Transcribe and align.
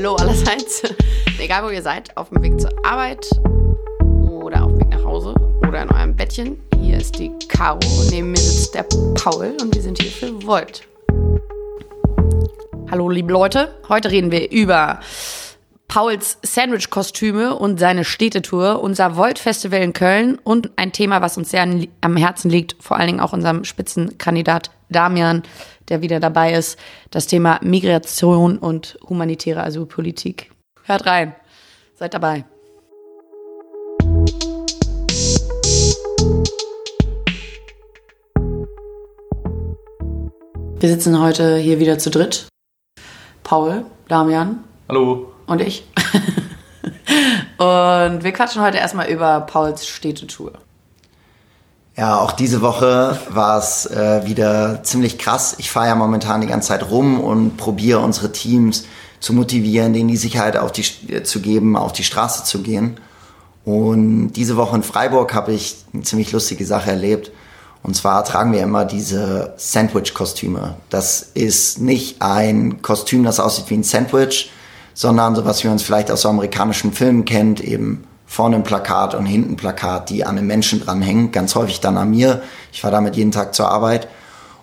Hallo 0.00 0.14
allerseits. 0.14 0.82
Egal 1.38 1.62
wo 1.62 1.68
ihr 1.68 1.82
seid, 1.82 2.16
auf 2.16 2.30
dem 2.30 2.42
Weg 2.42 2.58
zur 2.58 2.70
Arbeit 2.86 3.28
oder 4.00 4.64
auf 4.64 4.70
dem 4.70 4.80
Weg 4.80 4.88
nach 4.88 5.04
Hause 5.04 5.34
oder 5.60 5.82
in 5.82 5.90
eurem 5.90 6.16
Bettchen. 6.16 6.58
Hier 6.80 6.96
ist 6.96 7.18
die 7.18 7.30
Caro, 7.48 7.80
neben 8.08 8.30
mir 8.30 8.38
sitzt 8.38 8.74
der 8.74 8.84
Paul 9.14 9.54
und 9.60 9.74
wir 9.74 9.82
sind 9.82 10.00
hier 10.00 10.10
für 10.10 10.42
Volt. 10.46 10.88
Hallo 12.90 13.10
liebe 13.10 13.30
Leute, 13.30 13.74
heute 13.90 14.10
reden 14.10 14.32
wir 14.32 14.50
über 14.50 15.00
Pauls 15.86 16.38
Sandwich-Kostüme 16.42 17.54
und 17.54 17.78
seine 17.78 18.06
Städtetour, 18.06 18.82
unser 18.82 19.16
Volt-Festival 19.16 19.82
in 19.82 19.92
Köln 19.92 20.38
und 20.42 20.70
ein 20.76 20.92
Thema, 20.92 21.20
was 21.20 21.36
uns 21.36 21.50
sehr 21.50 21.68
am 22.00 22.16
Herzen 22.16 22.50
liegt, 22.50 22.74
vor 22.82 22.96
allen 22.96 23.08
Dingen 23.08 23.20
auch 23.20 23.34
unserem 23.34 23.64
Spitzenkandidat 23.64 24.70
Damian, 24.90 25.42
der 25.88 26.02
wieder 26.02 26.20
dabei 26.20 26.52
ist, 26.52 26.78
das 27.10 27.26
Thema 27.26 27.58
Migration 27.62 28.58
und 28.58 28.98
humanitäre 29.08 29.62
Asylpolitik. 29.62 30.50
Hört 30.84 31.06
rein, 31.06 31.34
seid 31.94 32.14
dabei. 32.14 32.44
Wir 40.80 40.88
sitzen 40.88 41.20
heute 41.20 41.58
hier 41.58 41.78
wieder 41.78 41.98
zu 41.98 42.10
dritt. 42.10 42.48
Paul, 43.42 43.84
Damian. 44.08 44.64
Hallo. 44.88 45.30
Und 45.46 45.60
ich. 45.60 45.84
und 47.58 48.24
wir 48.24 48.32
quatschen 48.32 48.62
heute 48.62 48.78
erstmal 48.78 49.10
über 49.10 49.42
Pauls 49.42 49.86
Städtetour. 49.86 50.52
Ja, 52.00 52.18
auch 52.18 52.32
diese 52.32 52.62
Woche 52.62 53.18
war 53.28 53.58
es 53.58 53.84
äh, 53.84 54.22
wieder 54.24 54.82
ziemlich 54.84 55.18
krass. 55.18 55.56
Ich 55.58 55.70
fahre 55.70 55.88
ja 55.88 55.94
momentan 55.94 56.40
die 56.40 56.46
ganze 56.46 56.68
Zeit 56.68 56.90
rum 56.90 57.20
und 57.20 57.58
probiere 57.58 57.98
unsere 57.98 58.32
Teams 58.32 58.84
zu 59.20 59.34
motivieren, 59.34 59.92
denen 59.92 60.08
die 60.08 60.16
Sicherheit 60.16 60.56
auf 60.56 60.72
die, 60.72 60.82
äh, 61.12 61.24
zu 61.24 61.42
geben, 61.42 61.76
auf 61.76 61.92
die 61.92 62.02
Straße 62.02 62.44
zu 62.44 62.62
gehen. 62.62 62.98
Und 63.66 64.32
diese 64.32 64.56
Woche 64.56 64.76
in 64.76 64.82
Freiburg 64.82 65.34
habe 65.34 65.52
ich 65.52 65.76
eine 65.92 66.02
ziemlich 66.02 66.32
lustige 66.32 66.64
Sache 66.64 66.88
erlebt. 66.88 67.32
Und 67.82 67.94
zwar 67.96 68.24
tragen 68.24 68.54
wir 68.54 68.62
immer 68.62 68.86
diese 68.86 69.52
Sandwich-Kostüme. 69.58 70.76
Das 70.88 71.20
ist 71.34 71.82
nicht 71.82 72.22
ein 72.22 72.80
Kostüm, 72.80 73.24
das 73.24 73.40
aussieht 73.40 73.68
wie 73.68 73.74
ein 73.74 73.82
Sandwich, 73.82 74.50
sondern 74.94 75.36
so 75.36 75.44
was 75.44 75.62
wir 75.64 75.70
uns 75.70 75.82
vielleicht 75.82 76.10
aus 76.10 76.24
amerikanischen 76.24 76.94
Filmen 76.94 77.26
kennt, 77.26 77.60
eben 77.60 78.04
vorne 78.30 78.54
ein 78.54 78.62
Plakat 78.62 79.16
und 79.16 79.26
hinten 79.26 79.54
ein 79.54 79.56
Plakat, 79.56 80.08
die 80.08 80.24
an 80.24 80.36
den 80.36 80.46
Menschen 80.46 80.80
dranhängen, 80.80 81.32
ganz 81.32 81.56
häufig 81.56 81.80
dann 81.80 81.96
an 81.96 82.10
mir. 82.10 82.42
Ich 82.72 82.84
war 82.84 82.92
damit 82.92 83.16
jeden 83.16 83.32
Tag 83.32 83.56
zur 83.56 83.68
Arbeit. 83.68 84.06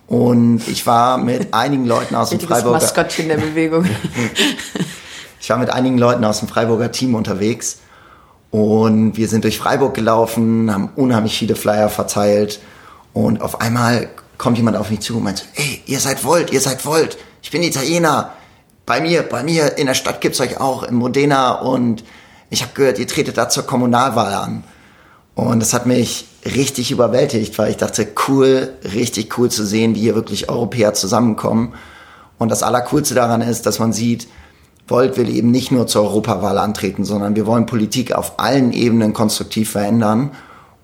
Und 0.08 0.66
ich 0.70 0.88
war 0.88 1.18
mit 1.18 1.54
einigen 1.54 1.86
Leuten 1.86 2.16
aus 2.16 2.30
dem 2.30 2.40
Freiburger... 2.40 2.80
Maskottchen 2.80 3.28
der 3.28 3.36
Bewegung. 3.36 3.86
ich 5.42 5.50
war 5.50 5.58
mit 5.58 5.70
einigen 5.70 5.98
Leuten 5.98 6.24
aus 6.24 6.40
dem 6.40 6.48
Freiburger 6.48 6.94
Team 6.94 7.14
unterwegs. 7.14 7.80
Und 8.52 9.18
wir 9.18 9.28
sind 9.28 9.44
durch 9.44 9.58
Freiburg 9.58 9.96
gelaufen, 9.96 10.74
haben 10.74 10.90
unheimlich 10.96 11.38
viele 11.38 11.58
Flyer 11.58 11.90
verteilt. 11.90 12.62
Und 13.12 13.42
auf 13.42 13.60
einmal 13.60 14.08
kommt 14.38 14.58
jemand 14.58 14.78
auf 14.78 14.90
mich 14.90 15.02
zu 15.02 15.18
und 15.18 15.24
meint, 15.24 15.46
ey, 15.56 15.84
ihr 15.88 16.00
seid 16.00 16.24
Volt, 16.24 16.54
ihr 16.54 16.62
seid 16.62 16.86
Volt. 16.86 17.18
Ich 17.42 17.52
bin 17.52 17.62
Italiener. 17.64 18.32
Bei 18.86 19.02
mir, 19.02 19.24
bei 19.24 19.44
mir 19.44 19.78
in 19.78 19.88
der 19.88 19.94
Stadt 19.94 20.22
gibt's 20.22 20.40
euch 20.40 20.58
auch, 20.58 20.84
in 20.84 20.96
Modena. 20.96 21.52
Und 21.60 22.06
ich 22.50 22.62
habe 22.62 22.74
gehört, 22.74 23.00
ihr 23.00 23.08
tretet 23.08 23.38
da 23.38 23.50
zur 23.50 23.64
Kommunalwahl 23.64 24.34
an. 24.34 24.64
Und 25.36 25.60
das 25.60 25.74
hat 25.74 25.86
mich 25.86 26.26
richtig 26.46 26.92
überwältigt, 26.92 27.58
weil 27.60 27.70
ich 27.70 27.78
dachte, 27.78 28.08
cool, 28.28 28.74
richtig 28.94 29.38
cool 29.38 29.52
zu 29.52 29.66
sehen, 29.66 29.94
wie 29.96 30.02
hier 30.02 30.16
wirklich 30.16 30.50
Europäer 30.50 30.94
zusammenkommen. 30.94 31.74
Und 32.40 32.50
das 32.50 32.64
Allercoolste 32.64 33.14
daran 33.14 33.42
ist, 33.42 33.66
dass 33.66 33.80
man 33.80 33.94
sieht, 33.94 34.28
Volt 34.88 35.18
will 35.18 35.30
eben 35.30 35.52
nicht 35.52 35.72
nur 35.72 35.86
zur 35.86 36.04
Europawahl 36.04 36.58
antreten, 36.58 37.04
sondern 37.04 37.36
wir 37.36 37.46
wollen 37.46 37.66
Politik 37.66 38.14
auf 38.14 38.40
allen 38.40 38.72
Ebenen 38.72 39.14
konstruktiv 39.14 39.72
verändern. 39.72 40.32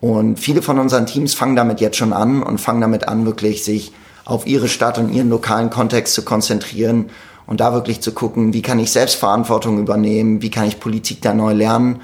Und 0.01 0.39
viele 0.39 0.61
von 0.61 0.77
unseren 0.77 1.05
Teams 1.05 1.33
fangen 1.33 1.55
damit 1.55 1.79
jetzt 1.79 1.97
schon 1.97 2.11
an 2.11 2.43
und 2.43 2.59
fangen 2.59 2.81
damit 2.81 3.07
an, 3.07 3.25
wirklich 3.25 3.63
sich 3.63 3.93
auf 4.25 4.45
ihre 4.45 4.67
Stadt 4.67 4.97
und 4.97 5.13
ihren 5.13 5.29
lokalen 5.29 5.69
Kontext 5.69 6.13
zu 6.13 6.23
konzentrieren 6.23 7.09
und 7.45 7.59
da 7.59 7.73
wirklich 7.73 8.01
zu 8.01 8.11
gucken, 8.13 8.53
wie 8.53 8.61
kann 8.61 8.79
ich 8.79 8.91
Selbstverantwortung 8.91 9.79
übernehmen, 9.79 10.41
wie 10.41 10.51
kann 10.51 10.67
ich 10.67 10.79
Politik 10.79 11.21
da 11.21 11.33
neu 11.33 11.53
lernen 11.53 12.01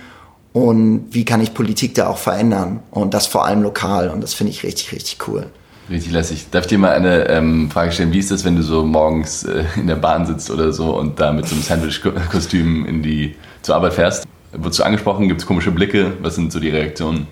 und 0.53 1.07
wie 1.11 1.25
kann 1.25 1.41
ich 1.41 1.53
Politik 1.53 1.95
da 1.95 2.07
auch 2.07 2.17
verändern 2.17 2.81
und 2.91 3.13
das 3.13 3.27
vor 3.27 3.45
allem 3.45 3.61
lokal 3.63 4.09
und 4.09 4.21
das 4.21 4.33
finde 4.33 4.51
ich 4.51 4.63
richtig, 4.63 4.91
richtig 4.91 5.27
cool. 5.27 5.47
Richtig 5.89 6.11
lässig. 6.11 6.45
Darf 6.51 6.65
ich 6.65 6.69
dir 6.69 6.77
mal 6.77 6.91
eine 6.91 7.27
ähm, 7.29 7.71
Frage 7.71 7.91
stellen? 7.91 8.13
Wie 8.13 8.19
ist 8.19 8.29
das, 8.29 8.45
wenn 8.45 8.55
du 8.55 8.61
so 8.61 8.83
morgens 8.83 9.43
äh, 9.43 9.63
in 9.75 9.87
der 9.87 9.95
Bahn 9.95 10.25
sitzt 10.27 10.51
oder 10.51 10.71
so 10.71 10.95
und 10.95 11.19
da 11.19 11.31
mit 11.31 11.47
so 11.47 11.55
einem 11.55 11.63
Sandwich-Kostüm 11.63 12.85
in 12.85 13.01
die 13.01 13.35
zur 13.63 13.75
Arbeit 13.75 13.93
fährst? 13.93 14.27
Wurdest 14.51 14.79
du 14.79 14.83
angesprochen? 14.83 15.27
Gibt 15.27 15.41
es 15.41 15.47
komische 15.47 15.71
Blicke? 15.71 16.13
Was 16.21 16.35
sind 16.35 16.51
so 16.51 16.59
die 16.59 16.69
Reaktionen? 16.69 17.27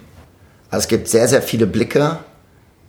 Also 0.70 0.84
es 0.84 0.88
gibt 0.88 1.08
sehr, 1.08 1.28
sehr 1.28 1.42
viele 1.42 1.68
Blicke. 1.68 2.18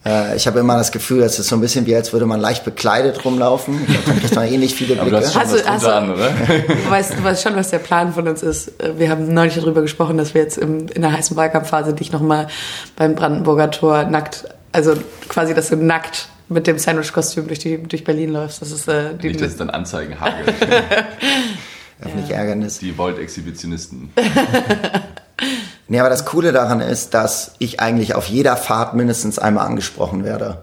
Äh, 0.08 0.36
ich 0.36 0.46
habe 0.46 0.58
immer 0.60 0.76
das 0.76 0.91
Gefühl, 0.91 1.22
es 1.22 1.38
ist 1.38 1.48
so 1.48 1.56
ein 1.56 1.60
bisschen 1.60 1.84
wie, 1.84 1.94
als 1.94 2.12
würde 2.12 2.24
man 2.24 2.41
leicht 2.41 2.64
bekleidet 2.64 3.24
rumlaufen. 3.24 3.78
Ich 3.82 3.88
glaube, 3.88 4.04
dann 4.06 4.20
kriegt 4.20 4.34
man 4.34 4.48
eh 4.48 4.56
nicht 4.56 4.74
viele 4.74 4.94
Blicke. 4.94 5.00
Aber 5.16 5.20
du 5.20 5.26
hast 5.26 5.32
schon 5.32 5.42
also, 5.42 5.56
was 5.56 5.66
also, 5.66 5.91
an, 5.91 6.10
oder? 6.10 6.30
Du 6.30 6.91
weißt, 6.91 7.19
du 7.19 7.24
weißt 7.24 7.42
schon, 7.42 7.56
was 7.56 7.70
der 7.70 7.78
Plan 7.78 8.14
von 8.14 8.26
uns 8.26 8.42
ist. 8.42 8.80
Äh, 8.80 8.98
wir 8.98 9.10
haben 9.10 9.32
neulich 9.32 9.56
darüber 9.56 9.82
gesprochen, 9.82 10.16
dass 10.16 10.32
wir 10.32 10.42
jetzt 10.42 10.56
im, 10.56 10.88
in 10.88 11.02
der 11.02 11.12
heißen 11.12 11.36
Wahlkampfphase 11.36 11.92
dich 11.92 12.10
nochmal 12.10 12.48
beim 12.97 13.14
Brandenburger 13.14 13.70
Tor 13.70 14.04
nackt, 14.04 14.44
also 14.72 14.94
quasi, 15.28 15.52
dass 15.52 15.68
du 15.68 15.76
nackt 15.76 16.28
mit 16.48 16.66
dem 16.66 16.78
Sandwich-Kostüm 16.78 17.47
durch, 17.47 17.60
durch 17.60 18.04
Berlin 18.04 18.30
läufst. 18.30 18.62
Das 18.62 18.70
ist 18.70 18.88
äh, 18.88 19.14
die, 19.14 19.28
Nicht, 19.28 19.41
dass 19.42 19.48
es 19.48 19.56
dann 19.58 19.68
Anzeigen 19.68 20.18
hagelt. 20.18 20.54
Öffentlich 22.00 22.30
ja. 22.30 22.36
Ärgernis. 22.36 22.78
Die 22.78 22.97
Volt-Exhibitionisten. 22.97 24.10
Nee, 25.88 26.00
aber 26.00 26.10
das 26.10 26.26
Coole 26.26 26.53
daran 26.53 26.81
ist, 26.81 27.15
dass 27.15 27.53
ich 27.59 27.81
eigentlich 27.81 28.15
auf 28.15 28.26
jeder 28.26 28.56
Fahrt 28.56 28.94
mindestens 28.94 29.38
einmal 29.38 29.66
angesprochen 29.66 30.22
werde. 30.22 30.59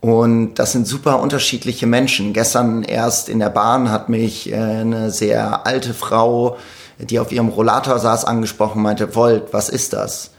Und 0.00 0.54
das 0.54 0.72
sind 0.72 0.86
super 0.86 1.20
unterschiedliche 1.20 1.86
Menschen. 1.86 2.32
Gestern 2.34 2.82
erst 2.82 3.28
in 3.28 3.40
der 3.40 3.48
Bahn 3.48 3.90
hat 3.90 4.08
mich 4.08 4.52
äh, 4.52 4.56
eine 4.56 5.10
sehr 5.10 5.66
alte 5.66 5.94
Frau, 5.94 6.58
die 6.98 7.18
auf 7.18 7.32
ihrem 7.32 7.48
Rollator 7.48 7.98
saß, 7.98 8.24
angesprochen, 8.26 8.82
meinte, 8.82 9.14
Volt, 9.14 9.52
was 9.52 9.68
ist 9.70 9.94
das? 9.94 10.30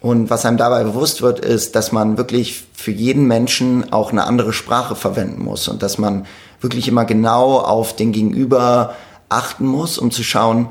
Und 0.00 0.28
was 0.30 0.44
einem 0.44 0.58
dabei 0.58 0.84
bewusst 0.84 1.22
wird, 1.22 1.40
ist, 1.40 1.74
dass 1.74 1.90
man 1.90 2.18
wirklich 2.18 2.66
für 2.74 2.92
jeden 2.92 3.26
Menschen 3.26 3.92
auch 3.92 4.12
eine 4.12 4.24
andere 4.24 4.52
Sprache 4.52 4.94
verwenden 4.94 5.42
muss 5.42 5.68
und 5.68 5.82
dass 5.82 5.98
man 5.98 6.26
wirklich 6.60 6.88
immer 6.88 7.04
genau 7.04 7.58
auf 7.58 7.96
den 7.96 8.12
Gegenüber 8.12 8.94
achten 9.28 9.66
muss, 9.66 9.98
um 9.98 10.10
zu 10.10 10.22
schauen, 10.22 10.68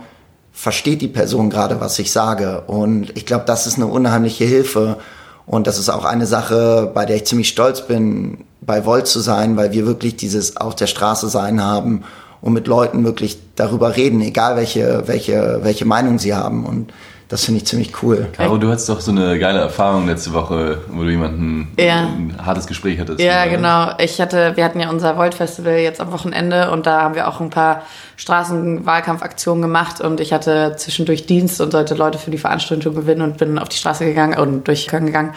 versteht 0.57 1.01
die 1.01 1.07
Person 1.07 1.51
gerade, 1.51 1.79
was 1.79 1.99
ich 1.99 2.11
sage. 2.11 2.63
Und 2.65 3.15
ich 3.15 3.27
glaube, 3.27 3.45
das 3.45 3.67
ist 3.67 3.75
eine 3.75 3.85
unheimliche 3.85 4.43
Hilfe. 4.43 4.97
Und 5.45 5.67
das 5.67 5.77
ist 5.77 5.87
auch 5.87 6.03
eine 6.03 6.25
Sache, 6.25 6.91
bei 6.95 7.05
der 7.05 7.17
ich 7.17 7.25
ziemlich 7.25 7.49
stolz 7.49 7.85
bin, 7.85 8.39
bei 8.61 8.83
Volt 8.83 9.05
zu 9.05 9.19
sein, 9.19 9.55
weil 9.55 9.71
wir 9.71 9.85
wirklich 9.85 10.15
dieses 10.15 10.57
auf 10.57 10.73
der 10.73 10.87
Straße 10.87 11.29
sein 11.29 11.63
haben 11.63 12.03
und 12.41 12.53
mit 12.53 12.65
Leuten 12.65 13.03
wirklich 13.03 13.37
darüber 13.55 13.95
reden, 13.95 14.19
egal 14.21 14.55
welche, 14.55 15.03
welche, 15.05 15.59
welche 15.61 15.85
Meinung 15.85 16.17
sie 16.17 16.33
haben. 16.33 16.65
Und 16.65 16.91
das 17.29 17.43
finde 17.43 17.59
ich 17.59 17.67
ziemlich 17.67 18.01
cool. 18.01 18.27
Caro, 18.31 18.57
du 18.57 18.69
hattest 18.69 18.87
doch 18.87 19.01
so 19.01 19.11
eine 19.11 19.37
geile 19.37 19.59
Erfahrung 19.59 20.07
letzte 20.07 20.33
Woche, 20.33 20.79
wo 20.89 21.03
du 21.03 21.09
jemanden 21.09 21.73
ja. 21.77 22.03
ein 22.03 22.35
hartes 22.43 22.67
Gespräch 22.67 22.99
hattest. 22.99 23.19
Ja, 23.19 23.43
oder? 23.43 23.51
genau. 23.51 23.91
Ich 23.97 24.21
hatte, 24.21 24.55
wir 24.55 24.63
hatten 24.63 24.79
ja 24.79 24.89
unser 24.89 25.17
Volt-Festival 25.17 25.77
jetzt 25.79 25.99
am 25.99 26.13
Wochenende 26.13 26.71
und 26.71 26.85
da 26.85 27.01
haben 27.01 27.15
wir 27.15 27.27
auch 27.27 27.41
ein 27.41 27.49
paar 27.49 27.83
Straßenwahlkampfaktionen 28.15 29.61
gemacht 29.61 29.99
und 29.99 30.21
ich 30.21 30.31
hatte 30.31 30.75
zwischendurch 30.77 31.25
Dienst 31.25 31.59
und 31.59 31.71
sollte 31.71 31.95
Leute 31.95 32.17
für 32.17 32.31
die 32.31 32.37
Veranstaltung 32.37 32.95
gewinnen 32.95 33.21
und 33.21 33.37
bin 33.37 33.59
auf 33.59 33.67
die 33.67 33.77
Straße 33.77 34.05
gegangen 34.05 34.39
und 34.39 34.67
durch 34.67 34.87
Köln 34.87 35.05
gegangen. 35.05 35.33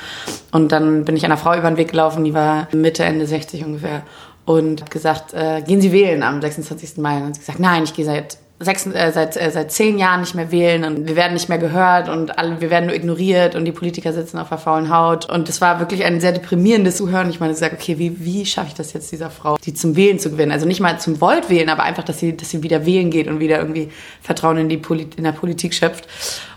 Und 0.52 0.70
dann 0.70 1.04
bin 1.04 1.16
ich 1.16 1.24
einer 1.24 1.36
Frau 1.36 1.54
über 1.54 1.68
den 1.68 1.76
Weg 1.76 1.90
gelaufen, 1.90 2.22
die 2.22 2.34
war 2.34 2.68
Mitte, 2.72 3.04
Ende 3.04 3.26
60 3.26 3.64
ungefähr 3.64 4.02
und 4.44 4.80
hat 4.82 4.90
gesagt, 4.90 5.34
äh, 5.34 5.62
gehen 5.62 5.80
Sie 5.80 5.92
wählen 5.92 6.22
am 6.22 6.40
26. 6.40 6.98
Mai. 6.98 7.18
Und 7.18 7.34
sie 7.34 7.40
gesagt, 7.40 7.60
nein, 7.60 7.84
ich 7.84 7.94
gehe 7.94 8.04
seit 8.04 8.38
sechs, 8.62 8.86
äh, 8.86 9.10
seit, 9.12 9.36
äh, 9.36 9.50
seit 9.50 9.72
zehn 9.72 9.98
Jahren 9.98 10.20
nicht 10.20 10.34
mehr 10.34 10.52
wählen 10.52 10.84
und 10.84 11.08
wir 11.08 11.16
werden 11.16 11.32
nicht 11.32 11.48
mehr 11.48 11.58
gehört 11.58 12.10
und 12.10 12.38
alle, 12.38 12.60
wir 12.60 12.70
werden 12.70 12.86
nur 12.86 12.94
ignoriert 12.94 13.54
und 13.54 13.64
die 13.64 13.72
Politiker 13.72 14.12
sitzen 14.12 14.38
auf 14.38 14.50
der 14.50 14.58
faulen 14.58 14.94
Haut. 14.94 15.28
Und 15.28 15.48
das 15.48 15.62
war 15.62 15.80
wirklich 15.80 16.04
ein 16.04 16.20
sehr 16.20 16.32
deprimierendes 16.32 16.96
Zuhören. 16.96 17.30
Ich 17.30 17.40
meine, 17.40 17.54
ich 17.54 17.58
sage, 17.58 17.76
okay, 17.80 17.98
wie, 17.98 18.22
wie 18.22 18.44
schaffe 18.44 18.68
ich 18.68 18.74
das 18.74 18.92
jetzt 18.92 19.10
dieser 19.10 19.30
Frau, 19.30 19.56
die 19.64 19.72
zum 19.72 19.96
Wählen 19.96 20.18
zu 20.18 20.30
gewinnen? 20.30 20.52
Also 20.52 20.66
nicht 20.66 20.80
mal 20.80 21.00
zum 21.00 21.20
Volt 21.22 21.48
wählen, 21.48 21.70
aber 21.70 21.84
einfach, 21.84 22.04
dass 22.04 22.18
sie, 22.18 22.36
dass 22.36 22.50
sie 22.50 22.62
wieder 22.62 22.84
wählen 22.84 23.10
geht 23.10 23.28
und 23.28 23.40
wieder 23.40 23.58
irgendwie 23.58 23.88
Vertrauen 24.20 24.58
in 24.58 24.68
die 24.68 24.76
Poli 24.76 25.08
in 25.16 25.24
der 25.24 25.32
Politik 25.32 25.72
schöpft 25.72 26.06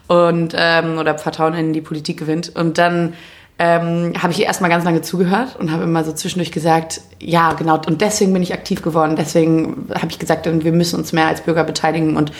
und 0.07 0.53
ähm, 0.57 0.97
oder 0.97 1.17
Vertrauen 1.17 1.53
in 1.53 1.71
die 1.71 1.81
Politik 1.81 2.19
gewinnt. 2.19 2.53
Und 2.53 2.77
dann 2.77 3.13
ähm, 3.65 4.11
habe 4.21 4.33
ich 4.33 4.39
ihr 4.39 4.45
erstmal 4.45 4.69
ganz 4.69 4.83
lange 4.83 5.01
zugehört 5.01 5.55
und 5.57 5.71
habe 5.71 5.83
immer 5.83 6.03
so 6.03 6.11
zwischendurch 6.11 6.51
gesagt, 6.51 6.99
ja, 7.21 7.53
genau, 7.53 7.79
und 7.87 8.01
deswegen 8.01 8.33
bin 8.33 8.43
ich 8.43 8.51
aktiv 8.51 8.81
geworden. 8.81 9.15
Deswegen 9.15 9.87
habe 9.95 10.07
ich 10.09 10.19
gesagt, 10.19 10.45
wir 10.45 10.71
müssen 10.73 10.99
uns 10.99 11.13
mehr 11.13 11.27
als 11.27 11.39
Bürger 11.39 11.63
beteiligen 11.63 12.17
und 12.17 12.33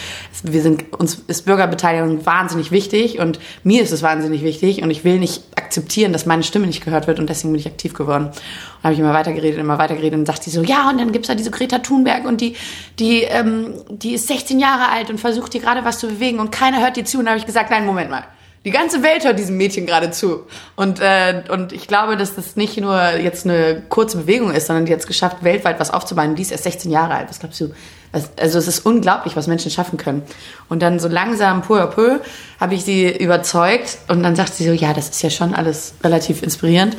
wir 0.44 0.62
sind, 0.62 0.92
uns 0.92 1.24
ist 1.28 1.46
Bürgerbeteiligung 1.46 2.26
wahnsinnig 2.26 2.72
wichtig 2.72 3.20
und 3.20 3.40
mir 3.64 3.82
ist 3.82 3.94
es 3.94 4.02
wahnsinnig 4.02 4.44
wichtig 4.44 4.84
und 4.84 4.92
ich 4.92 5.06
will 5.06 5.18
nicht 5.18 5.44
akzeptieren, 5.56 6.12
dass 6.12 6.26
meine 6.26 6.44
Stimme 6.44 6.68
nicht 6.68 6.84
gehört 6.84 7.08
wird 7.08 7.20
und 7.20 7.30
deswegen 7.30 7.54
bin 7.54 7.62
ich 7.62 7.68
aktiv 7.68 7.94
geworden. 7.94 8.26
Und 8.26 8.84
habe 8.84 8.94
ich 8.94 9.00
immer 9.00 9.14
weitergeredet, 9.14 9.58
immer 9.62 9.78
weitergeredet 9.78 10.20
und 10.20 10.26
sagt 10.26 10.44
sie 10.44 10.50
so, 10.50 10.62
ja, 10.62 10.90
und 10.90 11.00
dann 11.00 11.14
gibt's 11.14 11.30
da 11.30 11.36
diese 11.36 11.52
Greta 11.52 11.80
Thunberg 11.80 12.26
und 12.26 12.42
die, 12.42 12.58
die, 13.00 13.22
ähm, 13.22 13.76
die 13.90 14.16
ist 14.16 14.28
16 14.28 14.60
Jahre 14.60 14.92
alt 14.92 15.10
und 15.10 15.22
versucht 15.22 15.54
hier 15.54 15.62
gerade 15.62 15.86
was 15.86 16.00
zu 16.00 16.08
bewegen 16.08 16.42
und 16.42 16.52
keiner 16.52 16.82
hört 16.82 16.98
dir 16.98 17.06
zu. 17.06 17.20
Und 17.20 17.30
habe 17.30 17.38
ich 17.38 17.46
gesagt, 17.46 17.72
nein, 17.72 17.86
Moment 17.86 18.10
mal 18.12 18.26
die 18.66 18.72
ganze 18.72 19.04
Welt 19.04 19.26
hört 19.26 19.38
diesem 19.38 19.58
Mädchen 19.58 19.86
gerade 19.86 20.12
zu. 20.12 20.48
Und, 20.76 21.00
äh, 21.00 21.44
und 21.50 21.74
ich 21.74 21.88
glaube, 21.88 22.16
dass 22.16 22.36
das 22.36 22.56
nicht 22.56 22.78
nur 22.78 22.98
jetzt 23.16 23.46
eine 23.46 23.84
kurze 23.90 24.18
Bewegung 24.18 24.52
ist, 24.52 24.68
sondern 24.68 24.86
die 24.86 24.94
hat 24.94 25.00
es 25.00 25.08
geschafft, 25.08 25.44
weltweit 25.44 25.80
was 25.80 25.92
aufzubauen. 25.92 26.36
Die 26.36 26.42
ist 26.42 26.52
erst 26.52 26.64
16 26.64 26.90
Jahre 26.90 27.16
alt. 27.16 27.30
Was 27.30 27.40
glaubst 27.40 27.60
du? 27.60 27.74
Also 28.14 28.60
es 28.60 28.68
ist 28.68 28.86
unglaublich, 28.86 29.36
was 29.36 29.48
Menschen 29.48 29.72
schaffen 29.72 29.98
können. 29.98 30.22
Und 30.70 30.82
dann 30.82 31.00
so 31.00 31.08
langsam, 31.08 31.62
peu 31.62 31.82
à 31.82 31.88
peu, 31.88 32.20
habe 32.60 32.76
ich 32.76 32.84
sie 32.84 33.10
überzeugt. 33.10 33.98
Und 34.08 34.24
dann 34.24 34.36
sagt 34.36 34.54
sie 34.54 34.66
so, 34.66 34.72
ja, 34.72 34.94
das 34.94 35.10
ist 35.10 35.24
ja 35.24 35.30
schon 35.30 35.54
alles 35.54 35.96
relativ 36.04 36.44
inspirierend. 36.44 36.96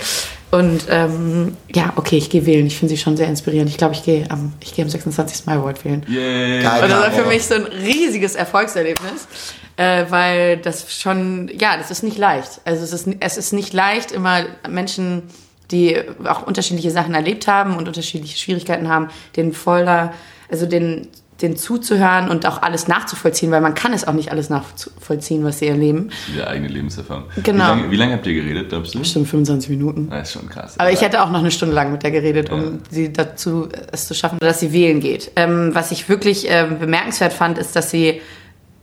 Und 0.50 0.86
ähm, 0.90 1.56
ja, 1.72 1.92
okay, 1.96 2.16
ich 2.16 2.30
gehe 2.30 2.46
wählen. 2.46 2.66
Ich 2.66 2.78
finde 2.78 2.94
sie 2.94 3.00
schon 3.00 3.16
sehr 3.16 3.28
inspirierend. 3.28 3.70
Ich 3.70 3.76
glaube, 3.76 3.94
ich 3.94 4.02
gehe 4.02 4.30
am, 4.30 4.52
ich 4.60 4.74
gehe 4.74 4.84
am 4.84 4.90
26. 4.90 5.46
Mai 5.46 5.54
Award 5.54 5.84
wählen. 5.84 6.04
Yeah. 6.08 6.82
Und 6.82 6.90
das 6.90 7.00
war 7.00 7.10
für 7.10 7.28
mich 7.28 7.44
so 7.46 7.54
ein 7.54 7.64
riesiges 7.64 8.34
Erfolgserlebnis 8.34 9.28
äh, 9.76 10.04
weil 10.08 10.58
das 10.58 10.94
schon, 10.94 11.50
ja, 11.58 11.76
das 11.76 11.90
ist 11.90 12.02
nicht 12.02 12.18
leicht. 12.18 12.60
Also 12.64 12.84
es 12.84 12.92
ist, 12.92 13.08
es 13.20 13.36
ist 13.36 13.52
nicht 13.52 13.72
leicht, 13.72 14.12
immer 14.12 14.44
Menschen, 14.68 15.22
die 15.70 16.00
auch 16.24 16.46
unterschiedliche 16.46 16.90
Sachen 16.90 17.14
erlebt 17.14 17.48
haben 17.48 17.76
und 17.76 17.88
unterschiedliche 17.88 18.38
Schwierigkeiten 18.38 18.88
haben, 18.88 19.08
den 19.36 19.52
voller, 19.52 20.12
also 20.54 20.66
den 20.66 21.08
den 21.42 21.56
zuzuhören 21.56 22.28
und 22.28 22.46
auch 22.46 22.62
alles 22.62 22.86
nachzuvollziehen, 22.86 23.50
weil 23.50 23.60
man 23.60 23.74
kann 23.74 23.92
es 23.92 24.06
auch 24.06 24.12
nicht 24.12 24.30
alles 24.30 24.50
nachvollziehen, 24.50 25.44
was 25.44 25.58
sie 25.58 25.66
erleben. 25.66 26.10
Die 26.34 26.42
eigene 26.42 26.68
Lebenserfahrung. 26.68 27.24
Genau. 27.42 27.64
Wie 27.64 27.68
lange, 27.68 27.90
wie 27.90 27.96
lange 27.96 28.12
habt 28.14 28.26
ihr 28.26 28.34
geredet, 28.34 28.68
glaubst 28.68 28.94
du? 28.94 29.00
Bestimmt 29.00 29.28
25 29.28 29.70
Minuten. 29.70 30.08
Das 30.10 30.28
ist 30.28 30.34
schon 30.34 30.48
krass. 30.48 30.78
Aber 30.78 30.92
ich 30.92 31.00
hätte 31.00 31.22
auch 31.22 31.30
noch 31.30 31.40
eine 31.40 31.50
Stunde 31.50 31.74
lang 31.74 31.90
mit 31.90 32.04
der 32.04 32.12
geredet, 32.12 32.50
um 32.50 32.60
ja. 32.60 32.70
sie 32.88 33.12
dazu 33.12 33.68
es 33.90 34.06
zu 34.06 34.14
schaffen, 34.14 34.38
dass 34.38 34.60
sie 34.60 34.72
wählen 34.72 35.00
geht. 35.00 35.32
Ähm, 35.34 35.70
was 35.74 35.90
ich 35.90 36.08
wirklich 36.08 36.48
äh, 36.48 36.68
bemerkenswert 36.78 37.32
fand, 37.32 37.58
ist, 37.58 37.74
dass 37.74 37.90
sie 37.90 38.20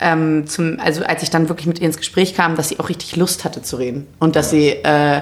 ähm, 0.01 0.45
zum, 0.45 0.77
also 0.79 1.05
als 1.05 1.23
ich 1.23 1.29
dann 1.29 1.47
wirklich 1.47 1.67
mit 1.67 1.79
ihr 1.79 1.85
ins 1.85 1.97
Gespräch 1.97 2.35
kam, 2.35 2.55
dass 2.55 2.67
sie 2.67 2.79
auch 2.79 2.89
richtig 2.89 3.15
Lust 3.15 3.45
hatte 3.45 3.61
zu 3.61 3.77
reden 3.77 4.07
und 4.19 4.35
dass 4.35 4.49
sie 4.49 4.69
äh, 4.69 5.21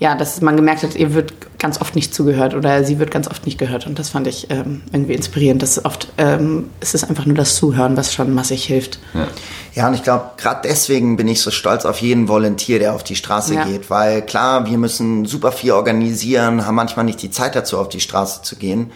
ja, 0.00 0.14
dass 0.14 0.40
man 0.40 0.56
gemerkt 0.56 0.82
hat, 0.82 0.96
ihr 0.96 1.12
wird 1.12 1.34
ganz 1.58 1.78
oft 1.78 1.94
nicht 1.94 2.14
zugehört 2.14 2.54
oder 2.54 2.84
sie 2.84 2.98
wird 2.98 3.10
ganz 3.10 3.28
oft 3.28 3.44
nicht 3.44 3.58
gehört. 3.58 3.86
Und 3.86 3.98
das 3.98 4.08
fand 4.08 4.26
ich 4.26 4.50
ähm, 4.50 4.80
irgendwie 4.92 5.12
inspirierend. 5.12 5.62
Dass 5.62 5.84
oft 5.84 6.08
ähm, 6.16 6.70
ist 6.80 6.94
es 6.94 7.04
einfach 7.04 7.26
nur 7.26 7.36
das 7.36 7.54
Zuhören, 7.56 7.98
was 7.98 8.14
schon 8.14 8.34
massig 8.34 8.64
hilft. 8.64 8.98
Ja, 9.12 9.28
ja 9.74 9.88
und 9.88 9.92
ich 9.92 10.02
glaube, 10.02 10.30
gerade 10.38 10.62
deswegen 10.64 11.18
bin 11.18 11.28
ich 11.28 11.42
so 11.42 11.50
stolz 11.50 11.84
auf 11.84 12.00
jeden 12.00 12.28
Volontier, 12.28 12.78
der 12.78 12.94
auf 12.94 13.04
die 13.04 13.14
Straße 13.14 13.54
ja. 13.54 13.64
geht. 13.64 13.90
Weil 13.90 14.22
klar, 14.22 14.64
wir 14.64 14.78
müssen 14.78 15.26
super 15.26 15.52
viel 15.52 15.72
organisieren, 15.72 16.64
haben 16.64 16.76
manchmal 16.76 17.04
nicht 17.04 17.20
die 17.20 17.30
Zeit 17.30 17.54
dazu, 17.54 17.76
auf 17.76 17.90
die 17.90 18.00
Straße 18.00 18.40
zu 18.40 18.56
gehen. 18.56 18.92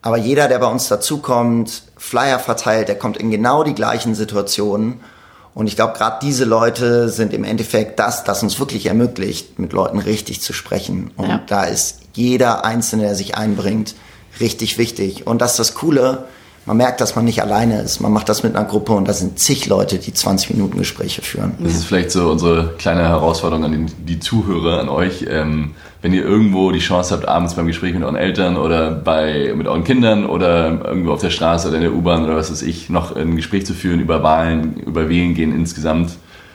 Aber 0.00 0.16
jeder, 0.16 0.48
der 0.48 0.58
bei 0.58 0.68
uns 0.68 0.88
dazukommt, 0.88 1.82
Flyer 1.98 2.38
verteilt, 2.38 2.88
der 2.88 2.98
kommt 2.98 3.18
in 3.18 3.30
genau 3.30 3.62
die 3.62 3.74
gleichen 3.74 4.14
Situationen. 4.14 5.00
Und 5.54 5.66
ich 5.66 5.76
glaube, 5.76 5.94
gerade 5.94 6.18
diese 6.22 6.44
Leute 6.44 7.08
sind 7.08 7.32
im 7.32 7.44
Endeffekt 7.44 7.98
das, 7.98 8.24
das 8.24 8.42
uns 8.42 8.58
wirklich 8.60 8.86
ermöglicht, 8.86 9.58
mit 9.58 9.72
Leuten 9.72 9.98
richtig 9.98 10.40
zu 10.40 10.52
sprechen. 10.52 11.10
Und 11.16 11.28
ja. 11.28 11.42
da 11.46 11.64
ist 11.64 12.00
jeder 12.14 12.64
Einzelne, 12.64 13.04
der 13.04 13.14
sich 13.14 13.36
einbringt, 13.36 13.94
richtig 14.38 14.78
wichtig. 14.78 15.26
Und 15.26 15.40
das 15.40 15.52
ist 15.52 15.58
das 15.58 15.74
Coole, 15.74 16.24
man 16.66 16.76
merkt, 16.76 17.00
dass 17.00 17.16
man 17.16 17.24
nicht 17.24 17.42
alleine 17.42 17.80
ist. 17.80 18.00
Man 18.00 18.12
macht 18.12 18.28
das 18.28 18.42
mit 18.42 18.54
einer 18.54 18.66
Gruppe 18.66 18.92
und 18.92 19.08
da 19.08 19.12
sind 19.12 19.38
zig 19.38 19.66
Leute, 19.66 19.98
die 19.98 20.12
20 20.12 20.50
Minuten 20.50 20.78
Gespräche 20.78 21.22
führen. 21.22 21.54
Das 21.58 21.74
ist 21.74 21.84
vielleicht 21.84 22.10
so 22.10 22.30
unsere 22.30 22.74
kleine 22.78 23.02
Herausforderung 23.02 23.64
an 23.64 23.86
die, 23.86 23.92
die 24.04 24.20
Zuhörer, 24.20 24.78
an 24.80 24.88
euch. 24.88 25.26
Ähm, 25.28 25.74
wenn 26.02 26.14
ihr 26.14 26.24
irgendwo 26.24 26.70
die 26.72 26.78
Chance 26.78 27.14
habt, 27.14 27.28
abends 27.28 27.54
beim 27.54 27.66
Gespräch 27.66 27.92
mit 27.92 28.02
euren 28.02 28.16
Eltern 28.16 28.56
oder 28.56 28.90
bei, 28.90 29.52
mit 29.54 29.66
euren 29.66 29.84
Kindern 29.84 30.24
oder 30.24 30.84
irgendwo 30.84 31.12
auf 31.12 31.20
der 31.20 31.30
Straße 31.30 31.68
oder 31.68 31.76
in 31.76 31.82
der 31.82 31.92
U-Bahn 31.92 32.24
oder 32.24 32.36
was 32.36 32.50
weiß 32.50 32.62
ich, 32.62 32.88
noch 32.88 33.14
ein 33.14 33.36
Gespräch 33.36 33.66
zu 33.66 33.74
führen 33.74 34.00
über 34.00 34.22
Wahlen, 34.22 34.76
über 34.86 35.08
Wählen 35.08 35.34
gehen 35.34 35.54
insgesamt, 35.54 36.12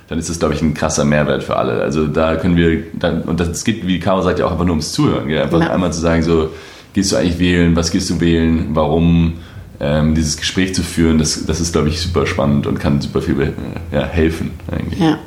dann 0.08 0.18
ist 0.18 0.30
das, 0.30 0.40
glaube 0.40 0.56
ich, 0.56 0.62
ein 0.62 0.74
krasser 0.74 1.06
Mehrwert 1.06 1.44
für 1.44 1.58
alle. 1.58 1.82
Also 1.82 2.08
da 2.08 2.36
können 2.36 2.58
wir, 2.58 2.84
dann, 2.94 3.22
und 3.24 3.40
das 3.40 3.64
geht, 3.64 3.88
wie 3.88 4.00
Caro 4.00 4.22
sagt, 4.22 4.40
ja 4.40 4.46
auch 4.46 4.52
einfach 4.52 4.66
nur 4.66 4.74
ums 4.74 4.92
Zuhören. 4.94 5.28
Gell? 5.28 5.42
Einfach 5.42 5.62
ja. 5.62 5.70
einmal 5.72 5.94
zu 5.94 6.00
sagen, 6.00 6.24
so, 6.24 6.50
gehst 6.94 7.12
du 7.12 7.18
eigentlich 7.18 7.40
wählen, 7.40 7.76
was 7.76 7.92
gehst 7.92 8.10
du 8.10 8.20
wählen, 8.20 8.70
warum, 8.74 9.34
ähm, 9.80 10.16
dieses 10.16 10.38
Gespräch 10.38 10.74
zu 10.74 10.84
führen, 10.84 11.18
das, 11.18 11.46
das 11.46 11.60
ist, 11.60 11.74
glaube 11.74 11.90
ich, 11.90 12.00
super 12.00 12.26
spannend 12.26 12.66
und 12.66 12.80
kann 12.80 13.02
super 13.02 13.22
viel 13.22 13.54
ja, 13.92 14.06
helfen 14.06 14.52
eigentlich. 14.72 15.00
Ja. 15.00 15.20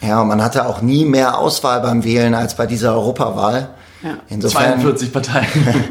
Ja, 0.00 0.22
und 0.22 0.28
man 0.28 0.42
hatte 0.42 0.66
auch 0.66 0.80
nie 0.82 1.04
mehr 1.04 1.38
Auswahl 1.38 1.80
beim 1.80 2.04
Wählen 2.04 2.34
als 2.34 2.56
bei 2.56 2.66
dieser 2.66 2.94
Europawahl. 2.94 3.70
Ja. 4.02 4.16
Insofern 4.28 4.80
42 4.80 5.12
Parteien. 5.12 5.46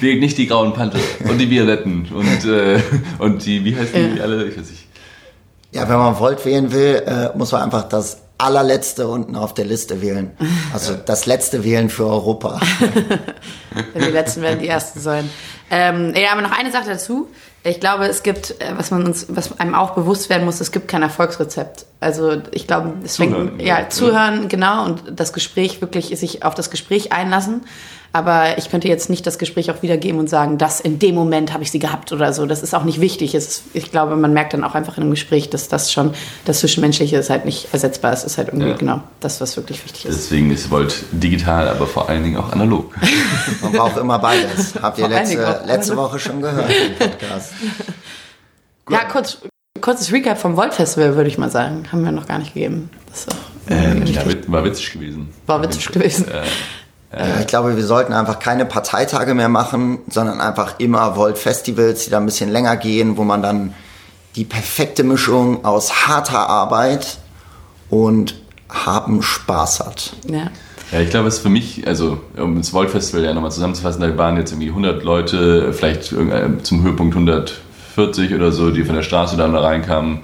Wählt 0.00 0.20
nicht 0.20 0.36
die 0.36 0.46
grauen 0.46 0.74
Panther 0.74 0.98
und 1.26 1.38
die 1.38 1.48
Violetten 1.48 2.06
und, 2.12 2.44
äh, 2.44 2.80
und 3.18 3.46
die, 3.46 3.64
wie 3.64 3.74
heißen 3.74 4.14
die 4.14 4.20
alle? 4.20 4.44
Ich 4.44 4.58
weiß 4.58 4.68
nicht. 4.70 4.86
Ja, 5.72 5.88
wenn 5.88 5.96
man 5.96 6.18
Volt 6.18 6.44
wählen 6.44 6.70
will, 6.72 7.02
äh, 7.06 7.36
muss 7.36 7.52
man 7.52 7.62
einfach 7.62 7.84
das 7.88 8.18
allerletzte 8.38 9.08
unten 9.08 9.36
auf 9.36 9.54
der 9.54 9.64
Liste 9.64 10.02
wählen. 10.02 10.30
Also 10.72 10.94
das 10.94 11.24
letzte 11.24 11.64
Wählen 11.64 11.88
für 11.88 12.06
Europa. 12.06 12.60
die 13.94 14.00
letzten 14.00 14.42
werden 14.42 14.60
die 14.60 14.68
ersten 14.68 15.00
sein. 15.00 15.30
Ähm, 15.70 16.14
ja, 16.14 16.32
aber 16.32 16.42
noch 16.42 16.56
eine 16.56 16.70
Sache 16.70 16.90
dazu. 16.90 17.28
Ich 17.66 17.80
glaube, 17.80 18.06
es 18.06 18.22
gibt, 18.22 18.60
äh, 18.60 18.72
was 18.76 18.90
man 18.90 19.04
uns, 19.04 19.26
was 19.28 19.58
einem 19.58 19.74
auch 19.74 19.90
bewusst 19.90 20.30
werden 20.30 20.44
muss, 20.44 20.60
es 20.60 20.70
gibt 20.70 20.86
kein 20.86 21.02
Erfolgsrezept. 21.02 21.86
Also 21.98 22.40
ich 22.52 22.66
glaube, 22.66 22.92
es 23.02 23.16
fängt, 23.16 23.60
ja, 23.60 23.80
ja, 23.80 23.88
zuhören, 23.88 24.48
genau, 24.48 24.84
und 24.84 25.02
das 25.10 25.32
Gespräch 25.32 25.80
wirklich, 25.80 26.16
sich 26.18 26.44
auf 26.44 26.54
das 26.54 26.70
Gespräch 26.70 27.12
einlassen. 27.12 27.62
Aber 28.16 28.56
ich 28.56 28.70
könnte 28.70 28.88
jetzt 28.88 29.10
nicht 29.10 29.26
das 29.26 29.36
Gespräch 29.36 29.70
auch 29.70 29.82
wiedergeben 29.82 30.18
und 30.18 30.30
sagen, 30.30 30.56
dass 30.56 30.80
in 30.80 30.98
dem 30.98 31.14
Moment 31.14 31.52
habe 31.52 31.62
ich 31.62 31.70
sie 31.70 31.78
gehabt 31.78 32.12
oder 32.12 32.32
so. 32.32 32.46
Das 32.46 32.62
ist 32.62 32.74
auch 32.74 32.84
nicht 32.84 32.98
wichtig. 32.98 33.34
Ist, 33.34 33.64
ich 33.74 33.90
glaube, 33.90 34.16
man 34.16 34.32
merkt 34.32 34.54
dann 34.54 34.64
auch 34.64 34.74
einfach 34.74 34.96
in 34.96 35.02
einem 35.02 35.10
Gespräch, 35.10 35.50
dass 35.50 35.68
das 35.68 35.92
schon, 35.92 36.14
das 36.46 36.60
Zwischenmenschliche 36.60 37.18
ist 37.18 37.28
halt 37.28 37.44
nicht 37.44 37.74
ersetzbar. 37.74 38.14
Es 38.14 38.24
ist 38.24 38.38
halt 38.38 38.48
irgendwie 38.48 38.70
ja. 38.70 38.76
genau 38.76 39.02
das, 39.20 39.42
was 39.42 39.58
wirklich 39.58 39.84
wichtig 39.84 40.06
ist. 40.06 40.16
Deswegen 40.16 40.50
ist 40.50 40.70
Volt 40.70 41.04
digital, 41.12 41.68
aber 41.68 41.86
vor 41.86 42.08
allen 42.08 42.24
Dingen 42.24 42.38
auch 42.38 42.52
analog. 42.52 42.94
man 43.60 43.72
braucht 43.72 43.98
immer 43.98 44.18
beides. 44.18 44.72
Habt 44.80 44.96
ihr 44.96 45.08
letzte, 45.08 45.60
letzte 45.66 45.94
Woche 45.98 46.18
schon 46.18 46.40
gehört 46.40 46.70
im 46.70 46.94
Podcast. 46.94 47.52
ja, 48.88 49.04
kurz, 49.12 49.42
kurzes 49.82 50.10
Recap 50.10 50.38
vom 50.38 50.56
Volt 50.56 50.72
Festival, 50.72 51.16
würde 51.16 51.28
ich 51.28 51.36
mal 51.36 51.50
sagen. 51.50 51.84
Haben 51.92 52.02
wir 52.02 52.12
noch 52.12 52.26
gar 52.26 52.38
nicht 52.38 52.54
gegeben. 52.54 52.88
Das 53.10 53.26
ähm, 53.68 54.06
ja, 54.06 54.22
war 54.46 54.64
witzig 54.64 54.92
gewesen. 54.92 55.28
War 55.46 55.62
witzig 55.62 55.88
gewesen. 55.88 56.28
Äh, 56.28 56.44
äh, 57.16 57.40
ich 57.40 57.46
glaube, 57.46 57.76
wir 57.76 57.84
sollten 57.84 58.12
einfach 58.12 58.38
keine 58.38 58.66
Parteitage 58.66 59.34
mehr 59.34 59.48
machen, 59.48 59.98
sondern 60.08 60.40
einfach 60.40 60.74
immer 60.78 61.16
Volt-Festivals, 61.16 62.04
die 62.04 62.10
da 62.10 62.18
ein 62.18 62.26
bisschen 62.26 62.50
länger 62.50 62.76
gehen, 62.76 63.16
wo 63.16 63.24
man 63.24 63.42
dann 63.42 63.74
die 64.36 64.44
perfekte 64.44 65.02
Mischung 65.02 65.64
aus 65.64 66.06
harter 66.06 66.48
Arbeit 66.48 67.18
und 67.88 68.34
haben 68.68 69.22
Spaß 69.22 69.80
hat. 69.80 70.12
Ja. 70.28 70.50
Ja, 70.92 71.00
ich 71.00 71.10
glaube, 71.10 71.26
es 71.26 71.36
ist 71.36 71.40
für 71.40 71.48
mich, 71.48 71.84
also 71.88 72.20
um 72.36 72.58
das 72.58 72.72
Volt 72.72 72.90
Festival 72.90 73.24
ja 73.24 73.34
nochmal 73.34 73.50
zusammenzufassen, 73.50 74.00
da 74.00 74.16
waren 74.16 74.36
jetzt 74.36 74.52
irgendwie 74.52 74.68
100 74.68 75.02
Leute, 75.02 75.72
vielleicht 75.72 76.04
zum 76.04 76.82
Höhepunkt 76.84 77.16
140 77.16 78.32
oder 78.34 78.52
so, 78.52 78.70
die 78.70 78.84
von 78.84 78.94
der 78.94 79.02
Straße 79.02 79.36
dann 79.36 79.52
da 79.52 79.60
reinkamen 79.60 80.20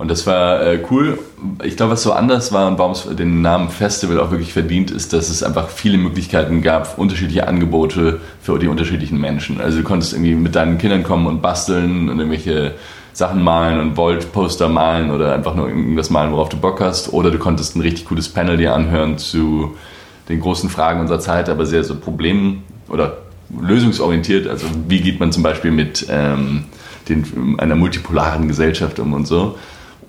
und 0.00 0.10
das 0.10 0.26
war 0.26 0.62
äh, 0.62 0.82
cool. 0.90 1.18
Ich 1.62 1.76
glaube, 1.76 1.92
was 1.92 2.02
so 2.02 2.14
anders 2.14 2.52
war 2.52 2.66
und 2.68 2.78
warum 2.78 2.92
es 2.92 3.06
den 3.14 3.42
Namen 3.42 3.68
Festival 3.68 4.18
auch 4.18 4.30
wirklich 4.30 4.54
verdient, 4.54 4.90
ist, 4.90 5.12
dass 5.12 5.28
es 5.28 5.42
einfach 5.42 5.68
viele 5.68 5.98
Möglichkeiten 5.98 6.62
gab, 6.62 6.96
unterschiedliche 6.96 7.46
Angebote 7.46 8.18
für 8.40 8.58
die 8.58 8.68
unterschiedlichen 8.68 9.20
Menschen. 9.20 9.60
Also 9.60 9.76
du 9.76 9.84
konntest 9.84 10.14
irgendwie 10.14 10.36
mit 10.36 10.54
deinen 10.54 10.78
Kindern 10.78 11.02
kommen 11.02 11.26
und 11.26 11.42
basteln 11.42 12.08
und 12.08 12.18
irgendwelche 12.18 12.76
Sachen 13.12 13.42
malen 13.42 13.78
und 13.78 13.98
Volt-Poster 13.98 14.70
malen 14.70 15.10
oder 15.10 15.34
einfach 15.34 15.54
nur 15.54 15.68
irgendwas 15.68 16.08
malen, 16.08 16.32
worauf 16.32 16.48
du 16.48 16.56
Bock 16.56 16.80
hast. 16.80 17.12
Oder 17.12 17.30
du 17.30 17.36
konntest 17.36 17.76
ein 17.76 17.82
richtig 17.82 18.06
gutes 18.06 18.30
Panel 18.30 18.56
dir 18.56 18.74
anhören 18.74 19.18
zu 19.18 19.76
den 20.30 20.40
großen 20.40 20.70
Fragen 20.70 21.00
unserer 21.00 21.20
Zeit, 21.20 21.50
aber 21.50 21.66
sehr 21.66 21.84
so 21.84 21.94
Problem- 21.94 22.62
oder 22.88 23.18
lösungsorientiert. 23.60 24.46
Also 24.48 24.64
wie 24.88 25.02
geht 25.02 25.20
man 25.20 25.30
zum 25.30 25.42
Beispiel 25.42 25.72
mit 25.72 26.06
ähm, 26.08 26.64
den, 27.06 27.58
einer 27.58 27.76
multipolaren 27.76 28.48
Gesellschaft 28.48 28.98
um 28.98 29.12
und 29.12 29.26
so. 29.26 29.58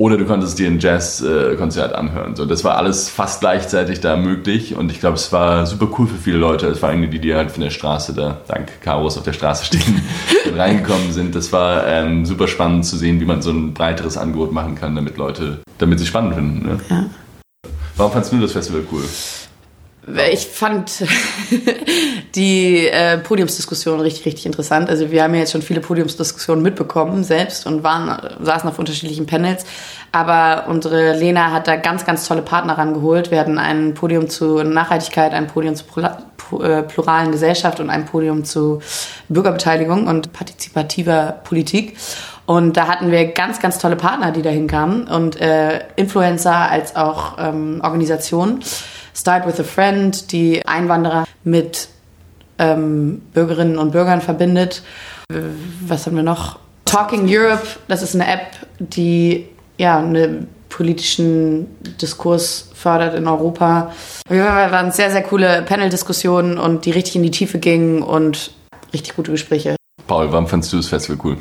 Oder 0.02 0.18
du 0.18 0.26
konntest 0.26 0.58
dir 0.58 0.66
ein 0.66 0.80
Jazzkonzert 0.80 1.94
anhören. 1.94 2.36
So, 2.36 2.48
das 2.48 2.64
war 2.64 2.76
alles 2.76 3.08
fast 3.08 3.42
gleichzeitig 3.42 4.00
da 4.00 4.18
möglich 4.18 4.76
und 4.76 4.92
ich 4.92 5.00
glaube, 5.00 5.14
es 5.14 5.32
war 5.32 5.68
super 5.68 5.90
cool 6.00 6.08
für 6.08 6.16
viele 6.16 6.38
Leute, 6.38 6.74
vor 6.74 6.90
allem 6.90 7.08
die, 7.12 7.20
die 7.20 7.36
halt 7.36 7.52
von 7.52 7.62
der 7.62 7.70
Straße 7.70 8.16
da, 8.16 8.42
dank 8.48 8.82
Karos 8.82 9.20
auf 9.20 9.26
der 9.26 9.34
Straße 9.34 9.66
stehen, 9.66 10.02
reingekommen 10.58 11.12
sind. 11.12 11.36
Das 11.36 11.54
war 11.54 11.86
ähm, 11.86 12.26
super 12.26 12.48
spannend 12.48 12.88
zu 12.88 12.98
sehen, 12.98 13.20
wie 13.20 13.26
man 13.26 13.44
so 13.44 13.52
ein 13.52 13.76
breiteres 13.76 14.18
Angebot 14.18 14.52
machen 14.52 14.74
kann, 14.74 14.96
damit 14.96 15.18
Leute, 15.18 15.60
damit 15.78 16.00
sie 16.00 16.08
spannend 16.08 16.34
finden. 16.34 16.66
Ne? 16.68 16.80
Ja. 16.90 17.06
Warum 17.96 18.12
fandest 18.12 18.34
du 18.34 18.40
das 18.40 18.54
Festival 18.54 18.82
cool? 18.92 19.04
Ich 20.32 20.48
fand 20.48 21.04
die 22.36 22.88
äh, 22.88 23.20
Podiumsdiskussion 23.20 24.00
richtig, 24.00 24.26
richtig 24.26 24.48
interessant. 24.48 24.90
Also 24.90 25.12
wir 25.12 25.22
haben 25.22 25.36
ja 25.36 25.42
jetzt 25.42 25.52
schon 25.52 25.62
viele 25.62 25.80
Podiumsdiskussionen 25.80 26.64
mitbekommen 26.64 27.24
selbst 27.24 27.68
und 27.68 27.84
waren, 27.84 28.20
saßen 28.44 28.68
auf 28.68 28.80
unterschiedlichen 28.80 29.28
Panels. 29.28 29.64
Aber 30.12 30.66
unsere 30.68 31.14
Lena 31.14 31.52
hat 31.52 31.68
da 31.68 31.76
ganz, 31.76 32.04
ganz 32.04 32.28
tolle 32.28 32.42
Partner 32.42 32.80
rangeholt. 32.80 33.30
Wir 33.30 33.40
hatten 33.40 33.60
ein 33.60 33.94
Podium 33.94 34.28
zu 34.28 34.64
Nachhaltigkeit, 34.64 35.34
ein 35.34 35.46
Podium 35.46 35.76
zur 35.76 36.04
äh, 36.64 36.82
pluralen 36.82 37.32
Gesellschaft 37.32 37.80
und 37.80 37.92
ein 37.92 38.06
Podium 38.06 38.44
zu 38.44 38.82
Bürgerbeteiligung 39.30 40.08
und 40.08 40.34
partizipativer 40.34 41.42
Politik. 41.44 41.96
Und 42.48 42.76
da 42.76 42.88
hatten 42.88 43.12
wir 43.12 43.28
ganz, 43.28 43.60
ganz 43.60 43.78
tolle 43.78 43.96
Partner, 43.96 44.32
die 44.32 44.42
da 44.42 44.50
hinkamen 44.50 45.08
und 45.08 45.40
äh, 45.40 45.82
Influencer 45.96 46.56
als 46.72 46.96
auch 46.96 47.38
ähm, 47.38 47.82
Organisationen. 47.84 48.62
Start 49.16 49.46
with 49.46 49.60
a 49.60 49.64
Friend, 49.64 50.32
die 50.32 50.66
Einwanderer 50.66 51.26
mit 51.44 51.90
ähm, 52.58 53.22
Bürgerinnen 53.34 53.78
und 53.78 53.92
Bürgern 53.92 54.22
verbindet. 54.22 54.84
Was 55.82 56.06
haben 56.06 56.16
wir 56.16 56.24
noch? 56.24 56.60
Talking 56.86 57.26
Europe, 57.30 57.66
das 57.88 58.02
ist 58.02 58.16
eine 58.16 58.32
App, 58.32 58.48
die 58.80 59.48
ja 59.78 59.98
einen 59.98 60.48
politischen 60.70 61.68
Diskurs 62.02 62.70
fördert 62.74 63.16
in 63.16 63.28
Europa. 63.28 63.92
Wir 64.28 64.46
waren 64.46 64.92
sehr, 64.92 65.12
sehr 65.12 65.24
coole 65.24 65.62
Panel-Diskussionen 65.64 66.58
und 66.58 66.86
die 66.86 66.92
richtig 66.92 67.16
in 67.16 67.24
die 67.24 67.32
Tiefe 67.32 67.60
gingen 67.60 68.02
und 68.02 68.52
richtig 68.94 69.16
gute 69.16 69.32
Gespräche. 69.32 69.76
Paul, 70.08 70.32
warum 70.32 70.48
fandest 70.48 70.74
du 70.74 70.78
das 70.78 70.88
Festival 70.88 71.20
cool? 71.24 71.38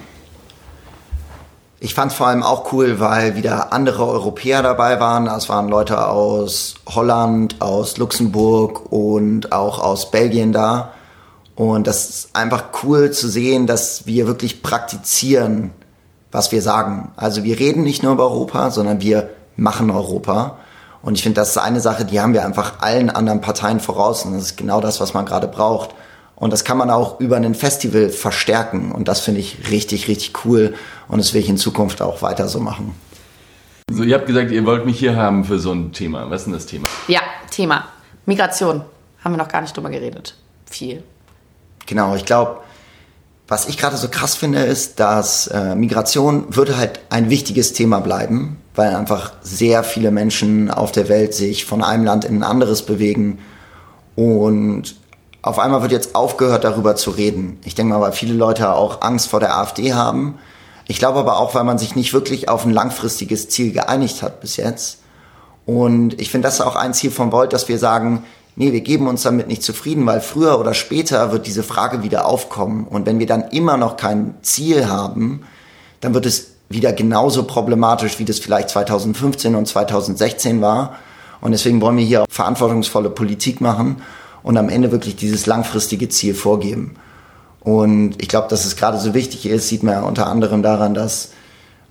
Ich 1.83 1.95
fand 1.95 2.13
es 2.13 2.19
vor 2.19 2.27
allem 2.27 2.43
auch 2.43 2.75
cool, 2.75 3.01
weil 3.01 3.37
wieder 3.37 3.73
andere 3.73 4.07
Europäer 4.07 4.63
dabei 4.63 5.01
waren. 5.01 5.27
Es 5.27 5.49
waren 5.49 5.69
Leute 5.69 6.07
aus 6.09 6.75
Holland, 6.87 7.57
aus 7.63 7.97
Luxemburg 7.97 8.93
und 8.93 9.51
auch 9.53 9.79
aus 9.79 10.11
Belgien 10.11 10.53
da. 10.53 10.93
Und 11.57 11.87
das 11.87 12.11
ist 12.11 12.37
einfach 12.37 12.65
cool 12.83 13.13
zu 13.13 13.29
sehen, 13.29 13.67
dass 13.67 14.05
wir 14.07 14.27
wirklich 14.27 14.63
praktizieren, 14.63 15.71
was 16.31 16.53
wir 16.53 16.61
sagen. 16.61 17.13
Also 17.17 17.45
wir 17.45 17.59
reden 17.59 17.83
nicht 17.83 18.03
nur 18.03 18.13
über 18.13 18.25
Europa, 18.25 18.71
sondern 18.71 19.01
wir 19.01 19.31
machen 19.57 19.91
Europa. 19.91 20.59
Und 21.01 21.15
ich 21.15 21.23
finde, 21.23 21.41
das 21.41 21.51
ist 21.51 21.57
eine 21.57 21.81
Sache, 21.81 22.05
die 22.05 22.21
haben 22.21 22.35
wir 22.35 22.45
einfach 22.45 22.83
allen 22.83 23.09
anderen 23.09 23.41
Parteien 23.41 23.81
voraus. 23.81 24.27
Und 24.27 24.35
das 24.35 24.43
ist 24.43 24.57
genau 24.59 24.83
das, 24.83 25.01
was 25.01 25.15
man 25.15 25.25
gerade 25.25 25.49
braucht. 25.49 25.95
Und 26.41 26.55
das 26.55 26.65
kann 26.65 26.79
man 26.79 26.91
auch 26.91 27.21
über 27.21 27.37
ein 27.37 27.55
Festival 27.55 28.09
verstärken. 28.09 28.93
Und 28.93 29.09
das 29.09 29.21
finde 29.21 29.41
ich 29.41 29.71
richtig, 29.71 30.09
richtig 30.09 30.45
cool. 30.45 30.75
Und 31.07 31.19
das 31.19 31.35
will 31.35 31.43
ich 31.43 31.51
in 31.51 31.59
Zukunft 31.59 32.01
auch 32.01 32.23
weiter 32.23 32.49
so 32.49 32.61
machen. 32.61 32.95
So, 33.91 34.03
ihr 34.03 34.15
habt 34.15 34.27
gesagt, 34.27 34.51
ihr 34.51 34.65
wollt 34.65 34.87
mich 34.87 34.99
hier 34.99 35.17
haben 35.17 35.45
für 35.45 35.59
so 35.59 35.73
ein 35.73 35.93
Thema. 35.93 36.31
Was 36.31 36.41
ist 36.41 36.45
denn 36.47 36.55
das 36.55 36.65
Thema? 36.65 36.89
Ja, 37.09 37.21
Thema. 37.51 37.89
Migration. 38.25 38.83
Haben 39.23 39.35
wir 39.35 39.37
noch 39.37 39.49
gar 39.49 39.61
nicht 39.61 39.77
drüber 39.77 39.91
geredet. 39.91 40.35
Viel. 40.65 41.03
Genau, 41.85 42.15
ich 42.15 42.25
glaube, 42.25 42.61
was 43.47 43.69
ich 43.69 43.77
gerade 43.77 43.99
so 43.99 44.09
krass 44.09 44.35
finde, 44.35 44.61
ist, 44.61 44.99
dass 44.99 45.47
äh, 45.49 45.75
Migration 45.75 46.57
würde 46.57 46.79
halt 46.79 47.01
ein 47.11 47.29
wichtiges 47.29 47.75
Thema 47.75 48.01
bleiben, 48.01 48.57
weil 48.75 48.95
einfach 48.95 49.35
sehr 49.43 49.85
viele 49.85 50.11
Menschen 50.11 50.71
auf 50.71 50.91
der 50.91 51.11
Welt 51.11 51.35
sich 51.35 51.67
von 51.67 51.85
einem 51.85 52.05
Land 52.05 52.25
in 52.25 52.37
ein 52.39 52.45
anderes 52.45 52.81
bewegen. 52.81 53.41
Und 54.17 54.95
auf 55.43 55.59
einmal 55.59 55.83
wird 55.83 55.93
jetzt 55.93 56.15
aufgehört, 56.15 56.65
darüber 56.65 56.97
zu 56.97 57.11
reden. 57.11 57.59
Ich 57.65 57.75
denke 57.75 57.95
mal, 57.95 58.01
weil 58.01 58.13
viele 58.13 58.35
Leute 58.35 58.75
auch 58.75 59.01
Angst 59.01 59.29
vor 59.29 59.41
der 59.41 59.57
AfD 59.57 59.95
haben. 59.95 60.39
Ich 60.87 60.99
glaube 60.99 61.19
aber 61.19 61.39
auch, 61.39 61.55
weil 61.55 61.65
man 61.65 61.79
sich 61.79 61.97
nicht 61.97 62.13
wirklich 62.13 62.49
auf 62.49 62.67
ein 62.67 62.73
langfristiges 62.73 63.49
Ziel 63.49 63.73
geeinigt 63.73 64.23
hat 64.23 64.41
bis 64.41 64.57
jetzt. 64.57 64.99
Und 65.65 66.21
ich 66.21 66.31
finde, 66.31 66.49
das 66.49 66.55
ist 66.55 66.61
auch 66.61 66.77
ein 66.77 66.93
Ziel 66.93 67.11
von 67.11 67.33
Volt, 67.33 67.53
dass 67.53 67.69
wir 67.69 67.79
sagen, 67.79 68.25
nee, 68.57 68.73
wir 68.73 68.81
geben 68.81 69.07
uns 69.07 69.23
damit 69.23 69.47
nicht 69.49 69.63
zufrieden, 69.63 70.05
weil 70.05 70.21
früher 70.21 70.59
oder 70.59 70.75
später 70.75 71.33
wird 71.33 71.47
diese 71.47 71.63
Frage 71.63 72.03
wieder 72.03 72.27
aufkommen. 72.27 72.87
Und 72.87 73.07
wenn 73.07 73.19
wir 73.19 73.27
dann 73.27 73.49
immer 73.51 73.77
noch 73.77 73.97
kein 73.97 74.35
Ziel 74.43 74.89
haben, 74.89 75.43
dann 76.01 76.13
wird 76.13 76.27
es 76.27 76.49
wieder 76.69 76.93
genauso 76.93 77.45
problematisch, 77.45 78.19
wie 78.19 78.25
das 78.25 78.39
vielleicht 78.39 78.71
2015 78.71 79.55
und 79.55 79.67
2016 79.67 80.61
war. 80.61 80.97
Und 81.41 81.53
deswegen 81.53 81.81
wollen 81.81 81.97
wir 81.97 82.05
hier 82.05 82.25
verantwortungsvolle 82.29 83.09
Politik 83.09 83.61
machen 83.61 84.03
und 84.43 84.57
am 84.57 84.69
Ende 84.69 84.91
wirklich 84.93 85.17
dieses 85.17 85.47
langfristige 85.47 86.09
Ziel 86.09 86.35
vorgeben. 86.35 86.95
Und 87.61 88.15
ich 88.23 88.29
glaube, 88.29 88.49
dass 88.49 88.65
es 88.65 88.77
gerade 88.77 88.99
so 88.99 89.15
wichtig 89.15 89.47
ist, 89.47 89.69
sieht 89.69 89.83
man 89.83 89.95
ja 89.95 90.01
unter 90.03 90.27
anderem 90.27 90.63
daran, 90.63 90.95
dass 90.95 91.33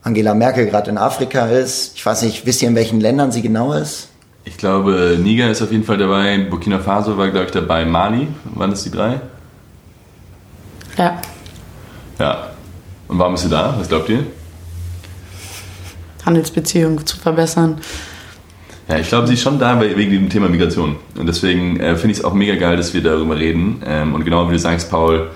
Angela 0.01 0.34
Merkel 0.34 0.65
gerade 0.65 0.89
in 0.89 0.98
Afrika 0.98 1.48
ist. 1.48 1.96
Ich 1.96 2.06
weiß 2.06 2.24
nicht, 2.24 2.46
wisst 2.46 2.62
ihr, 2.62 2.70
in 2.70 2.75
welchen 2.75 3.00
Ländern 3.00 3.32
sie 3.32 3.41
genau 3.41 3.74
ist? 3.74 4.10
Ich 4.46 4.58
glaube, 4.58 5.18
Niger 5.22 5.51
ist 5.51 5.62
auf 5.62 5.72
jeden 5.72 5.84
Fall 5.84 5.98
dabei, 5.98 6.38
Burkina 6.50 6.79
Faso 6.79 7.18
war, 7.18 7.29
glaube 7.29 7.46
ich, 7.46 7.51
dabei, 7.51 7.86
Mali. 7.86 8.27
Waren 8.56 8.72
das 8.72 8.84
die 8.84 8.91
drei? 8.91 9.22
Ja. 10.98 11.22
Ja. 12.18 12.50
Und 13.08 13.20
warum 13.20 13.36
ist 13.36 13.41
sie 13.41 13.50
da? 13.50 13.75
Was 13.77 13.88
glaubt 13.88 14.10
ihr? 14.10 14.25
Handelsbeziehungen 16.25 17.06
zu 17.06 17.18
verbessern. 17.18 17.79
Ja, 18.89 18.98
ich 18.98 19.08
glaube, 19.08 19.27
sie 19.27 19.36
ist 19.36 19.41
schon 19.41 19.60
da 19.60 19.79
wegen 19.79 20.12
dem 20.12 20.29
Thema 20.29 20.50
Migration. 20.50 20.96
Und 21.15 21.27
deswegen 21.27 21.79
äh, 21.79 21.96
finde 21.96 22.12
ich 22.12 22.19
es 22.19 22.24
auch 22.24 22.34
mega 22.34 22.55
geil, 22.55 22.75
dass 22.75 22.93
wir 22.96 23.03
darüber 23.03 23.38
reden. 23.38 23.84
Ähm, 23.86 24.15
und 24.15 24.25
genau 24.25 24.48
wie 24.50 24.53
du 24.53 24.60
sagst, 24.60 24.89
Paul, 24.89 25.29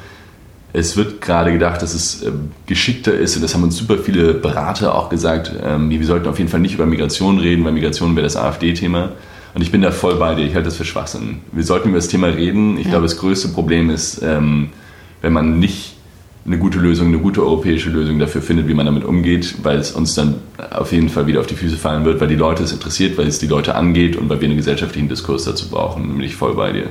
es 0.73 0.97
wird 0.97 1.21
gerade 1.21 1.51
gedacht, 1.51 1.79
dass 1.83 1.93
es 1.93 2.23
äh, 2.23 2.31
geschickter 2.65 3.13
ist, 3.13 3.35
und 3.35 3.43
das 3.43 3.53
haben 3.53 3.61
uns 3.61 3.77
super 3.77 3.99
viele 3.99 4.33
Berater 4.33 4.95
auch 4.95 5.09
gesagt, 5.09 5.53
ähm, 5.63 5.91
wir 5.91 6.03
sollten 6.03 6.27
auf 6.27 6.39
jeden 6.39 6.49
Fall 6.49 6.61
nicht 6.61 6.73
über 6.73 6.87
Migration 6.87 7.37
reden, 7.37 7.63
weil 7.63 7.73
Migration 7.73 8.15
wäre 8.15 8.23
das 8.23 8.35
AfD-Thema. 8.35 9.11
Und 9.53 9.61
ich 9.61 9.71
bin 9.71 9.83
da 9.83 9.91
voll 9.91 10.15
bei 10.15 10.33
dir, 10.33 10.45
ich 10.45 10.55
halte 10.55 10.69
das 10.69 10.77
für 10.77 10.85
Schwachsinn. 10.85 11.41
Wir 11.51 11.63
sollten 11.63 11.89
über 11.89 11.99
das 11.99 12.07
Thema 12.07 12.27
reden. 12.27 12.79
Ich 12.79 12.85
ja. 12.85 12.89
glaube, 12.89 13.03
das 13.03 13.17
größte 13.17 13.49
Problem 13.49 13.91
ist, 13.91 14.19
ähm, 14.23 14.69
wenn 15.21 15.31
man 15.31 15.59
nicht 15.59 15.93
eine 16.45 16.57
gute 16.57 16.77
Lösung, 16.79 17.07
eine 17.07 17.19
gute 17.19 17.41
europäische 17.41 17.89
Lösung 17.89 18.19
dafür 18.19 18.41
findet, 18.41 18.67
wie 18.67 18.73
man 18.73 18.85
damit 18.85 19.05
umgeht, 19.05 19.55
weil 19.63 19.77
es 19.77 19.91
uns 19.91 20.13
dann 20.13 20.35
auf 20.71 20.91
jeden 20.91 21.07
Fall 21.07 21.25
wieder 21.25 21.39
auf 21.39 21.47
die 21.47 21.55
Füße 21.55 21.77
fallen 21.77 22.03
wird, 22.03 22.19
weil 22.19 22.27
die 22.27 22.35
Leute 22.35 22.63
es 22.63 22.73
interessiert, 22.73 23.17
weil 23.17 23.27
es 23.27 23.39
die 23.39 23.47
Leute 23.47 23.75
angeht 23.75 24.17
und 24.17 24.27
weil 24.29 24.41
wir 24.41 24.49
einen 24.49 24.57
gesellschaftlichen 24.57 25.07
Diskurs 25.07 25.45
dazu 25.45 25.69
brauchen. 25.69 26.17
Bin 26.17 26.21
ich 26.21 26.35
voll 26.35 26.55
bei 26.55 26.73
dir. 26.73 26.87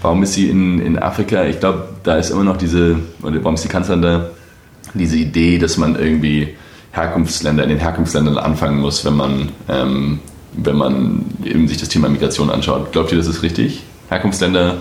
Warum 0.00 0.22
ist 0.22 0.32
sie 0.32 0.48
in, 0.48 0.80
in 0.80 0.98
Afrika? 0.98 1.44
Ich 1.44 1.60
glaube, 1.60 1.88
da 2.02 2.16
ist 2.16 2.30
immer 2.30 2.44
noch 2.44 2.56
diese, 2.56 2.96
oder 3.22 3.36
warum 3.44 3.54
ist 3.54 3.64
die 3.64 3.68
Kanzlerin 3.68 4.00
da? 4.00 4.30
Diese 4.94 5.18
Idee, 5.18 5.58
dass 5.58 5.76
man 5.76 5.94
irgendwie 5.96 6.54
Herkunftsländer, 6.92 7.62
in 7.62 7.68
den 7.68 7.78
Herkunftsländern 7.78 8.38
anfangen 8.38 8.80
muss, 8.80 9.04
wenn 9.04 9.16
man, 9.16 9.50
ähm, 9.68 10.20
wenn 10.54 10.76
man 10.76 11.26
eben 11.44 11.68
sich 11.68 11.76
das 11.76 11.90
Thema 11.90 12.08
Migration 12.08 12.50
anschaut. 12.50 12.90
Glaubt 12.92 13.12
ihr, 13.12 13.18
das 13.18 13.26
ist 13.26 13.42
richtig? 13.42 13.82
Herkunftsländer 14.08 14.78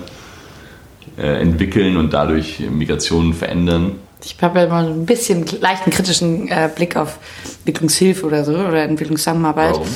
äh, 1.20 1.42
entwickeln 1.42 1.98
und 1.98 2.14
dadurch 2.14 2.60
Migration 2.60 3.34
verändern? 3.34 3.94
Ich 4.24 4.36
habe 4.42 4.60
ja 4.60 4.66
immer 4.66 4.80
ein 4.80 5.06
bisschen 5.06 5.46
leichten 5.62 5.92
kritischen 5.92 6.50
äh, 6.50 6.70
Blick 6.74 6.96
auf 6.96 7.20
Entwicklungshilfe 7.60 8.26
oder 8.26 8.44
so 8.44 8.54
oder 8.54 8.84
Entwicklungszusammenarbeit. 8.84 9.74
Warum? 9.74 9.88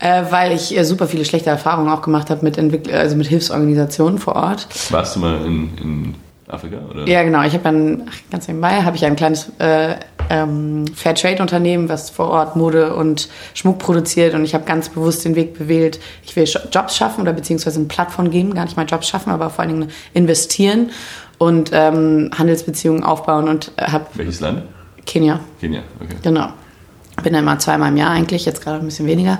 Äh, 0.00 0.24
weil 0.30 0.52
ich 0.52 0.76
äh, 0.76 0.84
super 0.84 1.06
viele 1.06 1.24
schlechte 1.24 1.50
Erfahrungen 1.50 1.88
auch 1.88 2.02
gemacht 2.02 2.28
habe 2.28 2.44
mit, 2.44 2.58
Entwickl 2.58 2.92
also 2.92 3.16
mit 3.16 3.26
Hilfsorganisationen 3.26 4.18
vor 4.18 4.36
Ort. 4.36 4.66
Warst 4.90 5.16
du 5.16 5.20
mal 5.20 5.36
in, 5.46 5.70
in 5.78 6.14
Afrika? 6.46 6.76
Oder? 6.90 7.08
Ja, 7.08 7.22
genau. 7.22 7.42
Ich 7.42 7.54
habe 7.54 7.64
dann 7.64 8.10
ganz 8.30 8.46
nebenbei 8.48 8.82
habe 8.82 8.96
ich 8.96 9.04
ein 9.04 9.16
kleines 9.16 9.50
ähm, 10.30 10.86
Fairtrade-Unternehmen, 10.94 11.88
was 11.88 12.10
vor 12.10 12.28
Ort 12.28 12.56
Mode 12.56 12.94
und 12.94 13.28
Schmuck 13.54 13.78
produziert 13.78 14.34
und 14.34 14.44
ich 14.44 14.54
habe 14.54 14.64
ganz 14.64 14.88
bewusst 14.88 15.24
den 15.24 15.34
Weg 15.34 15.58
bewählt, 15.58 16.00
ich 16.24 16.34
will 16.36 16.44
Jobs 16.72 16.96
schaffen 16.96 17.22
oder 17.22 17.32
beziehungsweise 17.32 17.78
eine 17.78 17.88
Plattform 17.88 18.30
geben, 18.30 18.54
gar 18.54 18.64
nicht 18.64 18.76
mal 18.76 18.86
Jobs 18.86 19.08
schaffen, 19.08 19.30
aber 19.30 19.50
vor 19.50 19.60
allen 19.64 19.80
Dingen 19.80 19.90
investieren 20.12 20.90
und 21.38 21.70
ähm, 21.72 22.30
Handelsbeziehungen 22.36 23.04
aufbauen 23.04 23.48
und 23.48 23.72
äh, 23.76 23.90
habe... 23.90 24.06
Welches 24.14 24.40
Land? 24.40 24.62
Kenia. 25.06 25.40
Kenia, 25.60 25.82
okay. 26.00 26.16
Genau. 26.22 26.48
Bin 27.22 27.32
dann 27.32 27.44
mal 27.44 27.58
zweimal 27.58 27.90
im 27.90 27.96
Jahr 27.96 28.10
eigentlich, 28.10 28.44
jetzt 28.44 28.62
gerade 28.62 28.78
ein 28.78 28.86
bisschen 28.86 29.06
weniger, 29.06 29.38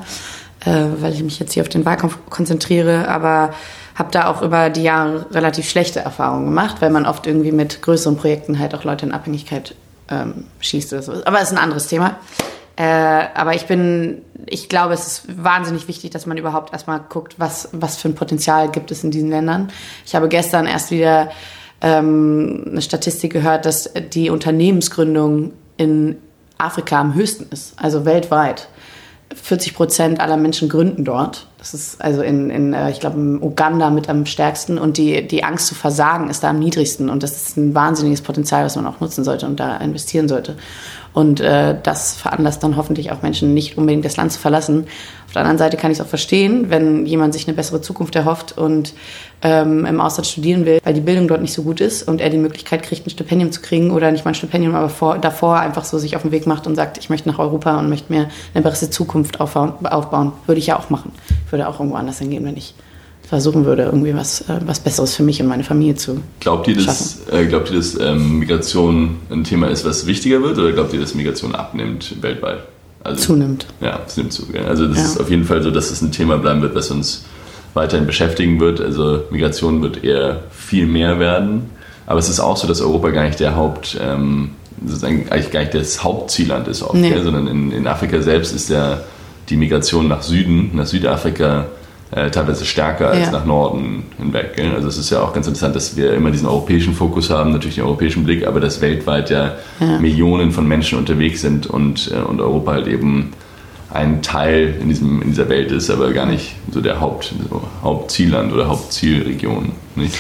äh, 0.65 0.85
weil 1.01 1.13
ich 1.13 1.23
mich 1.23 1.39
jetzt 1.39 1.53
hier 1.53 1.63
auf 1.63 1.69
den 1.69 1.85
Wahlkampf 1.85 2.19
konzentriere, 2.29 3.09
aber 3.09 3.51
habe 3.95 4.11
da 4.11 4.27
auch 4.27 4.43
über 4.43 4.71
die 4.71 4.83
Jahre 4.83 5.27
relativ 5.31 5.69
schlechte 5.69 6.01
Erfahrungen 6.01 6.47
gemacht, 6.47 6.77
weil 6.81 6.91
man 6.91 7.07
oft 7.07 7.27
irgendwie 7.27 7.53
mit 7.53 7.83
größeren 7.83 8.17
Projekten 8.17 8.59
halt 8.59 8.75
auch 8.75 8.85
Leute 8.85 9.07
in 9.07 9.13
Abhängigkeit 9.13 9.75
ähm, 10.11 10.45
schießt 10.61 10.93
oder 10.93 11.03
so. 11.03 11.13
Aber 11.25 11.39
es 11.39 11.51
ist 11.51 11.57
ein 11.57 11.63
anderes 11.63 11.87
Thema. 11.87 12.19
Äh, 12.77 12.83
aber 13.35 13.55
ich 13.55 13.67
bin, 13.67 14.23
ich 14.47 14.69
glaube, 14.69 14.95
es 14.95 15.07
ist 15.07 15.45
wahnsinnig 15.45 15.87
wichtig, 15.87 16.11
dass 16.11 16.27
man 16.27 16.37
überhaupt 16.37 16.73
erstmal 16.73 17.01
guckt, 17.09 17.37
was, 17.39 17.69
was 17.73 17.97
für 17.97 18.09
ein 18.09 18.17
Potenzial 18.17 18.71
gibt 18.71 18.91
es 18.91 19.05
in 19.05 19.13
diesen 19.13 19.31
Ländern. 19.31 19.71
Ich 20.05 20.15
habe 20.15 20.29
gestern 20.29 20.67
erst 20.67 20.91
wieder 20.91 21.31
ähm, 21.81 22.65
eine 22.69 22.83
Statistik 22.83 23.33
gehört, 23.33 23.65
dass 23.65 23.91
die 24.13 24.31
Unternehmensgründung 24.31 25.53
in 25.77 26.17
Afrika 26.59 27.01
am 27.01 27.15
höchsten 27.15 27.47
ist, 27.53 27.75
also 27.79 28.05
weltweit. 28.05 28.69
40 29.35 29.75
Prozent 29.75 30.21
aller 30.21 30.37
Menschen 30.37 30.69
gründen 30.69 31.05
dort. 31.05 31.47
Das 31.59 31.75
ist 31.75 32.01
also 32.01 32.23
in, 32.23 32.51
in 32.51 32.73
äh, 32.73 32.91
ich 32.91 33.01
glaube, 33.01 33.19
Uganda 33.19 33.91
mit 33.91 34.09
am 34.09 34.27
stärksten 34.27 34.79
und 34.79 34.97
die, 34.97 35.27
die 35.27 35.45
Angst 35.45 35.67
zu 35.67 35.75
versagen 35.75 36.29
ist 36.29 36.43
da 36.43 36.51
am 36.51 36.59
niedrigsten 36.59 37.09
und 37.09 37.23
das 37.23 37.33
ist 37.33 37.57
ein 37.57 37.75
wahnsinniges 37.75 38.23
Potenzial, 38.23 38.65
was 38.65 38.77
man 38.77 38.87
auch 38.87 39.01
nutzen 39.01 39.25
sollte 39.25 39.47
und 39.47 39.61
da 39.61 39.77
investieren 39.79 40.29
sollte. 40.29 40.57
Und 41.15 41.39
äh, 41.41 41.77
das 41.81 42.17
veranlasst 42.17 42.63
dann 42.65 42.77
hoffentlich 42.77 43.13
auch 43.13 43.23
Menschen 43.23 43.55
nicht 43.55 43.79
unbedingt 43.79 44.05
das 44.05 44.17
Land 44.17 44.33
zu 44.33 44.41
verlassen. 44.41 44.87
Auf 45.27 45.33
der 45.33 45.43
anderen 45.43 45.59
Seite 45.59 45.77
kann 45.77 45.93
ich 45.93 45.99
es 45.99 46.05
auch 46.05 46.09
verstehen, 46.09 46.71
wenn 46.71 47.07
jemand 47.07 47.33
sich 47.35 47.47
eine 47.47 47.57
bessere 47.57 47.81
Zukunft 47.81 48.17
erhofft 48.17 48.59
und 48.59 48.95
ähm, 49.43 49.87
im 49.87 50.01
Ausland 50.01 50.27
studieren 50.27 50.67
will, 50.67 50.81
weil 50.83 50.93
die 50.93 51.01
Bildung 51.01 51.29
dort 51.29 51.41
nicht 51.41 51.53
so 51.53 51.63
gut 51.63 51.81
ist 51.81 52.03
und 52.03 52.21
er 52.21 52.31
die 52.31 52.37
Möglichkeit 52.37 52.83
kriegt, 52.83 53.07
ein 53.07 53.11
Stipendium 53.11 53.53
zu 53.53 53.61
kriegen 53.61 53.93
oder 53.93 54.11
nicht 54.11 54.25
mal 54.25 54.33
ein 54.33 54.35
Stipendium, 54.35 54.75
aber 54.75 54.89
vor, 54.89 55.19
davor 55.19 55.61
einfach 55.61 55.85
so 55.85 55.99
sich 55.99 56.17
auf 56.17 56.23
den 56.23 56.33
Weg 56.33 56.49
macht 56.49 56.67
und 56.67 56.75
sagt, 56.75 56.99
ich 56.99 57.11
möchte 57.11 57.29
nach 57.29 57.39
Europa 57.39 57.79
und 57.79 57.89
möchte 57.89 58.13
mir 58.13 58.29
eine 58.53 58.65
bessere 58.65 58.91
Zukunft 58.91 59.41
aufbauen. 59.41 60.33
Würde 60.47 60.59
ich 60.59 60.67
ja 60.67 60.79
auch 60.79 60.91
machen. 60.91 61.13
Ich 61.47 61.53
würde 61.53 61.69
auch 61.69 61.79
irgendwo 61.79 61.97
anders 61.97 62.19
hingehen, 62.19 62.45
wenn 62.45 62.57
ich 62.57 62.75
versuchen 63.27 63.65
würde, 63.65 63.85
irgendwie 63.85 64.15
was, 64.15 64.43
äh, 64.43 64.61
was 64.67 64.81
Besseres 64.81 65.15
für 65.15 65.23
mich 65.23 65.41
und 65.41 65.49
meine 65.49 65.65
Familie 65.65 65.95
zu 65.95 66.21
Glaubt 66.41 66.69
ihr, 66.69 66.77
dass, 66.77 67.21
äh, 67.31 67.47
glaubt 67.47 67.71
ihr, 67.71 67.77
dass 67.77 67.99
ähm, 67.99 68.39
Migration 68.39 69.17
ein 69.31 69.45
Thema 69.45 69.69
ist, 69.69 69.85
was 69.85 70.07
wichtiger 70.07 70.43
wird 70.43 70.59
oder 70.59 70.73
glaubt 70.73 70.93
ihr, 70.93 71.01
dass 71.01 71.15
Migration 71.15 71.55
abnimmt 71.55 72.23
weltweit? 72.23 72.61
Also, 73.03 73.27
zunimmt. 73.27 73.67
Ja, 73.81 74.01
es 74.07 74.17
nimmt 74.17 74.33
zu. 74.33 74.45
Also 74.67 74.87
das 74.87 74.99
ja. 74.99 75.05
ist 75.05 75.21
auf 75.21 75.29
jeden 75.29 75.45
Fall 75.45 75.63
so, 75.63 75.71
dass 75.71 75.91
es 75.91 76.01
ein 76.01 76.11
Thema 76.11 76.39
bleiben 76.39 76.63
wird, 76.63 76.75
was 76.75 76.91
uns 76.91 77.25
weiterhin 77.75 78.07
beschäftigen 78.07 78.61
wird. 78.61 78.81
Also 78.81 79.25
Migration 79.31 79.83
wird 79.83 80.05
eher 80.05 80.43
viel 80.51 80.87
mehr 80.87 81.19
werden. 81.19 81.71
Aber 82.07 82.19
es 82.19 82.29
ist 82.29 82.41
auch 82.41 82.57
so, 82.57 82.67
dass 82.67 82.81
Europa 82.81 83.11
gar 83.11 83.25
nicht 83.25 83.41
der 83.41 83.57
Haupt, 83.57 83.99
ähm, 84.01 84.51
eigentlich 85.31 85.51
gar 85.51 85.61
nicht 85.61 85.75
das 85.75 86.03
Hauptzielland 86.03 86.69
ist, 86.69 86.83
oft, 86.83 86.95
nee. 86.95 87.15
sondern 87.23 87.47
in, 87.47 87.73
in 87.73 87.87
Afrika 87.87 88.21
selbst 88.23 88.55
ist 88.55 88.71
ja 88.71 89.01
die 89.49 89.57
Migration 89.57 90.09
nach 90.09 90.23
Süden, 90.23 90.71
nach 90.75 90.87
Südafrika 90.87 91.67
äh, 92.11 92.31
teilweise 92.31 92.65
stärker 92.65 93.09
als 93.11 93.27
ja. 93.27 93.31
nach 93.33 93.45
Norden 93.45 94.05
hinweg. 94.19 94.57
Gell? 94.57 94.75
Also 94.75 94.89
es 94.89 94.99
ist 94.99 95.11
ja 95.11 95.23
auch 95.23 95.33
ganz 95.33 95.47
interessant, 95.47 95.75
dass 95.75 95.97
wir 95.97 96.15
immer 96.15 96.31
diesen 96.31 96.47
europäischen 96.47 96.95
Fokus 96.95 97.31
haben, 97.31 97.53
natürlich 97.53 97.77
den 97.77 97.85
europäischen 97.85 98.25
Blick, 98.25 98.47
aber 98.47 98.61
dass 98.61 98.81
weltweit 98.81 99.31
ja, 99.31 99.55
ja. 99.81 99.99
Millionen 99.99 100.53
von 100.53 100.67
Menschen 100.67 100.99
unterwegs 100.99 101.41
sind 101.41 101.67
und, 101.67 102.11
äh, 102.13 102.17
und 102.17 102.41
Europa 102.41 102.73
halt 102.73 102.87
eben 102.87 103.33
ein 103.95 104.23
Teil 104.23 104.75
in, 104.81 104.89
diesem, 104.89 105.23
in 105.23 105.31
dieser 105.31 105.49
Welt 105.49 105.71
ist, 105.71 105.89
aber 105.89 106.13
gar 106.13 106.27
nicht 106.27 106.57
so 106.73 106.81
der 106.81 107.01
Haupt, 107.01 107.33
so 107.49 107.63
Hauptzielland 107.83 108.53
oder 108.53 108.69
Hauptzielregion. 108.69 109.73
Nicht? 109.95 110.19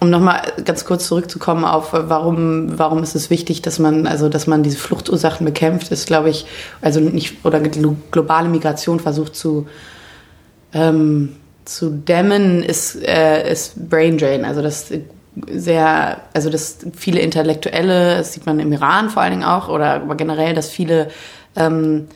Um 0.00 0.10
nochmal 0.10 0.40
ganz 0.64 0.84
kurz 0.84 1.06
zurückzukommen 1.06 1.64
auf, 1.64 1.92
warum, 1.92 2.78
warum 2.78 3.02
ist 3.02 3.14
es 3.14 3.28
wichtig, 3.28 3.62
dass 3.62 3.78
man, 3.78 4.06
also, 4.06 4.28
dass 4.28 4.46
man 4.46 4.62
diese 4.62 4.78
Fluchtursachen 4.78 5.44
bekämpft, 5.44 5.90
ist, 5.92 6.06
glaube 6.06 6.30
ich, 6.30 6.46
also 6.80 7.00
nicht, 7.00 7.44
oder 7.44 7.60
globale 7.60 8.48
Migration 8.48 9.00
versucht 9.00 9.34
zu, 9.36 9.66
ähm, 10.72 11.36
zu 11.64 11.90
dämmen, 11.90 12.62
ist, 12.62 12.96
äh, 13.02 13.50
ist 13.50 13.88
Brain 13.88 14.18
Drain. 14.18 14.44
Also 14.44 14.62
das 14.62 14.92
sehr, 15.48 16.20
also 16.32 16.50
das 16.50 16.78
viele 16.96 17.20
Intellektuelle, 17.20 18.18
das 18.18 18.32
sieht 18.32 18.46
man 18.46 18.58
im 18.58 18.72
Iran 18.72 19.10
vor 19.10 19.22
allen 19.22 19.32
Dingen 19.32 19.44
auch, 19.44 19.68
oder 19.68 19.94
aber 19.94 20.16
generell, 20.16 20.54
dass 20.54 20.68
viele 20.68 21.08
ähm, 21.56 22.08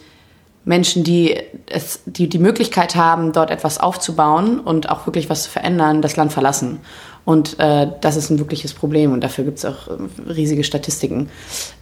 Menschen, 0.64 1.04
die 1.04 1.37
es, 1.66 2.00
die 2.06 2.28
die 2.28 2.38
Möglichkeit 2.38 2.96
haben, 2.96 3.32
dort 3.32 3.50
etwas 3.50 3.78
aufzubauen 3.78 4.58
und 4.58 4.88
auch 4.88 5.06
wirklich 5.06 5.28
was 5.28 5.44
zu 5.44 5.50
verändern, 5.50 6.02
das 6.02 6.16
Land 6.16 6.32
verlassen. 6.32 6.80
Und 7.25 7.58
äh, 7.58 7.87
das 8.00 8.16
ist 8.16 8.30
ein 8.30 8.38
wirkliches 8.38 8.75
Problem 8.75 9.12
und 9.12 9.23
dafür 9.23 9.44
gibt 9.44 9.58
es 9.58 9.64
auch 9.64 9.88
riesige 10.28 10.64
Statistiken. 10.64 11.30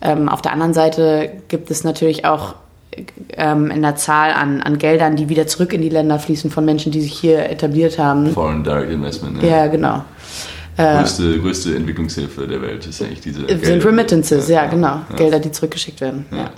Ähm, 0.01 0.29
auf 0.29 0.43
der 0.43 0.53
anderen 0.53 0.75
Seite 0.75 1.43
gibt 1.49 1.71
es 1.71 1.85
natürlich 1.85 2.25
auch 2.25 2.55
ähm, 3.37 3.71
in 3.71 3.83
der 3.83 3.97
Zahl 3.97 4.33
an, 4.33 4.61
an 4.61 4.79
Geldern, 4.79 5.17
die 5.17 5.29
wieder 5.29 5.47
zurück 5.47 5.73
in 5.73 5.83
die 5.83 5.89
Länder 5.89 6.19
fließen 6.19 6.51
von 6.51 6.65
Menschen, 6.65 6.93
die 6.93 7.01
sich 7.01 7.13
hier 7.13 7.49
etabliert 7.49 7.99
haben. 7.99 8.31
Foreign 8.33 8.65
Direct 8.65 8.91
Investment. 8.91 9.43
Ja, 9.43 9.49
ja 9.49 9.67
genau. 9.67 10.05
Äh, 10.77 10.99
größte, 10.99 11.41
größte 11.41 11.77
Entwicklungshilfe 11.77 12.47
der 12.47 12.63
Welt 12.63 12.87
ist 12.87 13.03
eigentlich 13.03 13.21
diese. 13.21 13.47
Sind 13.47 13.61
Gelder. 13.63 13.87
Remittances, 13.87 14.49
ja, 14.49 14.65
ja 14.65 14.71
genau. 14.71 15.01
Ja. 15.11 15.17
Gelder, 15.17 15.39
die 15.39 15.53
zurückgeschickt 15.53 16.01
werden. 16.01 16.27
Ja. 16.31 16.51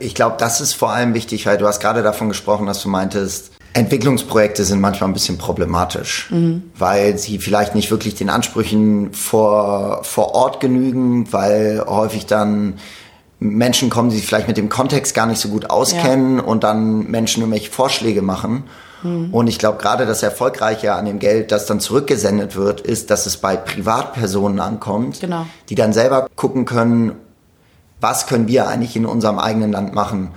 Ich 0.00 0.14
glaube, 0.14 0.36
das 0.38 0.60
ist 0.60 0.74
vor 0.74 0.90
allem 0.90 1.14
wichtig, 1.14 1.46
weil 1.46 1.56
du 1.56 1.66
hast 1.66 1.80
gerade 1.80 2.02
davon 2.02 2.28
gesprochen, 2.28 2.66
dass 2.66 2.82
du 2.82 2.90
meintest, 2.90 3.52
Entwicklungsprojekte 3.72 4.64
sind 4.64 4.80
manchmal 4.80 5.08
ein 5.08 5.12
bisschen 5.12 5.38
problematisch, 5.38 6.28
mhm. 6.30 6.64
weil 6.76 7.16
sie 7.18 7.38
vielleicht 7.38 7.74
nicht 7.74 7.90
wirklich 7.90 8.14
den 8.14 8.28
Ansprüchen 8.28 9.12
vor, 9.12 10.02
vor 10.02 10.34
Ort 10.34 10.60
genügen, 10.60 11.32
weil 11.32 11.82
häufig 11.86 12.26
dann 12.26 12.74
Menschen 13.40 13.88
kommen, 13.88 14.10
die 14.10 14.16
sich 14.16 14.26
vielleicht 14.26 14.48
mit 14.48 14.58
dem 14.58 14.68
Kontext 14.68 15.14
gar 15.14 15.26
nicht 15.26 15.40
so 15.40 15.48
gut 15.48 15.70
auskennen 15.70 16.36
ja. 16.36 16.42
und 16.42 16.62
dann 16.62 17.10
Menschen 17.10 17.40
irgendwelche 17.42 17.70
Vorschläge 17.70 18.20
machen. 18.22 18.64
Mhm. 19.02 19.32
Und 19.32 19.46
ich 19.46 19.58
glaube, 19.58 19.78
gerade 19.78 20.04
das 20.04 20.22
Erfolgreiche 20.22 20.92
an 20.92 21.06
dem 21.06 21.18
Geld, 21.18 21.50
das 21.50 21.64
dann 21.64 21.80
zurückgesendet 21.80 22.54
wird, 22.54 22.82
ist, 22.82 23.10
dass 23.10 23.24
es 23.24 23.38
bei 23.38 23.56
Privatpersonen 23.56 24.60
ankommt, 24.60 25.20
genau. 25.20 25.46
die 25.70 25.74
dann 25.74 25.94
selber 25.94 26.28
gucken 26.36 26.66
können, 26.66 27.12
was 28.00 28.26
können 28.26 28.46
wir 28.46 28.68
eigentlich 28.68 28.94
in 28.94 29.06
unserem 29.06 29.38
eigenen 29.38 29.72
Land 29.72 29.94
machen. 29.94 30.32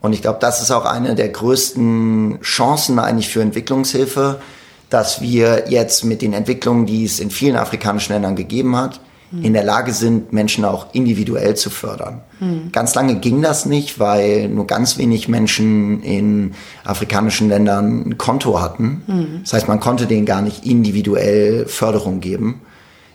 Und 0.00 0.12
ich 0.12 0.22
glaube, 0.22 0.38
das 0.40 0.62
ist 0.62 0.70
auch 0.70 0.86
eine 0.86 1.14
der 1.14 1.28
größten 1.28 2.40
Chancen 2.42 2.98
eigentlich 2.98 3.28
für 3.28 3.42
Entwicklungshilfe, 3.42 4.40
dass 4.88 5.20
wir 5.20 5.64
jetzt 5.68 6.04
mit 6.04 6.22
den 6.22 6.32
Entwicklungen, 6.32 6.86
die 6.86 7.04
es 7.04 7.18
in 7.18 7.30
vielen 7.30 7.56
afrikanischen 7.56 8.12
Ländern 8.12 8.36
gegeben 8.36 8.76
hat, 8.76 9.00
in 9.32 9.52
der 9.52 9.64
Lage 9.64 9.92
sind, 9.92 10.32
Menschen 10.32 10.64
auch 10.64 10.86
individuell 10.92 11.56
zu 11.56 11.68
fördern. 11.68 12.22
Mhm. 12.38 12.70
Ganz 12.72 12.94
lange 12.94 13.16
ging 13.16 13.42
das 13.42 13.66
nicht, 13.66 13.98
weil 13.98 14.48
nur 14.48 14.66
ganz 14.66 14.98
wenig 14.98 15.28
Menschen 15.28 16.02
in 16.02 16.54
afrikanischen 16.84 17.48
Ländern 17.48 18.08
ein 18.08 18.18
Konto 18.18 18.60
hatten. 18.60 19.02
Mhm. 19.06 19.40
Das 19.42 19.52
heißt, 19.52 19.68
man 19.68 19.80
konnte 19.80 20.06
denen 20.06 20.26
gar 20.26 20.42
nicht 20.42 20.64
individuell 20.64 21.66
Förderung 21.66 22.20
geben. 22.20 22.62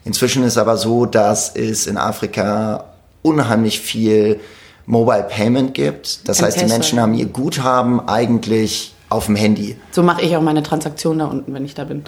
Inzwischen 0.03 0.43
ist 0.43 0.57
aber 0.57 0.77
so, 0.77 1.05
dass 1.05 1.55
es 1.55 1.87
in 1.87 1.97
Afrika 1.97 2.85
unheimlich 3.21 3.79
viel 3.79 4.39
Mobile 4.85 5.27
Payment 5.29 5.73
gibt. 5.73 6.27
Das 6.27 6.41
heißt, 6.41 6.59
die 6.59 6.65
Menschen 6.65 6.99
haben 6.99 7.13
ihr 7.13 7.27
Guthaben 7.27 8.07
eigentlich 8.07 8.93
auf 9.09 9.27
dem 9.27 9.35
Handy. 9.35 9.77
So 9.91 10.03
mache 10.03 10.21
ich 10.21 10.35
auch 10.35 10.41
meine 10.41 10.63
Transaktion 10.63 11.19
da 11.19 11.25
unten, 11.25 11.53
wenn 11.53 11.65
ich 11.65 11.75
da 11.75 11.83
bin. 11.83 12.03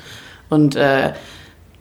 Und 0.49 0.75
äh, 0.75 1.13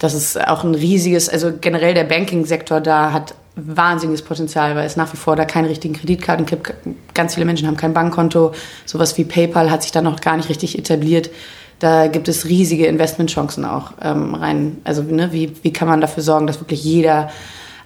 das 0.02 0.14
ist 0.14 0.48
auch 0.48 0.64
ein 0.64 0.74
riesiges, 0.74 1.28
also 1.28 1.52
generell 1.60 1.94
der 1.94 2.02
Banking-Sektor 2.02 2.80
da 2.80 3.12
hat 3.12 3.36
wahnsinniges 3.54 4.22
Potenzial, 4.22 4.74
weil 4.74 4.84
es 4.84 4.96
nach 4.96 5.12
wie 5.12 5.16
vor 5.16 5.36
da 5.36 5.44
keine 5.44 5.68
richtigen 5.68 5.94
Kreditkarten 5.94 6.44
gibt. 6.44 6.74
Ganz 7.14 7.34
viele 7.34 7.46
Menschen 7.46 7.68
haben 7.68 7.76
kein 7.76 7.94
Bankkonto. 7.94 8.52
Sowas 8.84 9.16
wie 9.16 9.24
PayPal 9.24 9.70
hat 9.70 9.82
sich 9.82 9.92
da 9.92 10.02
noch 10.02 10.20
gar 10.20 10.36
nicht 10.36 10.48
richtig 10.48 10.76
etabliert. 10.76 11.30
Da 11.78 12.08
gibt 12.08 12.26
es 12.26 12.46
riesige 12.46 12.86
Investmentchancen 12.86 13.64
auch 13.64 13.92
ähm, 14.02 14.34
rein. 14.34 14.78
Also 14.82 15.02
ne, 15.02 15.32
wie, 15.32 15.52
wie 15.62 15.72
kann 15.72 15.86
man 15.86 16.00
dafür 16.00 16.24
sorgen, 16.24 16.48
dass 16.48 16.60
wirklich 16.60 16.82
jeder 16.82 17.30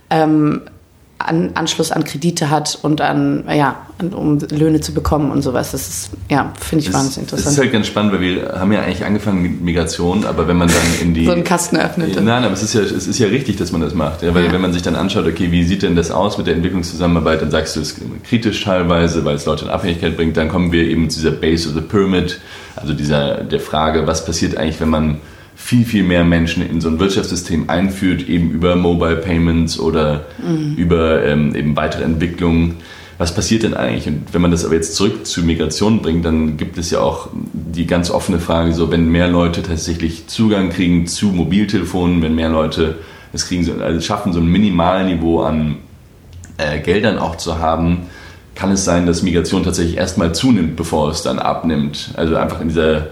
ähm, 0.09 0.63
an, 1.19 1.53
Anschluss 1.55 1.93
an 1.93 2.05
Kredite 2.05 2.51
hat 2.51 2.79
und 2.83 3.01
an, 3.01 3.45
ja, 3.49 3.77
um 4.15 4.39
Löhne 4.51 4.81
zu 4.81 4.93
bekommen 4.93 5.31
und 5.31 5.41
sowas. 5.43 5.73
Das 5.73 5.89
ist, 5.89 6.11
ja, 6.31 6.53
finde 6.61 6.85
ich 6.85 6.93
wahnsinnig 6.93 7.31
interessant. 7.31 7.47
Das 7.47 7.53
ist 7.55 7.59
halt 7.59 7.73
ganz 7.73 7.87
spannend, 7.87 8.13
weil 8.13 8.21
wir 8.21 8.55
haben 8.59 8.71
ja 8.73 8.83
eigentlich 8.83 9.05
angefangen 9.05 9.43
mit 9.43 9.63
Migration, 9.63 10.27
aber 10.27 10.47
wenn 10.47 10.59
man 10.59 10.69
dann 10.69 10.77
in 11.01 11.15
die... 11.15 11.25
so 11.25 11.33
einen 11.33 11.45
Kasten 11.45 11.79
öffnet. 11.79 12.21
Nein, 12.23 12.45
aber 12.45 12.53
es 12.53 12.63
ist 12.63 12.75
ja, 12.75 12.83
es 12.83 13.07
ist 13.07 13.19
ja 13.19 13.29
richtig, 13.29 13.57
dass 13.57 13.73
man 13.73 13.81
das 13.81 13.95
macht. 13.95 14.23
Ja, 14.23 14.35
weil 14.35 14.47
ja. 14.47 14.53
wenn 14.53 14.61
man 14.61 14.75
sich 14.75 14.83
dann 14.83 14.95
anschaut, 14.95 15.27
okay, 15.27 15.51
wie 15.51 15.65
sieht 15.65 15.83
denn 15.83 15.97
das 15.97 16.11
aus 16.11 16.37
mit 16.37 16.47
der 16.47 16.55
Entwicklungszusammenarbeit, 16.55 17.41
dann 17.41 17.51
sagst 17.51 17.77
du 17.77 17.81
es 17.81 17.97
kritisch 18.25 18.63
teilweise, 18.65 19.25
weil 19.25 19.37
es 19.37 19.47
Leute 19.47 19.65
in 19.65 19.71
Abhängigkeit 19.71 20.17
bringt, 20.17 20.37
dann 20.37 20.49
kommen 20.49 20.71
wir 20.73 20.85
eben 20.85 21.09
zu 21.09 21.21
dieser 21.21 21.33
Base 21.33 21.69
of 21.69 21.75
the 21.75 21.81
Pyramid, 21.81 22.41
also 22.77 22.93
dieser, 22.93 23.45
der 23.45 23.61
Frage, 23.61 24.07
was 24.07 24.27
passiert 24.27 24.59
eigentlich, 24.59 24.81
wenn 24.81 24.91
man 24.91 25.19
viel, 25.67 25.85
viel 25.85 26.05
mehr 26.05 26.23
Menschen 26.23 26.65
in 26.65 26.81
so 26.81 26.89
ein 26.89 27.01
Wirtschaftssystem 27.01 27.69
einführt, 27.69 28.29
eben 28.29 28.53
über 28.53 28.77
Mobile 28.77 29.17
Payments 29.17 29.81
oder 29.81 30.27
mhm. 30.39 30.77
über 30.77 31.25
ähm, 31.25 31.57
eben 31.57 31.75
weitere 31.75 32.05
Entwicklungen. 32.05 32.77
Was 33.19 33.35
passiert 33.35 33.65
denn 33.65 33.75
eigentlich? 33.75 34.07
Und 34.07 34.33
wenn 34.33 34.43
man 34.43 34.53
das 34.53 34.65
aber 34.65 34.75
jetzt 34.75 34.95
zurück 34.95 35.27
zu 35.27 35.43
Migration 35.43 36.03
bringt, 36.03 36.25
dann 36.25 36.57
gibt 36.57 36.79
es 36.79 36.93
ja 36.93 37.01
auch 37.01 37.31
die 37.53 37.87
ganz 37.87 38.13
offene 38.13 38.39
Frage, 38.39 38.75
so 38.75 38.93
wenn 38.93 39.11
mehr 39.11 39.27
Leute 39.27 39.65
tatsächlich 39.65 40.29
Zugang 40.29 40.71
kriegen 40.71 41.09
zu 41.09 41.27
Mobiltelefonen, 41.27 42.23
wenn 42.23 42.37
mehr 42.37 42.51
Leute 42.51 42.99
es 43.33 43.49
kriegen, 43.49 43.83
also 43.83 44.01
schaffen, 44.01 44.33
so 44.33 44.39
ein 44.39 44.47
Minimalniveau 44.47 45.41
an 45.41 45.79
äh, 46.59 46.79
Geldern 46.79 47.19
auch 47.19 47.39
zu 47.39 47.59
haben, 47.59 48.03
kann 48.55 48.71
es 48.71 48.85
sein, 48.85 49.05
dass 49.05 49.25
Migration 49.25 49.65
tatsächlich 49.65 49.97
erstmal 49.97 50.33
zunimmt, 50.33 50.77
bevor 50.77 51.11
es 51.11 51.23
dann 51.23 51.41
abnimmt. 51.41 52.13
Also 52.15 52.37
einfach 52.37 52.61
in 52.61 52.69
dieser 52.69 53.09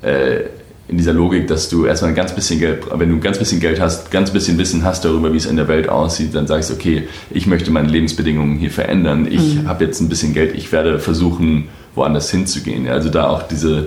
äh, 0.00 0.44
in 0.88 0.98
dieser 0.98 1.12
Logik, 1.12 1.46
dass 1.46 1.68
du 1.68 1.86
erstmal 1.86 2.10
ein 2.10 2.14
ganz 2.14 2.34
bisschen 2.34 2.58
Geld, 2.58 2.84
wenn 2.92 3.08
du 3.08 3.16
ein 3.16 3.20
ganz 3.20 3.38
bisschen 3.38 3.60
Geld 3.60 3.80
hast, 3.80 4.10
ganz 4.10 4.30
bisschen 4.30 4.58
Wissen 4.58 4.84
hast 4.84 5.04
darüber, 5.04 5.32
wie 5.32 5.36
es 5.36 5.46
in 5.46 5.56
der 5.56 5.68
Welt 5.68 5.88
aussieht, 5.88 6.34
dann 6.34 6.46
sagst 6.46 6.70
du, 6.70 6.74
okay, 6.74 7.08
ich 7.30 7.46
möchte 7.46 7.70
meine 7.70 7.88
Lebensbedingungen 7.88 8.58
hier 8.58 8.70
verändern. 8.70 9.26
Ich 9.30 9.56
mhm. 9.56 9.68
habe 9.68 9.84
jetzt 9.84 10.00
ein 10.00 10.08
bisschen 10.08 10.34
Geld, 10.34 10.54
ich 10.54 10.72
werde 10.72 10.98
versuchen, 10.98 11.68
woanders 11.94 12.30
hinzugehen. 12.30 12.88
Also 12.88 13.10
da 13.10 13.28
auch 13.28 13.44
diese, 13.44 13.86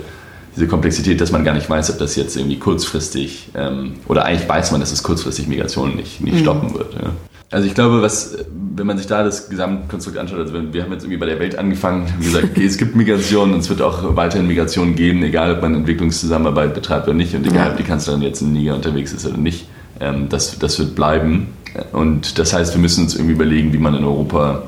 diese 0.54 0.66
Komplexität, 0.66 1.20
dass 1.20 1.32
man 1.32 1.44
gar 1.44 1.54
nicht 1.54 1.68
weiß, 1.68 1.90
ob 1.90 1.98
das 1.98 2.16
jetzt 2.16 2.36
irgendwie 2.36 2.58
kurzfristig 2.58 3.50
ähm, 3.54 3.94
oder 4.08 4.24
eigentlich 4.24 4.48
weiß 4.48 4.72
man, 4.72 4.80
dass 4.80 4.92
es 4.92 5.02
kurzfristig 5.02 5.48
Migration 5.48 5.96
nicht, 5.96 6.20
nicht 6.20 6.34
mhm. 6.34 6.40
stoppen 6.40 6.74
wird. 6.74 6.94
Ja. 6.94 7.10
Also 7.50 7.68
ich 7.68 7.74
glaube, 7.74 8.02
was 8.02 8.36
wenn 8.76 8.86
man 8.86 8.98
sich 8.98 9.06
da 9.06 9.22
das 9.22 9.48
Gesamtkonstrukt 9.48 10.18
anschaut, 10.18 10.38
also 10.38 10.52
wir 10.52 10.82
haben 10.82 10.92
jetzt 10.92 11.04
irgendwie 11.04 11.16
bei 11.16 11.26
der 11.26 11.38
Welt 11.38 11.58
angefangen, 11.58 12.12
wie 12.18 12.26
gesagt, 12.26 12.44
okay, 12.52 12.66
es 12.66 12.76
gibt 12.76 12.94
Migration 12.94 13.54
und 13.54 13.60
es 13.60 13.70
wird 13.70 13.80
auch 13.80 14.14
weiterhin 14.16 14.46
Migration 14.46 14.94
geben, 14.94 15.22
egal 15.22 15.54
ob 15.54 15.62
man 15.62 15.74
Entwicklungszusammenarbeit 15.74 16.74
betreibt 16.74 17.08
oder 17.08 17.16
nicht 17.16 17.34
und 17.34 17.46
egal 17.46 17.70
ob 17.70 17.76
die 17.78 17.84
Kanzlerin 17.84 18.20
jetzt 18.22 18.42
in 18.42 18.52
Niger 18.52 18.74
unterwegs 18.74 19.12
ist 19.12 19.26
oder 19.26 19.38
nicht. 19.38 19.66
Ähm, 19.98 20.28
das, 20.28 20.58
das 20.58 20.78
wird 20.78 20.94
bleiben. 20.94 21.48
Und 21.92 22.38
das 22.38 22.52
heißt, 22.52 22.74
wir 22.74 22.80
müssen 22.80 23.04
uns 23.04 23.14
irgendwie 23.14 23.34
überlegen, 23.34 23.72
wie 23.72 23.78
man 23.78 23.94
in 23.94 24.04
Europa 24.04 24.62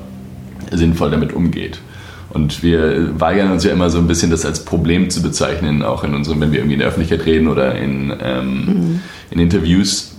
sinnvoll 0.71 1.11
damit 1.11 1.33
umgeht. 1.33 1.81
Und 2.31 2.63
wir 2.63 3.19
weigern 3.19 3.53
uns 3.53 3.65
ja 3.65 3.73
immer 3.73 3.89
so 3.89 3.99
ein 3.99 4.07
bisschen, 4.07 4.31
das 4.31 4.45
als 4.45 4.65
Problem 4.65 5.09
zu 5.09 5.23
bezeichnen, 5.23 5.83
auch 5.83 6.05
in 6.05 6.15
unserem, 6.15 6.41
wenn 6.41 6.53
wir 6.53 6.59
irgendwie 6.59 6.75
in 6.75 6.81
der 6.81 6.89
Öffentlichkeit 6.89 7.27
reden 7.27 7.49
oder 7.49 7.75
in, 7.75 8.13
ähm, 8.23 8.65
mhm. 8.65 9.01
in 9.31 9.39
Interviews. 9.39 10.15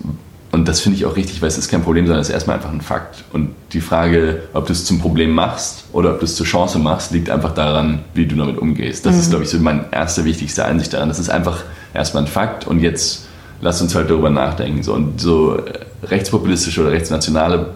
Und 0.52 0.68
das 0.68 0.82
finde 0.82 0.98
ich 0.98 1.06
auch 1.06 1.16
richtig, 1.16 1.42
weil 1.42 1.48
es 1.48 1.58
ist 1.58 1.70
kein 1.70 1.84
Problem, 1.84 2.08
sondern 2.08 2.22
es 2.22 2.30
ist 2.30 2.34
erstmal 2.34 2.56
einfach 2.56 2.72
ein 2.72 2.82
Fakt. 2.82 3.24
Und 3.34 3.52
die 3.72 3.82
Frage, 3.82 4.44
ob 4.54 4.66
du 4.66 4.74
es 4.74 4.84
zum 4.84 5.00
Problem 5.00 5.32
machst 5.32 5.86
oder 5.94 6.12
ob 6.12 6.20
du 6.20 6.26
es 6.26 6.36
zur 6.36 6.46
Chance 6.46 6.80
machst, 6.80 7.12
liegt 7.12 7.30
einfach 7.30 7.54
daran, 7.54 8.00
wie 8.16 8.26
du 8.26 8.36
damit 8.36 8.58
umgehst. 8.58 9.06
Das 9.06 9.14
mhm. 9.14 9.20
ist, 9.20 9.30
glaube 9.30 9.44
ich, 9.44 9.50
so 9.52 9.60
mein 9.60 9.86
erster 9.92 10.26
wichtigster 10.26 10.66
Einsicht 10.66 10.94
daran. 10.94 11.08
Das 11.08 11.20
ist 11.20 11.30
einfach 11.30 11.64
erstmal 11.94 12.24
ein 12.24 12.28
Fakt 12.28 12.66
und 12.66 12.80
jetzt 12.80 13.28
lass 13.62 13.82
uns 13.82 13.94
halt 13.94 14.10
darüber 14.10 14.32
nachdenken. 14.32 14.82
So, 14.82 14.94
und 14.94 15.22
so 15.22 15.58
äh, 15.58 15.72
rechtspopulistische 16.04 16.82
oder 16.82 16.92
rechtsnationale 16.92 17.72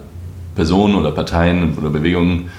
Personen 0.56 0.96
oder 0.96 1.12
Parteien 1.12 1.76
oder 1.78 1.90
Bewegungen 1.90 2.50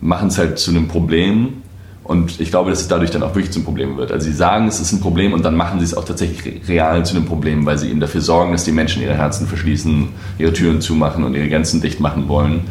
machen 0.00 0.28
es 0.28 0.38
halt 0.38 0.58
zu 0.58 0.70
einem 0.70 0.88
Problem. 0.88 1.62
Und 2.02 2.40
ich 2.40 2.50
glaube, 2.50 2.70
dass 2.70 2.80
es 2.80 2.88
dadurch 2.88 3.10
dann 3.10 3.22
auch 3.22 3.34
wirklich 3.34 3.52
zum 3.52 3.62
Problem 3.62 3.96
wird. 3.96 4.10
Also 4.10 4.26
sie 4.26 4.32
sagen, 4.32 4.66
es 4.66 4.80
ist 4.80 4.92
ein 4.92 5.00
Problem 5.00 5.32
und 5.32 5.44
dann 5.44 5.54
machen 5.54 5.78
sie 5.78 5.84
es 5.84 5.94
auch 5.94 6.04
tatsächlich 6.04 6.66
real 6.66 7.04
zu 7.04 7.14
einem 7.14 7.26
Problem, 7.26 7.66
weil 7.66 7.78
sie 7.78 7.88
eben 7.88 8.00
dafür 8.00 8.20
sorgen, 8.20 8.52
dass 8.52 8.64
die 8.64 8.72
Menschen 8.72 9.02
ihre 9.02 9.14
Herzen 9.14 9.46
verschließen, 9.46 10.08
ihre 10.38 10.52
Türen 10.52 10.80
zumachen 10.80 11.24
und 11.24 11.34
ihre 11.34 11.48
Grenzen 11.48 11.80
dicht 11.80 12.00
machen 12.00 12.26
wollen 12.28 12.62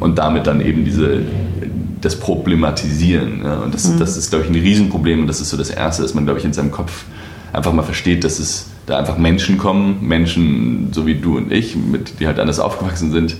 und 0.00 0.18
damit 0.18 0.46
dann 0.46 0.60
eben 0.60 0.84
diese, 0.84 1.22
das 2.00 2.20
Problematisieren. 2.20 3.42
Und 3.42 3.74
das, 3.74 3.88
mhm. 3.88 3.98
das 3.98 4.16
ist, 4.16 4.30
glaube 4.30 4.44
ich, 4.44 4.50
ein 4.50 4.56
Riesenproblem 4.56 5.22
und 5.22 5.26
das 5.26 5.40
ist 5.40 5.50
so 5.50 5.56
das 5.56 5.70
Erste, 5.70 6.02
dass 6.02 6.14
man, 6.14 6.24
glaube 6.24 6.38
ich, 6.38 6.44
in 6.44 6.52
seinem 6.52 6.70
Kopf 6.70 7.04
einfach 7.52 7.72
mal 7.72 7.82
versteht, 7.82 8.22
dass 8.22 8.38
es 8.38 8.68
da 8.86 8.98
einfach 8.98 9.16
Menschen 9.16 9.56
kommen, 9.58 9.98
Menschen 10.02 10.88
so 10.92 11.06
wie 11.06 11.14
du 11.14 11.38
und 11.38 11.50
ich, 11.50 11.74
mit, 11.74 12.20
die 12.20 12.26
halt 12.26 12.38
anders 12.38 12.60
aufgewachsen 12.60 13.12
sind 13.12 13.36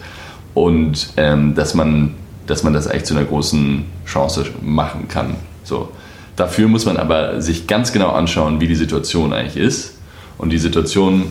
und 0.55 1.11
ähm, 1.17 1.55
dass 1.55 1.75
man 1.75 2.15
dass 2.47 2.63
man 2.63 2.73
das 2.73 2.87
eigentlich 2.87 3.05
zu 3.05 3.15
einer 3.15 3.25
großen 3.25 3.85
Chance 4.07 4.47
machen 4.63 5.09
kann. 5.09 5.37
So. 5.63 5.89
Dafür 6.37 6.69
muss 6.69 6.85
man 6.85 6.97
aber 6.97 7.41
sich 7.41 7.67
ganz 7.67 7.93
genau 7.93 8.11
anschauen, 8.11 8.61
wie 8.61 8.67
die 8.67 8.75
Situation 8.75 9.33
eigentlich 9.33 9.57
ist. 9.57 9.99
Und 10.37 10.51
die 10.51 10.59
Situation, 10.59 11.27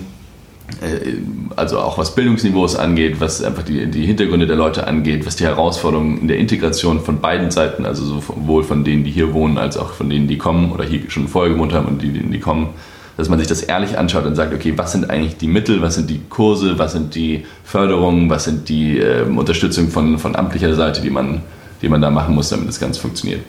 äh, 0.82 1.16
also 1.58 1.80
auch 1.80 1.98
was 1.98 2.16
Bildungsniveaus 2.16 2.78
angeht, 2.78 3.20
was 3.20 3.44
einfach 3.44 3.64
die, 3.64 3.86
die 3.88 4.06
Hintergründe 4.06 4.48
der 4.48 4.56
Leute 4.56 4.88
angeht, 4.88 5.26
was 5.26 5.36
die 5.36 5.44
Herausforderungen 5.44 6.22
in 6.22 6.28
der 6.30 6.38
Integration 6.38 7.02
von 7.02 7.20
beiden 7.20 7.52
Seiten, 7.52 7.86
also 7.86 8.06
sowohl 8.06 8.64
von 8.64 8.86
denen, 8.86 9.04
die 9.04 9.12
hier 9.12 9.34
wohnen, 9.34 9.58
als 9.58 9.76
auch 9.76 9.92
von 9.92 10.10
denen, 10.10 10.28
die 10.28 10.38
kommen 10.38 10.72
oder 10.72 10.86
hier 10.86 11.02
schon 11.10 11.28
vorher 11.28 11.54
gewohnt 11.54 11.74
haben 11.74 11.88
und 11.88 12.02
die, 12.02 12.12
die 12.12 12.40
kommen, 12.40 12.70
dass 13.18 13.30
man 13.30 13.40
sich 13.40 13.48
das 13.48 13.62
ehrlich 13.62 13.98
anschaut 13.98 14.26
und 14.26 14.36
sagt, 14.36 14.54
okay, 14.54 14.74
was 14.76 14.92
sind 14.92 15.10
eigentlich 15.10 15.38
die 15.38 15.48
Mittel, 15.48 15.82
was 15.82 15.96
sind 15.96 16.10
die 16.10 16.22
Kurse, 16.30 16.80
was 16.80 16.94
sind 16.94 17.16
die 17.16 17.46
Förderungen, 17.64 18.30
was 18.30 18.46
sind 18.46 18.70
die 18.70 19.00
äh, 19.00 19.24
Unterstützung 19.24 19.90
von, 19.90 20.18
von 20.18 20.36
amtlicher 20.36 20.74
Seite, 20.76 21.02
die 21.02 21.10
man, 21.10 21.42
die 21.82 21.90
man 21.90 22.02
da 22.02 22.10
machen 22.10 22.34
muss, 22.34 22.50
damit 22.50 22.68
das 22.68 22.80
Ganze 22.80 23.00
funktioniert. 23.00 23.42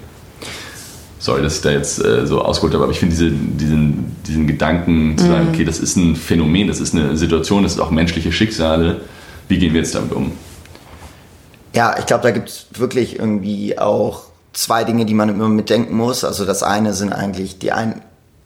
Sorry, 1.19 1.43
dass 1.43 1.57
ich 1.57 1.63
da 1.63 1.71
jetzt 1.71 2.05
äh, 2.05 2.27
so 2.27 2.43
ausgeholt 2.43 2.75
habe, 2.75 2.85
aber 2.85 2.93
ich 2.93 2.99
finde 2.99 3.15
diese, 3.15 3.31
diesen, 3.31 4.15
diesen 4.27 4.47
Gedanken 4.47 5.17
zu 5.17 5.27
sagen, 5.27 5.45
mhm. 5.45 5.55
okay, 5.55 5.65
das 5.65 5.79
ist 5.79 5.97
ein 5.97 6.17
Phänomen, 6.17 6.69
das 6.69 6.81
ist 6.81 6.95
eine 6.95 7.17
Situation, 7.17 7.63
das 7.63 7.73
ist 7.73 7.81
auch 7.81 7.91
menschliche 7.91 8.31
Schicksale, 8.31 9.01
wie 9.49 9.59
gehen 9.59 9.73
wir 9.73 9.81
jetzt 9.81 9.95
damit 9.95 10.13
um? 10.13 10.33
Ja, 11.75 11.97
ich 11.99 12.07
glaube, 12.07 12.23
da 12.23 12.31
gibt 12.31 12.51
es 12.51 12.67
wirklich 12.75 13.19
irgendwie 13.19 13.79
auch 13.79 14.25
zwei 14.53 14.85
Dinge, 14.85 15.05
die 15.05 15.15
man 15.15 15.29
immer 15.29 15.49
mitdenken 15.49 15.97
muss. 15.97 16.25
Also 16.25 16.45
das 16.45 16.63
eine 16.63 16.95
sind 16.95 17.13
eigentlich 17.13 17.59
die 17.59 17.73
ein, 17.73 18.03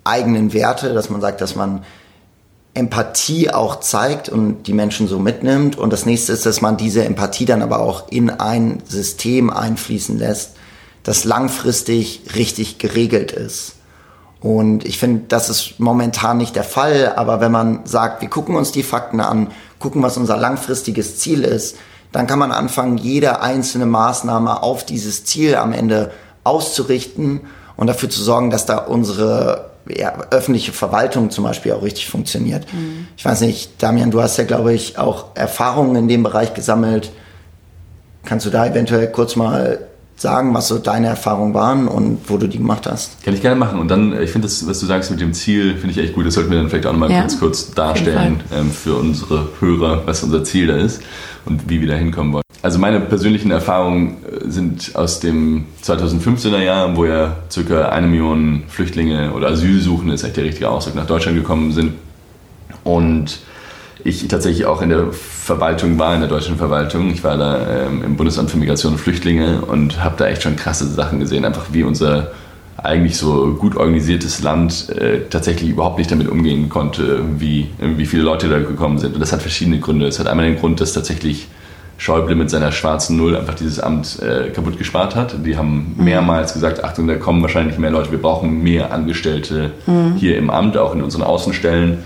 eigenen 0.09 0.53
Werte, 0.53 0.95
dass 0.95 1.11
man 1.11 1.21
sagt, 1.21 1.41
dass 1.41 1.55
man 1.55 1.85
Empathie 2.75 3.51
auch 3.51 3.81
zeigt 3.81 4.29
und 4.29 4.65
die 4.65 4.73
Menschen 4.73 5.09
so 5.09 5.19
mitnimmt. 5.19 5.77
Und 5.77 5.93
das 5.93 6.07
nächste 6.07 6.33
ist, 6.33 6.47
dass 6.47 6.61
man 6.61 6.77
diese 6.77 7.05
Empathie 7.05 7.45
dann 7.45 7.63
aber 7.63 7.81
auch 7.81 8.09
in 8.11 8.31
ein 8.31 8.83
System 8.87 9.51
einfließen 9.51 10.19
lässt, 10.19 10.53
das 11.03 11.25
langfristig 11.25 12.23
richtig 12.35 12.79
geregelt 12.79 13.33
ist. 13.33 13.75
Und 14.41 14.85
ich 14.85 14.99
finde, 14.99 15.25
das 15.29 15.51
ist 15.51 15.81
momentan 15.81 16.39
nicht 16.39 16.55
der 16.55 16.65
Fall. 16.65 17.15
Aber 17.17 17.41
wenn 17.41 17.51
man 17.51 17.81
sagt, 17.85 18.21
wir 18.23 18.31
gucken 18.31 18.55
uns 18.55 18.71
die 18.71 18.85
Fakten 18.85 19.21
an, 19.21 19.49
gucken, 19.81 20.03
was 20.03 20.17
unser 20.17 20.37
langfristiges 20.37 21.19
Ziel 21.19 21.43
ist, 21.43 21.77
dann 22.13 22.27
kann 22.27 22.39
man 22.39 22.53
anfangen, 22.53 22.97
jede 22.97 23.41
einzelne 23.41 23.87
Maßnahme 23.87 24.63
auf 24.63 24.87
dieses 24.87 25.25
Ziel 25.25 25.57
am 25.57 25.73
Ende 25.73 26.13
auszurichten 26.45 27.41
und 27.77 27.87
dafür 27.89 28.09
zu 28.09 28.23
sorgen, 28.23 28.51
dass 28.51 28.67
da 28.67 28.79
unsere 28.79 29.68
öffentliche 30.31 30.73
Verwaltung 30.73 31.31
zum 31.31 31.45
Beispiel 31.45 31.73
auch 31.73 31.83
richtig 31.83 32.09
funktioniert. 32.09 32.67
Mhm. 32.73 33.09
Ich 33.17 33.25
weiß 33.25 33.41
nicht, 33.43 33.83
Damian, 33.83 34.11
du 34.11 34.23
hast 34.23 34.37
ja, 34.37 34.45
glaube 34.45 34.73
ich, 34.73 34.99
auch 34.99 35.27
Erfahrungen 35.35 35.97
in 35.97 36.09
dem 36.09 36.23
Bereich 36.23 36.55
gesammelt. 36.55 37.11
Kannst 38.25 38.47
du 38.47 38.51
da 38.51 38.67
eventuell 38.67 39.11
kurz 39.11 39.37
mal 39.37 39.79
sagen, 40.17 40.53
was 40.53 40.69
so 40.69 40.79
deine 40.79 41.07
Erfahrungen 41.07 41.55
waren 41.55 41.87
und 41.87 42.19
wo 42.27 42.37
du 42.37 42.49
die 42.49 42.59
gemacht 42.59 42.87
hast? 42.87 43.23
Kann 43.25 43.35
ich 43.35 43.41
gerne 43.41 43.57
machen. 43.57 43.79
Und 43.79 43.89
dann, 43.89 44.21
ich 44.21 44.31
finde 44.31 44.49
das, 44.49 44.67
was 44.67 44.81
du 44.81 44.87
sagst 44.87 45.11
mit 45.11 45.21
dem 45.21 45.33
Ziel, 45.33 45.77
finde 45.77 45.91
ich 45.91 45.99
echt 45.99 46.15
gut. 46.15 46.27
Das 46.27 46.35
sollten 46.35 46.51
wir 46.51 46.59
dann 46.59 46.69
vielleicht 46.69 46.87
auch 46.87 46.93
nochmal 46.93 47.11
ja. 47.11 47.21
kurz, 47.21 47.39
kurz 47.39 47.71
darstellen 47.71 48.41
ähm, 48.53 48.71
für 48.71 48.97
unsere 48.97 49.49
Hörer, 49.61 50.03
was 50.07 50.23
unser 50.23 50.45
Ziel 50.45 50.67
da 50.67 50.77
ist 50.77 51.01
und 51.49 51.69
wie 51.69 51.81
wir 51.81 51.89
da 51.89 51.95
hinkommen 51.95 52.33
wollen. 52.33 52.43
Also 52.63 52.79
meine 52.79 53.01
persönlichen 53.01 53.51
Erfahrungen 53.51 54.17
äh, 54.25 54.51
sind 54.51 54.95
aus 54.95 55.21
dem 55.21 55.67
2015er 55.83 56.59
Jahr, 56.59 56.97
wo 56.97 57.05
ja 57.05 57.37
circa 57.51 57.89
eine 57.91 58.07
Million 58.07 58.65
Flüchtlinge 58.69 59.33
oder 59.33 59.49
Asylsuchende, 59.49 60.15
ist 60.15 60.25
echt 60.25 60.37
der 60.37 60.45
richtige 60.45 60.69
Ausdruck, 60.69 60.97
nach 60.97 61.07
Deutschland 61.07 61.37
gekommen 61.37 61.73
sind. 61.73 61.95
Und 62.85 63.41
ich 64.05 64.27
tatsächlich 64.29 64.67
auch 64.67 64.83
in 64.83 64.91
der 64.91 65.13
Verwaltung 65.13 65.99
war, 65.99 66.15
in 66.15 66.21
der 66.21 66.29
deutschen 66.29 66.57
Verwaltung. 66.57 67.11
Ich 67.11 67.25
war 67.25 67.37
da 67.37 67.87
ähm, 67.87 68.03
im 68.05 68.17
Bundesamt 68.17 68.51
für 68.51 68.57
Migration 68.57 68.93
und 68.93 68.99
Flüchtlinge 68.99 69.63
und 69.63 70.03
habe 70.03 70.15
da 70.17 70.27
echt 70.27 70.43
schon 70.43 70.57
krasse 70.57 70.87
Sachen 70.87 71.21
gesehen, 71.21 71.45
einfach 71.45 71.67
wie 71.73 71.83
unser 71.83 72.33
eigentlich 72.83 73.17
so 73.17 73.57
gut 73.59 73.77
organisiertes 73.77 74.43
Land 74.43 74.89
äh, 74.91 75.23
tatsächlich 75.29 75.71
überhaupt 75.71 75.99
nicht 75.99 76.11
damit 76.11 76.29
umgehen 76.29 76.69
konnte, 76.69 77.23
wie, 77.39 77.71
wie 77.81 78.07
viele 78.07 78.23
Leute 78.23 78.49
da 78.49 78.59
gekommen 78.59 78.99
sind. 78.99 79.15
Und 79.15 79.21
das 79.21 79.33
hat 79.33 79.43
verschiedene 79.43 79.81
Gründe. 79.81 80.07
Es 80.07 80.21
hat 80.21 80.29
einmal 80.29 80.47
den 80.47 80.59
Grund, 80.59 80.81
dass 80.81 80.93
tatsächlich 80.93 81.49
Schäuble 81.97 82.37
mit 82.37 82.49
seiner 82.49 82.71
schwarzen 82.71 83.17
Null 83.17 83.37
einfach 83.37 83.55
dieses 83.55 83.81
Amt 83.81 84.21
äh, 84.23 84.51
kaputt 84.51 84.79
gespart 84.79 85.17
hat. 85.17 85.45
Die 85.45 85.57
haben 85.57 85.97
mhm. 85.97 86.05
mehrmals 86.05 86.55
gesagt, 86.55 86.85
Achtung, 86.85 87.09
da 87.09 87.17
kommen 87.17 87.43
wahrscheinlich 87.43 87.77
mehr 87.79 87.91
Leute, 87.91 88.13
wir 88.13 88.23
brauchen 88.23 88.63
mehr 88.63 88.93
Angestellte 88.93 89.73
mhm. 89.87 90.15
hier 90.15 90.39
im 90.39 90.49
Amt, 90.49 90.77
auch 90.77 90.95
in 90.95 91.03
unseren 91.03 91.25
Außenstellen. 91.25 91.99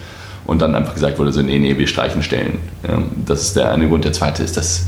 Und 0.47 0.63
dann 0.63 0.75
einfach 0.75 0.95
gesagt 0.95 1.19
wurde, 1.19 1.33
so, 1.33 1.43
nee, 1.43 1.59
nee, 1.59 1.77
wir 1.77 1.87
streichen 1.87 2.23
Stellen. 2.23 2.59
Ja, 2.89 2.99
das 3.27 3.43
ist 3.43 3.57
der 3.57 3.71
eine 3.71 3.87
Grund. 3.89 4.05
Der 4.05 4.13
zweite 4.13 4.43
ist, 4.43 4.57
dass 4.57 4.87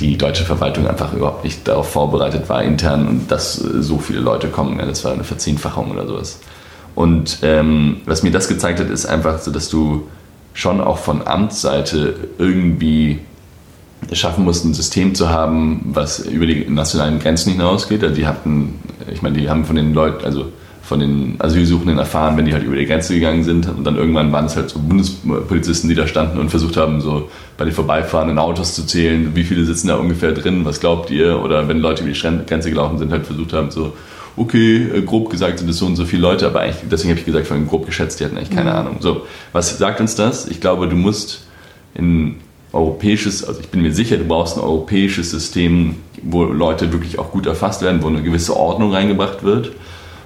die 0.00 0.16
deutsche 0.16 0.44
Verwaltung 0.44 0.86
einfach 0.86 1.12
überhaupt 1.12 1.44
nicht 1.44 1.66
darauf 1.66 1.90
vorbereitet 1.90 2.48
war 2.48 2.62
intern 2.62 3.08
und 3.08 3.30
dass 3.30 3.54
so 3.54 3.98
viele 3.98 4.20
Leute 4.20 4.48
kommen. 4.48 4.78
Ja, 4.78 4.86
das 4.86 5.04
war 5.04 5.12
eine 5.12 5.24
Verzehnfachung 5.24 5.90
oder 5.90 6.06
sowas. 6.06 6.40
Und 6.94 7.38
ähm, 7.42 7.98
was 8.06 8.22
mir 8.22 8.30
das 8.30 8.48
gezeigt 8.48 8.80
hat, 8.80 8.90
ist 8.90 9.06
einfach 9.06 9.38
so, 9.38 9.50
dass 9.50 9.68
du 9.68 10.08
schon 10.54 10.80
auch 10.80 10.98
von 10.98 11.26
Amtsseite 11.26 12.14
irgendwie 12.38 13.20
schaffen 14.12 14.44
mussten, 14.44 14.70
ein 14.70 14.74
System 14.74 15.14
zu 15.14 15.28
haben, 15.28 15.80
was 15.92 16.20
über 16.20 16.46
die 16.46 16.68
nationalen 16.68 17.18
Grenzen 17.18 17.52
hinausgeht. 17.52 18.02
Also 18.02 18.14
die 18.14 18.26
hatten, 18.26 18.80
ich 19.12 19.22
meine, 19.22 19.38
die 19.38 19.48
haben 19.50 19.64
von 19.64 19.76
den 19.76 19.94
Leuten, 19.94 20.24
also 20.24 20.52
von 20.88 21.00
den 21.00 21.36
Asylsuchenden 21.38 21.98
erfahren, 21.98 22.38
wenn 22.38 22.46
die 22.46 22.54
halt 22.54 22.64
über 22.64 22.74
die 22.74 22.86
Grenze 22.86 23.12
gegangen 23.12 23.44
sind. 23.44 23.68
Und 23.68 23.84
dann 23.84 23.96
irgendwann 23.96 24.32
waren 24.32 24.46
es 24.46 24.56
halt 24.56 24.70
so 24.70 24.78
Bundespolizisten, 24.78 25.90
die 25.90 25.94
da 25.94 26.06
standen 26.06 26.38
und 26.38 26.48
versucht 26.48 26.78
haben, 26.78 27.02
so 27.02 27.28
bei 27.58 27.66
den 27.66 27.74
vorbeifahrenden 27.74 28.38
Autos 28.38 28.74
zu 28.74 28.86
zählen, 28.86 29.32
wie 29.34 29.44
viele 29.44 29.66
sitzen 29.66 29.88
da 29.88 29.96
ungefähr 29.96 30.32
drin, 30.32 30.64
was 30.64 30.80
glaubt 30.80 31.10
ihr? 31.10 31.42
Oder 31.42 31.68
wenn 31.68 31.78
Leute 31.78 32.04
über 32.04 32.12
die 32.12 32.46
Grenze 32.46 32.70
gelaufen 32.70 32.96
sind, 32.96 33.12
halt 33.12 33.26
versucht 33.26 33.52
haben, 33.52 33.70
so, 33.70 33.92
okay, 34.38 34.86
äh, 34.94 35.02
grob 35.02 35.28
gesagt 35.28 35.58
sind 35.58 35.68
es 35.68 35.76
so 35.76 35.84
und 35.84 35.96
so 35.96 36.06
viele 36.06 36.22
Leute, 36.22 36.46
aber 36.46 36.60
eigentlich, 36.60 36.88
deswegen 36.90 37.10
habe 37.10 37.20
ich 37.20 37.26
gesagt, 37.26 37.46
von 37.46 37.66
grob 37.68 37.84
geschätzt, 37.84 38.20
die 38.20 38.24
hatten 38.24 38.38
eigentlich 38.38 38.56
keine 38.56 38.70
mhm. 38.70 38.76
Ahnung. 38.76 38.96
So, 39.00 39.26
was 39.52 39.76
sagt 39.76 40.00
uns 40.00 40.14
das? 40.14 40.48
Ich 40.48 40.62
glaube, 40.62 40.88
du 40.88 40.96
musst 40.96 41.46
in 41.94 42.36
europäisches, 42.72 43.44
also 43.44 43.60
ich 43.60 43.68
bin 43.68 43.82
mir 43.82 43.92
sicher, 43.92 44.16
du 44.16 44.24
brauchst 44.24 44.56
ein 44.56 44.62
europäisches 44.62 45.30
System, 45.32 45.96
wo 46.22 46.44
Leute 46.44 46.92
wirklich 46.92 47.18
auch 47.18 47.30
gut 47.30 47.44
erfasst 47.44 47.82
werden, 47.82 48.02
wo 48.02 48.08
eine 48.08 48.22
gewisse 48.22 48.56
Ordnung 48.56 48.92
reingebracht 48.92 49.42
wird. 49.42 49.72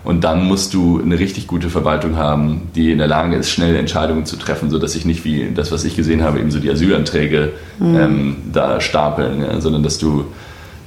Und 0.04 0.24
dann 0.24 0.44
musst 0.44 0.74
du 0.74 1.00
eine 1.00 1.18
richtig 1.18 1.46
gute 1.46 1.70
Verwaltung 1.70 2.16
haben, 2.16 2.62
die 2.74 2.90
in 2.90 2.98
der 2.98 3.06
Lage 3.06 3.36
ist, 3.36 3.50
schnell 3.50 3.76
Entscheidungen 3.76 4.26
zu 4.26 4.36
treffen, 4.36 4.68
sodass 4.68 4.92
sich 4.92 5.04
nicht 5.04 5.24
wie 5.24 5.52
das, 5.54 5.70
was 5.70 5.84
ich 5.84 5.94
gesehen 5.94 6.22
habe, 6.22 6.40
eben 6.40 6.50
so 6.50 6.58
die 6.58 6.70
Asylanträge 6.70 7.52
mhm. 7.78 7.96
ähm, 7.96 8.36
da 8.52 8.80
stapeln, 8.80 9.42
ja, 9.42 9.60
sondern 9.60 9.84
dass 9.84 9.98
du, 9.98 10.24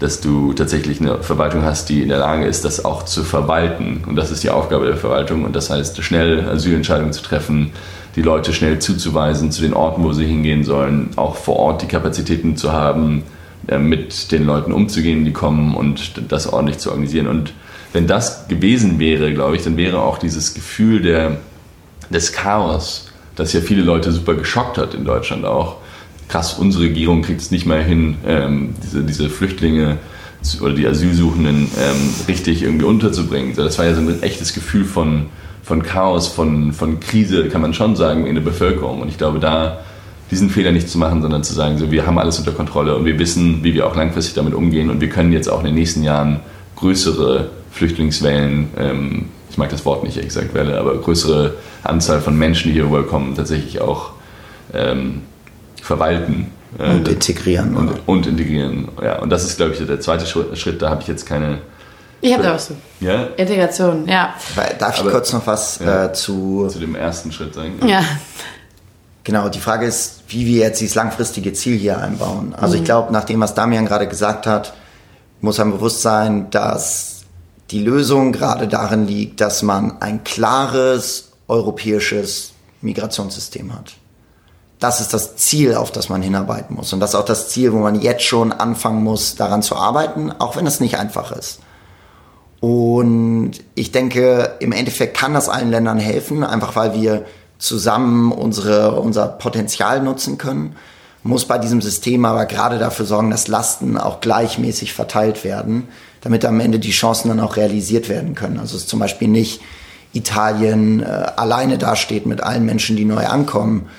dass 0.01 0.19
du 0.19 0.51
tatsächlich 0.51 0.99
eine 0.99 1.23
Verwaltung 1.23 1.63
hast, 1.63 1.87
die 1.87 2.01
in 2.01 2.09
der 2.09 2.17
Lage 2.17 2.45
ist, 2.45 2.65
das 2.65 2.83
auch 2.83 3.03
zu 3.03 3.23
verwalten. 3.23 4.03
Und 4.05 4.17
das 4.17 4.31
ist 4.31 4.43
die 4.43 4.49
Aufgabe 4.49 4.85
der 4.85 4.97
Verwaltung. 4.97 5.45
Und 5.45 5.55
das 5.55 5.69
heißt, 5.69 6.03
schnell 6.03 6.49
Asylentscheidungen 6.49 7.13
zu 7.13 7.23
treffen, 7.23 7.71
die 8.17 8.21
Leute 8.21 8.51
schnell 8.51 8.79
zuzuweisen 8.79 9.51
zu 9.51 9.61
den 9.61 9.73
Orten, 9.73 10.03
wo 10.03 10.11
sie 10.11 10.25
hingehen 10.25 10.65
sollen, 10.65 11.11
auch 11.15 11.37
vor 11.37 11.55
Ort 11.57 11.81
die 11.81 11.87
Kapazitäten 11.87 12.57
zu 12.57 12.73
haben, 12.73 13.23
äh, 13.67 13.77
mit 13.77 14.33
den 14.33 14.45
Leuten 14.45 14.73
umzugehen, 14.73 15.23
die 15.23 15.31
kommen 15.31 15.73
und 15.73 16.21
das 16.27 16.51
ordentlich 16.51 16.79
zu 16.79 16.89
organisieren. 16.89 17.27
Und 17.27 17.53
wenn 17.95 18.07
das 18.07 18.49
gewesen 18.49 18.99
wäre, 18.99 19.33
glaube 19.33 19.55
ich, 19.55 19.63
dann 19.63 19.77
wäre 19.77 20.01
auch 20.01 20.17
dieses 20.17 20.53
Gefühl 20.53 21.01
der, 21.01 21.37
des 22.09 22.33
Chaos, 22.33 23.07
das 23.35 23.53
ja 23.53 23.61
viele 23.61 23.83
Leute 23.83 24.11
super 24.11 24.35
geschockt 24.35 24.77
hat 24.77 24.93
in 24.93 25.05
Deutschland 25.05 25.45
auch, 25.45 25.77
krass, 26.27 26.55
unsere 26.55 26.83
Regierung 26.83 27.21
kriegt 27.21 27.39
es 27.39 27.51
nicht 27.51 27.65
mehr 27.65 27.81
hin, 27.81 28.17
ähm, 28.27 28.75
diese, 28.83 29.03
diese 29.03 29.29
Flüchtlinge 29.29 29.97
oder 30.61 30.73
die 30.73 30.85
Asylsuchenden 30.85 31.69
ähm, 31.79 32.13
richtig 32.27 32.63
irgendwie 32.63 32.85
unterzubringen. 32.85 33.55
Das 33.55 33.77
war 33.77 33.85
ja 33.85 33.95
so 33.95 34.01
ein 34.01 34.21
echtes 34.21 34.53
Gefühl 34.53 34.83
von, 34.83 35.27
von 35.63 35.81
Chaos, 35.81 36.27
von, 36.27 36.73
von 36.73 36.99
Krise, 36.99 37.47
kann 37.47 37.61
man 37.61 37.73
schon 37.73 37.95
sagen, 37.95 38.27
in 38.27 38.35
der 38.35 38.41
Bevölkerung. 38.41 39.01
Und 39.01 39.07
ich 39.07 39.17
glaube, 39.17 39.39
da 39.39 39.79
diesen 40.31 40.49
Fehler 40.49 40.71
nicht 40.71 40.89
zu 40.89 40.97
machen, 40.97 41.21
sondern 41.21 41.43
zu 41.43 41.53
sagen, 41.53 41.77
so, 41.77 41.91
wir 41.91 42.05
haben 42.05 42.19
alles 42.19 42.39
unter 42.39 42.51
Kontrolle 42.51 42.95
und 42.95 43.05
wir 43.05 43.17
wissen, 43.19 43.63
wie 43.63 43.73
wir 43.73 43.87
auch 43.87 43.95
langfristig 43.95 44.33
damit 44.33 44.53
umgehen 44.53 44.89
und 44.89 44.99
wir 44.99 45.09
können 45.09 45.31
jetzt 45.31 45.47
auch 45.47 45.59
in 45.59 45.67
den 45.67 45.75
nächsten 45.75 46.03
Jahren 46.03 46.41
größere 46.75 47.49
Flüchtlingswellen, 47.75 48.69
ähm, 48.77 49.25
ich 49.49 49.57
mag 49.57 49.69
das 49.69 49.85
Wort 49.85 50.05
nicht 50.05 50.17
exakt 50.17 50.53
Welle, 50.53 50.79
aber 50.79 50.97
größere 50.97 51.55
Anzahl 51.83 52.21
von 52.21 52.37
Menschen, 52.37 52.69
die 52.69 52.73
hier 52.73 52.85
rüberkommen, 52.85 53.35
tatsächlich 53.35 53.81
auch 53.81 54.11
ähm, 54.73 55.23
verwalten. 55.81 56.51
Äh, 56.79 56.89
und 56.91 57.07
integrieren. 57.07 57.75
Und, 57.75 57.91
und, 58.05 58.27
integrieren, 58.27 58.87
ja. 59.03 59.19
Und 59.19 59.29
das 59.29 59.43
ist, 59.43 59.57
glaube 59.57 59.73
ich, 59.73 59.85
der 59.85 59.99
zweite 59.99 60.25
Schritt. 60.25 60.81
Da 60.81 60.89
habe 60.89 61.01
ich 61.01 61.07
jetzt 61.09 61.25
keine. 61.25 61.59
Ich 62.21 62.31
habe 62.33 62.43
da 62.43 62.53
was 62.53 62.67
zu. 62.67 62.75
Ja? 63.01 63.27
Integration, 63.35 64.07
ja. 64.07 64.33
Darf 64.79 64.95
ich 64.95 65.01
Aber, 65.01 65.11
kurz 65.11 65.33
noch 65.33 65.45
was 65.45 65.79
ja, 65.79 66.05
äh, 66.05 66.13
zu. 66.13 66.67
Zu 66.69 66.79
dem 66.79 66.95
ersten 66.95 67.31
Schritt 67.33 67.53
sagen? 67.53 67.73
Ja. 67.85 68.03
Genau, 69.25 69.49
die 69.49 69.59
Frage 69.59 69.85
ist, 69.85 70.23
wie 70.29 70.45
wir 70.45 70.61
jetzt 70.61 70.79
dieses 70.79 70.95
langfristige 70.95 71.51
Ziel 71.51 71.77
hier 71.77 71.99
einbauen. 71.99 72.55
Also 72.55 72.75
mhm. 72.75 72.81
ich 72.81 72.85
glaube, 72.85 73.11
nach 73.11 73.25
dem, 73.25 73.41
was 73.41 73.53
Damian 73.53 73.85
gerade 73.85 74.07
gesagt 74.07 74.47
hat, 74.47 74.73
muss 75.41 75.59
einem 75.59 75.71
bewusst 75.71 76.01
sein, 76.01 76.49
dass 76.51 77.14
die 77.75 77.83
Lösung 77.83 78.31
gerade 78.31 78.67
darin 78.67 79.05
liegt, 79.05 79.41
dass 79.41 79.61
man 79.61 80.01
ein 80.01 80.23
klares 80.23 81.31
europäisches 81.47 82.53
Migrationssystem 82.81 83.73
hat 83.73 83.95
das 84.79 85.01
ist 85.01 85.13
das 85.13 85.35
Ziel, 85.37 85.75
auf 85.75 85.91
das 85.91 86.09
man 86.09 86.21
hinarbeiten 86.21 86.75
muss. 86.75 86.91
Und 86.93 86.99
das 86.99 87.11
ist 87.11 87.15
auch 87.15 87.25
das 87.25 87.49
Ziel, 87.49 87.73
wo 87.73 87.77
man 87.77 88.01
jetzt 88.01 88.23
schon 88.23 88.51
anfangen 88.51 89.03
muss, 89.03 89.35
daran 89.35 89.61
zu 89.61 89.75
arbeiten, 89.75 90.31
auch 90.37 90.55
wenn 90.55 90.67
es 90.67 90.79
nicht 90.79 90.97
einfach 90.97 91.31
ist. 91.31 91.59
Und 92.59 93.53
ich 93.73 93.91
denke, 93.91 94.55
im 94.59 94.71
Endeffekt 94.71 95.17
kann 95.17 95.33
das 95.33 95.49
allen 95.49 95.71
Ländern 95.71 95.97
helfen, 95.97 96.43
einfach 96.43 96.75
weil 96.75 96.93
wir 96.93 97.25
zusammen 97.57 98.31
unsere, 98.31 98.99
unser 98.99 99.27
Potenzial 99.27 100.01
nutzen 100.01 100.37
können. 100.37 100.75
Muss 101.23 101.45
bei 101.45 101.57
diesem 101.57 101.81
System 101.81 102.25
aber 102.25 102.45
gerade 102.45 102.77
dafür 102.77 103.05
sorgen, 103.05 103.31
dass 103.31 103.47
Lasten 103.47 103.97
auch 103.97 104.19
gleichmäßig 104.19 104.93
verteilt 104.93 105.43
werden, 105.43 105.87
damit 106.25 106.43
am 106.43 106.59
Ende 106.59 106.79
die 106.79 106.89
Chancen 106.89 107.27
dann 107.27 107.39
auch 107.39 107.55
realisiert 107.55 108.09
werden 108.09 108.33
können. 108.33 108.57
Also 108.57 108.75
es 108.77 108.87
zum 108.87 108.97
Beispiel 108.97 109.27
nicht 109.27 109.61
Italien 110.11 111.03
äh, 111.03 111.05
alleine 111.05 111.77
dasteht 111.77 112.25
mit 112.25 112.41
allen 112.41 112.65
Menschen, 112.65 112.95
die 112.95 113.05
neu 113.05 113.27
ankommen, 113.27 113.89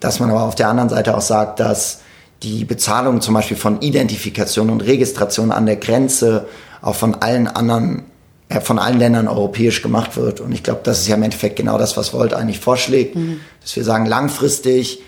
dass 0.00 0.18
man 0.18 0.30
aber 0.30 0.44
auf 0.44 0.54
der 0.54 0.68
anderen 0.68 0.88
Seite 0.88 1.14
auch 1.14 1.20
sagt, 1.20 1.60
dass 1.60 2.00
die 2.42 2.64
Bezahlung 2.64 3.20
zum 3.20 3.34
Beispiel 3.34 3.58
von 3.58 3.82
Identifikation 3.82 4.70
und 4.70 4.80
Registration 4.80 5.52
an 5.52 5.66
der 5.66 5.76
Grenze 5.76 6.46
auch 6.80 6.94
von 6.94 7.16
allen 7.16 7.46
anderen, 7.46 8.04
äh, 8.48 8.62
von 8.62 8.78
allen 8.78 8.98
Ländern 8.98 9.28
europäisch 9.28 9.82
gemacht 9.82 10.16
wird. 10.16 10.40
Und 10.40 10.52
ich 10.52 10.62
glaube, 10.62 10.80
das 10.82 11.00
ist 11.00 11.08
ja 11.08 11.16
im 11.16 11.22
Endeffekt 11.24 11.56
genau 11.56 11.76
das, 11.76 11.98
was 11.98 12.14
Volt 12.14 12.32
eigentlich 12.32 12.60
vorschlägt, 12.60 13.16
mhm. 13.16 13.40
dass 13.60 13.76
wir 13.76 13.84
sagen, 13.84 14.06
langfristig 14.06 15.02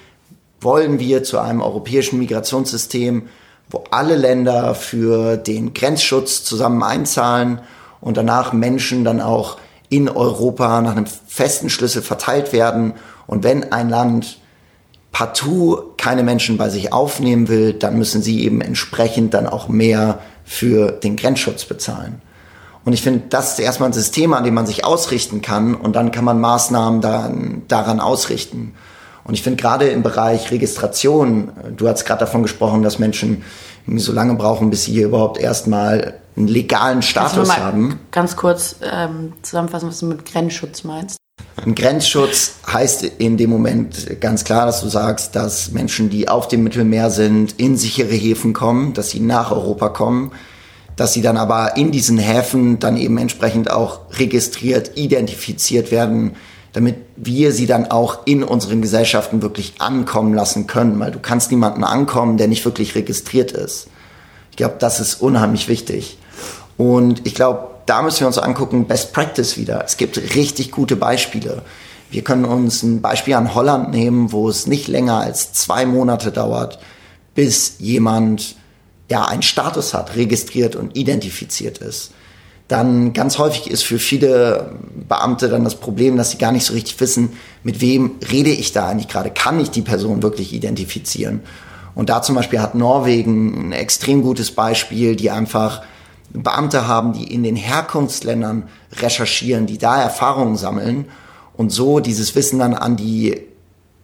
wollen 0.60 0.98
wir 0.98 1.22
zu 1.22 1.38
einem 1.38 1.62
europäischen 1.62 2.18
Migrationssystem, 2.18 3.22
wo 3.70 3.84
alle 3.90 4.16
Länder 4.16 4.74
für 4.74 5.36
den 5.36 5.74
Grenzschutz 5.74 6.44
zusammen 6.44 6.82
einzahlen 6.82 7.60
und 8.00 8.16
danach 8.16 8.52
Menschen 8.52 9.04
dann 9.04 9.20
auch 9.20 9.58
in 9.88 10.08
Europa 10.08 10.80
nach 10.80 10.92
einem 10.92 11.06
festen 11.06 11.70
Schlüssel 11.70 12.02
verteilt 12.02 12.52
werden. 12.52 12.94
Und 13.26 13.44
wenn 13.44 13.72
ein 13.72 13.88
Land 13.88 14.38
partout 15.12 15.94
keine 15.96 16.22
Menschen 16.22 16.58
bei 16.58 16.68
sich 16.68 16.92
aufnehmen 16.92 17.48
will, 17.48 17.72
dann 17.72 17.98
müssen 17.98 18.22
sie 18.22 18.44
eben 18.44 18.60
entsprechend 18.60 19.34
dann 19.34 19.46
auch 19.46 19.68
mehr 19.68 20.20
für 20.44 20.92
den 20.92 21.16
Grenzschutz 21.16 21.64
bezahlen. 21.64 22.20
Und 22.84 22.92
ich 22.92 23.02
finde, 23.02 23.24
das 23.28 23.52
ist 23.52 23.58
erstmal 23.58 23.90
ein 23.90 23.94
System, 23.94 24.32
an 24.32 24.44
dem 24.44 24.54
man 24.54 24.66
sich 24.66 24.84
ausrichten 24.84 25.42
kann 25.42 25.74
und 25.74 25.96
dann 25.96 26.10
kann 26.10 26.24
man 26.24 26.40
Maßnahmen 26.40 27.00
daran, 27.00 27.62
daran 27.68 28.00
ausrichten. 28.00 28.74
Und 29.28 29.34
ich 29.34 29.42
finde 29.42 29.60
gerade 29.60 29.88
im 29.88 30.02
Bereich 30.02 30.50
Registration, 30.50 31.52
du 31.76 31.86
hast 31.86 32.06
gerade 32.06 32.20
davon 32.20 32.42
gesprochen, 32.42 32.82
dass 32.82 32.98
Menschen 32.98 33.42
so 33.86 34.10
lange 34.10 34.34
brauchen, 34.34 34.70
bis 34.70 34.84
sie 34.84 34.92
hier 34.92 35.04
überhaupt 35.04 35.38
erstmal 35.38 36.14
einen 36.34 36.48
legalen 36.48 37.02
Status 37.02 37.54
haben. 37.58 38.00
Ganz 38.10 38.36
kurz 38.36 38.76
ähm, 38.82 39.34
zusammenfassen, 39.42 39.88
was 39.90 40.00
du 40.00 40.06
mit 40.06 40.24
Grenzschutz 40.24 40.82
meinst. 40.82 41.18
Ein 41.62 41.74
Grenzschutz 41.74 42.54
heißt 42.72 43.04
in 43.04 43.36
dem 43.36 43.50
Moment 43.50 44.18
ganz 44.20 44.44
klar, 44.44 44.64
dass 44.64 44.80
du 44.80 44.88
sagst, 44.88 45.36
dass 45.36 45.72
Menschen, 45.72 46.08
die 46.08 46.28
auf 46.28 46.48
dem 46.48 46.64
Mittelmeer 46.64 47.10
sind, 47.10 47.52
in 47.60 47.76
sichere 47.76 48.14
Häfen 48.14 48.54
kommen, 48.54 48.94
dass 48.94 49.10
sie 49.10 49.20
nach 49.20 49.52
Europa 49.52 49.90
kommen, 49.90 50.32
dass 50.96 51.12
sie 51.12 51.20
dann 51.20 51.36
aber 51.36 51.76
in 51.76 51.90
diesen 51.90 52.16
Häfen 52.16 52.78
dann 52.78 52.96
eben 52.96 53.18
entsprechend 53.18 53.70
auch 53.70 54.00
registriert, 54.18 54.92
identifiziert 54.96 55.90
werden, 55.90 56.36
damit 56.78 56.94
wir 57.16 57.50
sie 57.50 57.66
dann 57.66 57.90
auch 57.90 58.24
in 58.24 58.44
unseren 58.44 58.80
Gesellschaften 58.80 59.42
wirklich 59.42 59.74
ankommen 59.80 60.32
lassen 60.32 60.68
können, 60.68 61.00
weil 61.00 61.10
du 61.10 61.18
kannst 61.18 61.50
niemanden 61.50 61.82
ankommen, 61.82 62.36
der 62.36 62.46
nicht 62.46 62.64
wirklich 62.64 62.94
registriert 62.94 63.50
ist. 63.50 63.88
Ich 64.52 64.56
glaube, 64.58 64.76
das 64.78 65.00
ist 65.00 65.16
unheimlich 65.16 65.66
wichtig. 65.66 66.18
Und 66.76 67.26
ich 67.26 67.34
glaube, 67.34 67.70
da 67.86 68.00
müssen 68.00 68.20
wir 68.20 68.28
uns 68.28 68.38
angucken, 68.38 68.86
Best 68.86 69.12
Practice 69.12 69.56
wieder. 69.56 69.82
Es 69.84 69.96
gibt 69.96 70.18
richtig 70.36 70.70
gute 70.70 70.94
Beispiele. 70.94 71.62
Wir 72.12 72.22
können 72.22 72.44
uns 72.44 72.84
ein 72.84 73.00
Beispiel 73.02 73.34
an 73.34 73.56
Holland 73.56 73.90
nehmen, 73.90 74.30
wo 74.30 74.48
es 74.48 74.68
nicht 74.68 74.86
länger 74.86 75.18
als 75.18 75.52
zwei 75.52 75.84
Monate 75.84 76.30
dauert, 76.30 76.78
bis 77.34 77.74
jemand 77.80 78.54
ja 79.10 79.24
einen 79.24 79.42
Status 79.42 79.94
hat, 79.94 80.14
registriert 80.14 80.76
und 80.76 80.96
identifiziert 80.96 81.78
ist. 81.78 82.12
Dann 82.68 83.14
ganz 83.14 83.38
häufig 83.38 83.70
ist 83.70 83.82
für 83.82 83.98
viele 83.98 84.72
Beamte 85.08 85.48
dann 85.48 85.64
das 85.64 85.76
Problem, 85.76 86.18
dass 86.18 86.30
sie 86.32 86.38
gar 86.38 86.52
nicht 86.52 86.66
so 86.66 86.74
richtig 86.74 87.00
wissen, 87.00 87.32
mit 87.62 87.80
wem 87.80 88.12
rede 88.30 88.50
ich 88.50 88.72
da 88.72 88.88
eigentlich 88.88 89.08
gerade? 89.08 89.30
Kann 89.30 89.58
ich 89.58 89.70
die 89.70 89.82
Person 89.82 90.22
wirklich 90.22 90.52
identifizieren? 90.52 91.40
Und 91.94 92.10
da 92.10 92.22
zum 92.22 92.34
Beispiel 92.34 92.60
hat 92.60 92.74
Norwegen 92.74 93.68
ein 93.68 93.72
extrem 93.72 94.22
gutes 94.22 94.50
Beispiel, 94.52 95.16
die 95.16 95.30
einfach 95.30 95.82
Beamte 96.30 96.86
haben, 96.86 97.14
die 97.14 97.32
in 97.32 97.42
den 97.42 97.56
Herkunftsländern 97.56 98.64
recherchieren, 99.00 99.66
die 99.66 99.78
da 99.78 100.00
Erfahrungen 100.00 100.56
sammeln 100.56 101.06
und 101.56 101.70
so 101.70 102.00
dieses 102.00 102.34
Wissen 102.36 102.58
dann 102.58 102.74
an 102.74 102.96
die 102.96 103.40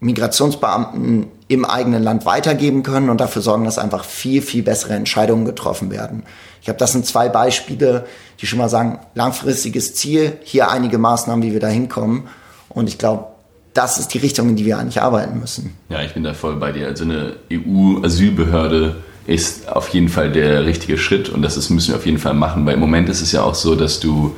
Migrationsbeamten 0.01 1.27
im 1.49 1.65
eigenen 1.65 2.03
Land 2.03 2.27
weitergeben 2.27 2.83
können 2.83 3.11
und 3.11 3.21
dafür 3.21 3.43
sorgen, 3.43 3.65
dass 3.65 3.79
einfach 3.79 4.05
viel, 4.05 4.43
viel 4.43 4.63
bessere 4.63 4.95
Entscheidungen 4.95 5.45
getroffen 5.45 5.91
werden. 5.91 6.25
Ich 6.65 6.69
habe 6.71 6.79
das 6.79 6.93
sind 6.93 7.05
zwei 7.05 7.29
Beispiele, 7.29 8.07
die 8.41 8.47
schon 8.47 8.59
mal 8.59 8.71
sagen, 8.71 8.99
langfristiges 9.15 9.95
Ziel, 9.95 10.39
hier 10.45 10.71
einige 10.71 10.97
Maßnahmen, 10.97 11.45
wie 11.45 11.53
wir 11.53 11.61
da 11.61 11.67
hinkommen. 11.67 12.23
Und 12.71 12.89
ich 12.89 12.97
glaube, 12.97 13.27
das 13.75 13.99
ist 13.99 14.15
die 14.15 14.19
Richtung, 14.19 14.49
in 14.49 14.57
die 14.57 14.65
wir 14.65 14.79
eigentlich 14.79 15.03
arbeiten 15.03 15.39
müssen. 15.39 15.77
Ja, 15.91 16.03
ich 16.03 16.15
bin 16.15 16.25
da 16.25 16.33
voll 16.33 16.57
bei 16.57 16.73
dir. 16.73 16.87
Also 16.87 17.05
eine 17.05 17.35
EU-Asylbehörde 17.53 18.97
ist 19.27 19.69
auf 19.69 19.91
jeden 19.91 20.09
Fall 20.09 20.33
der 20.33 20.65
richtige 20.65 20.97
Schritt 20.97 21.29
und 21.29 21.43
das 21.43 21.69
müssen 21.69 21.89
wir 21.89 21.97
auf 21.97 22.07
jeden 22.07 22.17
Fall 22.19 22.33
machen, 22.33 22.65
weil 22.65 22.75
im 22.75 22.81
Moment 22.81 23.11
ist 23.11 23.21
es 23.21 23.33
ja 23.33 23.43
auch 23.43 23.55
so, 23.55 23.75
dass 23.75 24.01
du 24.01 24.35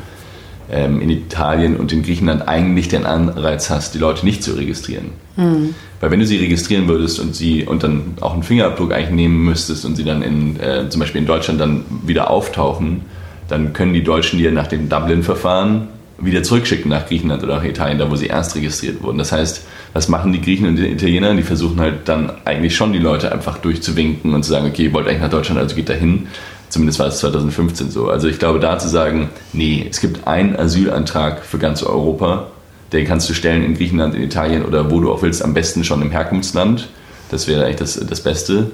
in 0.68 1.10
Italien 1.10 1.76
und 1.76 1.92
in 1.92 2.02
Griechenland 2.02 2.48
eigentlich 2.48 2.88
den 2.88 3.06
Anreiz 3.06 3.70
hast, 3.70 3.94
die 3.94 3.98
Leute 3.98 4.24
nicht 4.24 4.42
zu 4.42 4.52
registrieren. 4.52 5.10
Mhm. 5.36 5.74
Weil 6.00 6.10
wenn 6.10 6.20
du 6.20 6.26
sie 6.26 6.36
registrieren 6.36 6.88
würdest 6.88 7.20
und 7.20 7.34
sie 7.34 7.64
und 7.64 7.82
dann 7.82 8.14
auch 8.20 8.34
einen 8.34 8.42
Fingerabdruck 8.42 8.92
eigentlich 8.92 9.10
nehmen 9.10 9.44
müsstest 9.44 9.84
und 9.84 9.96
sie 9.96 10.04
dann 10.04 10.22
in, 10.22 10.60
äh, 10.60 10.88
zum 10.88 11.00
Beispiel 11.00 11.20
in 11.20 11.26
Deutschland 11.26 11.60
dann 11.60 11.84
wieder 12.04 12.30
auftauchen, 12.30 13.02
dann 13.48 13.72
können 13.72 13.94
die 13.94 14.02
Deutschen 14.02 14.38
dir 14.38 14.50
nach 14.50 14.66
dem 14.66 14.88
Dublin-Verfahren 14.88 15.88
wieder 16.18 16.42
zurückschicken 16.42 16.90
nach 16.90 17.06
Griechenland 17.06 17.42
oder 17.42 17.56
nach 17.56 17.64
Italien, 17.64 17.98
da 17.98 18.10
wo 18.10 18.16
sie 18.16 18.26
erst 18.26 18.56
registriert 18.56 19.02
wurden. 19.02 19.18
Das 19.18 19.32
heißt, 19.32 19.66
was 19.92 20.08
machen 20.08 20.32
die 20.32 20.40
Griechen 20.40 20.66
und 20.66 20.76
die 20.76 20.86
Italiener? 20.86 21.34
Die 21.34 21.42
versuchen 21.42 21.78
halt 21.80 22.08
dann 22.08 22.32
eigentlich 22.44 22.74
schon 22.74 22.92
die 22.92 22.98
Leute 22.98 23.30
einfach 23.32 23.58
durchzuwinken 23.58 24.34
und 24.34 24.42
zu 24.42 24.50
sagen, 24.50 24.66
okay, 24.66 24.84
ihr 24.84 24.92
wollt 24.92 25.06
eigentlich 25.06 25.20
nach 25.20 25.30
Deutschland, 25.30 25.60
also 25.60 25.76
geht 25.76 25.88
da 25.88 25.94
hin. 25.94 26.26
Zumindest 26.68 26.98
war 26.98 27.06
es 27.06 27.18
2015 27.18 27.90
so. 27.90 28.08
Also 28.08 28.28
ich 28.28 28.38
glaube, 28.38 28.58
da 28.58 28.78
zu 28.78 28.88
sagen, 28.88 29.30
nee, 29.52 29.86
es 29.88 30.00
gibt 30.00 30.26
einen 30.26 30.56
Asylantrag 30.56 31.44
für 31.44 31.58
ganz 31.58 31.82
Europa, 31.82 32.48
den 32.92 33.06
kannst 33.06 33.28
du 33.28 33.34
stellen 33.34 33.64
in 33.64 33.74
Griechenland, 33.74 34.14
in 34.14 34.22
Italien 34.22 34.64
oder 34.64 34.90
wo 34.90 35.00
du 35.00 35.12
auch 35.12 35.22
willst, 35.22 35.42
am 35.42 35.54
besten 35.54 35.84
schon 35.84 36.02
im 36.02 36.10
Herkunftsland. 36.10 36.88
Das 37.30 37.48
wäre 37.48 37.64
eigentlich 37.64 37.76
das, 37.76 37.94
das 37.94 38.20
Beste. 38.20 38.70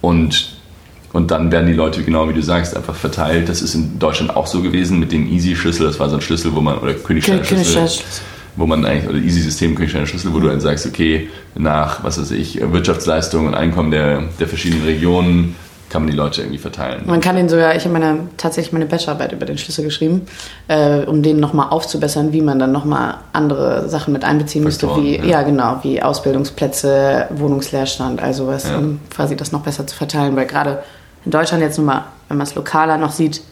Und 0.00 0.56
und 1.16 1.30
dann 1.30 1.50
werden 1.50 1.66
die 1.66 1.72
Leute, 1.72 2.02
genau 2.02 2.28
wie 2.28 2.34
du 2.34 2.42
sagst, 2.42 2.76
einfach 2.76 2.94
verteilt. 2.94 3.48
Das 3.48 3.62
ist 3.62 3.74
in 3.74 3.98
Deutschland 3.98 4.36
auch 4.36 4.46
so 4.46 4.60
gewesen 4.60 4.98
mit 4.98 5.12
dem 5.12 5.26
Easy-Schlüssel. 5.26 5.86
Das 5.86 5.98
war 5.98 6.10
so 6.10 6.16
ein 6.16 6.20
Schlüssel, 6.20 6.54
wo 6.54 6.60
man, 6.60 6.76
oder 6.76 6.92
Königstein-Schlüssel, 6.92 7.88
wo 8.56 8.66
man 8.66 8.84
eigentlich, 8.84 9.08
oder 9.08 9.18
Easy-System, 9.18 9.76
Königstein-Schlüssel, 9.76 10.34
wo 10.34 10.40
du 10.40 10.48
dann 10.48 10.60
sagst, 10.60 10.84
okay, 10.84 11.30
nach, 11.54 12.04
was 12.04 12.20
weiß 12.20 12.32
ich, 12.32 12.60
Wirtschaftsleistung 12.60 13.46
und 13.46 13.54
Einkommen 13.54 13.90
der, 13.90 14.24
der 14.38 14.46
verschiedenen 14.46 14.84
Regionen 14.84 15.54
kann 15.88 16.02
man 16.02 16.10
die 16.10 16.16
Leute 16.16 16.42
irgendwie 16.42 16.58
verteilen. 16.58 17.02
Man 17.06 17.20
kann 17.20 17.36
den 17.36 17.48
sogar, 17.48 17.76
ich 17.76 17.84
habe 17.84 17.92
meine, 17.92 18.28
tatsächlich 18.36 18.72
meine 18.72 18.86
Bachelorarbeit 18.86 19.32
über 19.32 19.46
den 19.46 19.56
Schlüssel 19.56 19.84
geschrieben, 19.84 20.26
äh, 20.68 21.04
um 21.04 21.22
den 21.22 21.38
nochmal 21.38 21.68
aufzubessern, 21.70 22.32
wie 22.32 22.40
man 22.40 22.58
dann 22.58 22.72
nochmal 22.72 23.18
andere 23.32 23.88
Sachen 23.88 24.12
mit 24.12 24.24
einbeziehen 24.24 24.64
müsste, 24.64 24.88
wie, 24.96 25.16
ja. 25.16 25.24
ja. 25.24 25.42
genau, 25.42 25.78
wie 25.82 26.02
Ausbildungsplätze, 26.02 27.28
Wohnungsleerstand, 27.30 28.20
also 28.20 28.46
was, 28.48 28.68
ja. 28.68 28.78
um 28.78 29.00
quasi 29.10 29.36
das 29.36 29.52
noch 29.52 29.60
besser 29.60 29.86
zu 29.86 29.96
verteilen, 29.96 30.34
weil 30.34 30.46
gerade 30.46 30.82
in 31.24 31.30
Deutschland 31.30 31.62
jetzt 31.62 31.78
nun 31.78 31.86
mal, 31.86 32.04
wenn 32.28 32.36
man 32.36 32.46
es 32.46 32.54
lokaler 32.54 32.98
noch 32.98 33.12
sieht, 33.12 33.42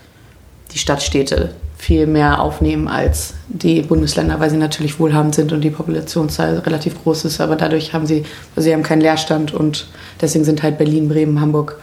die 0.73 0.79
Stadtstädte 0.79 1.51
viel 1.77 2.07
mehr 2.07 2.40
aufnehmen 2.40 2.88
als 2.88 3.35
die 3.49 3.83
Bundesländer, 3.83 4.40
weil 4.40 4.49
sie 4.49 4.57
natürlich 4.57 4.99
wohlhabend 4.99 5.35
sind 5.35 5.53
und 5.53 5.61
die 5.61 5.70
Populationszahl 5.70 6.59
relativ 6.61 7.03
groß 7.03 7.27
ist. 7.27 7.40
Aber 7.40 7.57
dadurch 7.57 7.92
haben 7.92 8.07
sie, 8.07 8.25
also 8.57 8.64
sie 8.64 8.73
haben 8.73 8.83
keinen 8.83 9.03
Leerstand 9.03 9.53
und 9.53 9.87
deswegen 10.20 10.44
sind 10.44 10.62
halt 10.62 10.79
Berlin, 10.79 11.09
Bremen, 11.09 11.40
Hamburg 11.40 11.79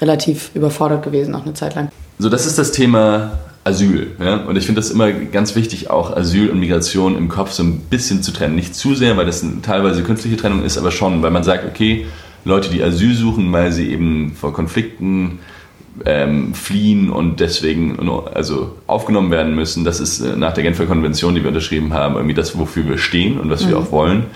relativ 0.00 0.50
überfordert 0.54 1.02
gewesen, 1.02 1.34
auch 1.34 1.44
eine 1.44 1.54
Zeit 1.54 1.74
lang. 1.74 1.90
So, 2.18 2.28
das 2.28 2.46
ist 2.46 2.58
das 2.58 2.72
Thema 2.72 3.38
Asyl. 3.64 4.08
Ja? 4.18 4.36
Und 4.36 4.56
ich 4.56 4.66
finde 4.66 4.80
das 4.80 4.90
immer 4.90 5.12
ganz 5.12 5.54
wichtig, 5.54 5.90
auch 5.90 6.16
Asyl 6.16 6.50
und 6.50 6.58
Migration 6.58 7.16
im 7.16 7.28
Kopf 7.28 7.52
so 7.52 7.62
ein 7.62 7.80
bisschen 7.80 8.22
zu 8.22 8.32
trennen. 8.32 8.54
Nicht 8.54 8.74
zu 8.74 8.94
sehr, 8.94 9.16
weil 9.16 9.26
das 9.26 9.42
eine 9.42 9.62
teilweise 9.62 10.02
künstliche 10.02 10.36
Trennung 10.36 10.64
ist, 10.64 10.78
aber 10.78 10.90
schon, 10.90 11.22
weil 11.22 11.30
man 11.30 11.44
sagt, 11.44 11.64
okay, 11.66 12.06
Leute, 12.44 12.70
die 12.70 12.82
Asyl 12.82 13.14
suchen, 13.14 13.52
weil 13.52 13.72
sie 13.72 13.90
eben 13.90 14.34
vor 14.34 14.52
Konflikten 14.52 15.40
ähm, 16.04 16.54
fliehen 16.54 17.10
und 17.10 17.40
deswegen 17.40 17.98
also 18.32 18.76
aufgenommen 18.86 19.30
werden 19.30 19.54
müssen. 19.54 19.84
Das 19.84 20.00
ist 20.00 20.20
äh, 20.20 20.36
nach 20.36 20.52
der 20.52 20.62
Genfer 20.62 20.86
Konvention, 20.86 21.34
die 21.34 21.42
wir 21.42 21.48
unterschrieben 21.48 21.92
haben, 21.92 22.14
irgendwie 22.14 22.34
das, 22.34 22.56
wofür 22.56 22.86
wir 22.86 22.98
stehen 22.98 23.38
und 23.38 23.50
was 23.50 23.64
mhm. 23.64 23.70
wir 23.70 23.78
auch 23.78 23.92
wollen. 23.92 24.26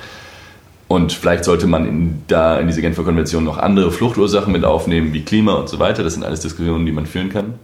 Und 0.93 1.15
vielleicht 1.15 1.45
sollte 1.45 1.67
man 1.67 1.87
in, 1.87 2.23
da 2.29 2.59
in 2.59 2.67
diese 2.67 2.83
Genfer 2.83 3.03
Konvention 3.03 3.45
noch 3.45 3.57
andere 3.57 3.91
Fluchtursachen 3.91 4.53
mit 4.53 4.63
aufnehmen, 4.67 5.15
wie 5.15 5.23
Klima 5.23 5.55
und 5.55 5.67
so 5.67 5.79
weiter. 5.79 6.03
Das 6.03 6.13
sind 6.13 6.23
alles 6.23 6.41
Diskussionen, 6.41 6.85
die 6.85 6.93
man 6.93 7.07
führen 7.07 7.31
kann. 7.31 7.55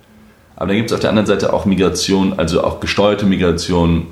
Aber 0.56 0.68
dann 0.68 0.76
gibt 0.76 0.90
es 0.90 0.94
auf 0.94 1.00
der 1.00 1.10
anderen 1.10 1.26
Seite 1.26 1.52
auch 1.52 1.66
Migration, 1.66 2.38
also 2.38 2.64
auch 2.64 2.80
gesteuerte 2.80 3.26
Migration, 3.26 4.06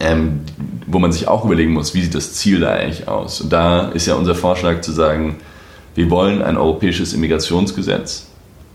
ähm, 0.00 0.40
wo 0.86 0.98
man 0.98 1.12
sich 1.12 1.28
auch 1.28 1.44
überlegen 1.44 1.74
muss, 1.74 1.92
wie 1.92 2.00
sieht 2.00 2.14
das 2.14 2.32
Ziel 2.32 2.60
da 2.60 2.70
eigentlich 2.70 3.08
aus. 3.08 3.42
Und 3.42 3.52
da 3.52 3.90
ist 3.90 4.06
ja 4.06 4.14
unser 4.14 4.34
Vorschlag 4.34 4.80
zu 4.80 4.92
sagen, 4.92 5.36
wir 5.94 6.08
wollen 6.08 6.40
ein 6.40 6.56
europäisches 6.56 7.12
Immigrationsgesetz, 7.12 8.30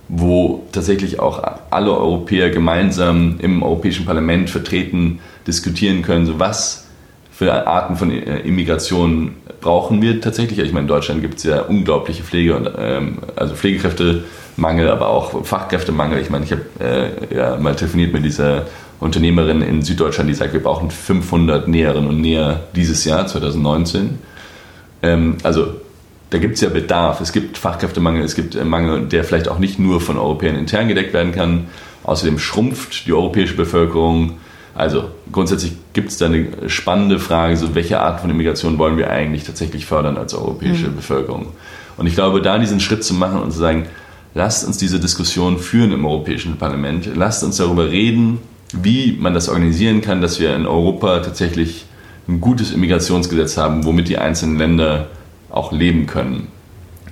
wo 0.10 0.64
tatsächlich 0.74 1.20
auch 1.20 1.42
alle 1.72 1.92
Europäer 1.92 2.52
gemeinsam 2.52 3.40
im 3.40 3.64
Europäischen 3.64 4.06
Parlament 4.06 4.52
vertreten 4.52 5.22
diskutieren 5.48 6.04
können, 6.04 6.28
so 6.28 6.38
was 6.38 6.85
für 7.38 7.68
Arten 7.68 7.98
von 7.98 8.12
äh, 8.12 8.40
Immigration 8.40 9.34
brauchen 9.60 10.02
wir 10.02 10.22
tatsächlich. 10.22 10.60
Ich 10.60 10.72
meine, 10.72 10.84
in 10.84 10.88
Deutschland 10.88 11.22
gibt 11.22 11.40
es 11.40 11.44
ja 11.44 11.62
unglaubliche 11.64 12.24
Pflege 12.24 12.56
und 12.56 12.70
ähm, 12.78 13.18
also 13.36 13.56
Pflegekräftemangel, 13.56 14.90
aber 14.90 15.10
auch 15.10 15.46
Fachkräftemangel. 15.46 16.22
Ich 16.22 16.30
meine, 16.30 16.46
ich 16.46 16.54
habe 16.54 16.62
äh, 16.80 17.36
ja, 17.36 17.58
mal 17.58 17.76
telefoniert 17.76 18.14
mit 18.14 18.24
dieser 18.24 18.68
Unternehmerin 19.02 19.62
in 19.62 19.82
Süddeutschland, 19.82 20.30
die 20.30 20.34
sagt, 20.34 20.54
wir 20.54 20.64
brauchen 20.64 20.90
500 20.92 21.68
Näherinnen 21.68 22.10
und 22.10 22.22
Näher 22.22 22.62
dieses 22.74 23.04
Jahr, 23.04 23.28
2019. 23.28 24.18
Ähm, 25.04 25.36
also 25.44 25.74
da 26.30 26.38
gibt 26.38 26.56
es 26.56 26.62
ja 26.62 26.70
Bedarf. 26.70 27.20
Es 27.20 27.34
gibt 27.34 27.58
Fachkräftemangel, 27.58 28.24
es 28.24 28.36
gibt 28.36 28.56
äh, 28.56 28.64
Mangel, 28.64 29.08
der 29.08 29.26
vielleicht 29.26 29.50
auch 29.50 29.60
nicht 29.60 29.78
nur 29.78 30.00
von 30.00 30.18
Europäern 30.18 30.56
intern 30.56 30.88
gedeckt 30.88 31.14
werden 31.14 31.34
kann. 31.34 31.66
Außerdem 32.04 32.40
schrumpft 32.40 33.08
die 33.08 33.14
europäische 33.14 33.58
Bevölkerung. 33.58 34.38
Also 34.76 35.06
grundsätzlich 35.32 35.72
gibt 35.94 36.10
es 36.10 36.18
da 36.18 36.26
eine 36.26 36.70
spannende 36.70 37.18
Frage, 37.18 37.56
so 37.56 37.74
welche 37.76 38.02
Art 38.02 38.20
von 38.20 38.30
Immigration 38.30 38.78
wollen 38.78 38.98
wir 38.98 39.10
eigentlich 39.10 39.46
tatsächlich 39.46 39.86
fördern 39.86 40.18
als 40.18 40.34
europäische 40.34 40.90
mhm. 40.90 40.98
Bevölkerung. 40.98 41.48
Und 41.98 42.08
ich 42.08 42.14
glaube, 42.14 42.42
da 42.42 42.60
diesen 42.60 42.82
Schritt 42.82 43.04
zu 43.04 43.14
machen 43.14 43.40
und 43.42 43.52
zu 43.52 43.60
sagen, 43.60 43.86
lasst 44.34 44.68
uns 44.68 44.78
diese 44.78 45.00
Diskussion 45.00 45.60
führen 45.60 45.94
im 45.94 46.06
Europäischen 46.06 46.58
Parlament, 46.58 47.10
lasst 47.16 47.42
uns 47.44 47.56
darüber 47.56 47.90
reden, 47.90 48.40
wie 48.74 49.18
man 49.18 49.34
das 49.34 49.48
organisieren 49.48 50.02
kann, 50.02 50.22
dass 50.22 50.42
wir 50.42 50.54
in 50.54 50.66
Europa 50.66 51.20
tatsächlich 51.20 51.86
ein 52.28 52.42
gutes 52.42 52.72
Immigrationsgesetz 52.72 53.58
haben, 53.58 53.86
womit 53.86 54.10
die 54.10 54.18
einzelnen 54.18 54.58
Länder 54.58 55.08
auch 55.50 55.72
leben 55.72 56.06
können. 56.06 56.50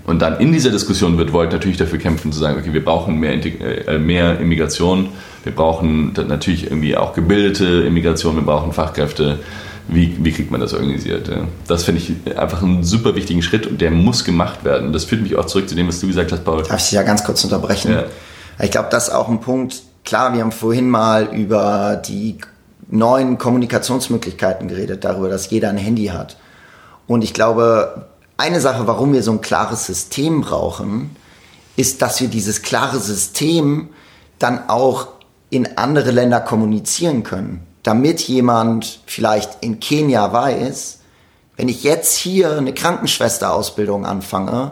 Und 0.06 0.22
dann 0.22 0.39
in 0.39 0.52
dieser 0.52 0.70
Diskussion 0.70 1.18
wird 1.18 1.32
Volt 1.32 1.52
natürlich 1.52 1.78
dafür 1.78 1.98
kämpfen, 1.98 2.32
zu 2.32 2.39
sagen, 2.39 2.60
okay, 2.60 2.74
wir 2.74 2.84
brauchen 2.84 3.20
mehr, 3.20 3.34
äh, 3.34 3.98
mehr 3.98 4.39
Immigration, 4.39 5.10
wir 5.44 5.54
brauchen 5.54 6.13
natürlich 6.28 6.66
irgendwie 6.66 6.98
auch 6.98 7.13
gebildete 7.13 7.66
Immigration, 7.66 8.36
wir 8.36 8.44
brauchen 8.44 8.74
Fachkräfte. 8.74 9.39
Wie, 9.89 10.16
wie 10.24 10.32
kriegt 10.32 10.50
man 10.50 10.62
das 10.62 10.74
organisiert? 10.74 11.30
Das 11.68 11.84
finde 11.84 12.02
ich 12.02 12.38
einfach 12.38 12.63
einen 12.63 12.86
super 12.86 13.16
wichtigen 13.16 13.42
Schritt 13.42 13.68
und 13.68 13.82
der 13.82 13.92
muss 13.92 14.24
gemacht 14.24 14.63
werden. 14.63 14.94
Das 14.94 15.04
führt 15.04 15.22
mich 15.22 15.36
auch 15.36 15.46
zurück 15.46 15.68
zu 15.68 15.76
dem, 15.76 15.89
was 15.89 16.00
du 16.00 16.08
gesagt 16.08 16.32
hast, 16.32 16.46
Paul. 16.46 16.63
Darf 16.63 16.80
ich 16.80 16.86
dich 16.86 16.92
ja 16.94 17.04
ganz 17.04 17.26
kurz 17.26 17.44
unterbrechen? 17.44 17.92
Ja. 17.92 18.06
Ich 18.62 18.72
glaube, 18.72 18.88
das 18.92 19.10
ist 19.10 19.13
auch 19.13 19.28
ein 19.28 19.42
Punkt. 19.42 19.82
Klar, 20.06 20.34
wir 20.34 20.42
haben 20.42 20.54
vorhin 20.54 20.89
mal 20.89 21.26
über 21.36 22.02
die 22.08 22.38
neuen 22.89 23.38
Kommunikationsmöglichkeiten 23.38 24.70
geredet, 24.70 25.04
darüber, 25.04 25.28
dass 25.28 25.50
jeder 25.50 25.70
ein 25.70 25.78
Handy 25.78 26.06
hat. 26.06 26.38
Und 27.06 27.22
ich 27.22 27.34
glaube, 27.34 28.08
eine 28.38 28.60
Sache, 28.62 28.88
warum 28.88 29.13
wir 29.13 29.24
so 29.24 29.32
ein 29.32 29.41
klares 29.41 29.86
System 29.86 30.41
brauchen, 30.41 31.15
ist, 31.76 32.02
dass 32.02 32.22
wir 32.22 32.28
dieses 32.28 32.62
klare 32.62 33.00
System 33.00 33.89
dann 34.39 34.69
auch 34.69 35.08
in 35.50 35.78
andere 35.78 36.12
Länder 36.12 36.41
kommunizieren 36.41 37.24
können. 37.24 37.65
Damit 37.84 38.22
jemand 38.22 39.02
vielleicht 39.06 39.63
in 39.63 39.80
Kenia 39.80 40.32
weiß, 40.32 41.00
wenn 41.58 41.69
ich 41.69 41.84
jetzt 41.84 42.17
hier 42.17 42.58
eine 42.58 42.74
Krankenschwesterausbildung 42.74 44.06
anfange, 44.06 44.72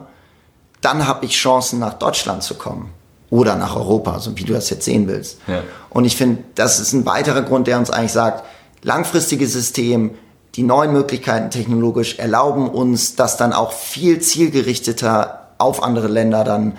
dann 0.81 1.07
habe 1.07 1.25
ich 1.25 1.33
Chancen 1.33 1.79
nach 1.79 1.93
Deutschland 1.93 2.41
zu 2.41 2.55
kommen 2.55 2.91
oder 3.29 3.55
nach 3.55 3.75
Europa, 3.75 4.19
so 4.19 4.35
wie 4.37 4.43
du 4.43 4.53
das 4.53 4.69
jetzt 4.69 4.85
sehen 4.85 5.07
willst. 5.07 5.37
Ja. 5.47 5.61
Und 5.89 6.05
ich 6.05 6.15
finde, 6.15 6.43
das 6.55 6.79
ist 6.79 6.93
ein 6.93 7.05
weiterer 7.05 7.43
Grund, 7.43 7.67
der 7.67 7.77
uns 7.77 7.91
eigentlich 7.91 8.11
sagt, 8.11 8.43
langfristiges 8.81 9.53
System, 9.53 10.11
die 10.55 10.63
neuen 10.63 10.91
Möglichkeiten 10.91 11.49
technologisch 11.49 12.19
erlauben 12.19 12.69
uns, 12.69 13.15
das 13.15 13.37
dann 13.37 13.53
auch 13.53 13.71
viel 13.71 14.19
zielgerichteter 14.19 15.49
auf 15.57 15.83
andere 15.83 16.07
Länder 16.07 16.43
dann 16.43 16.73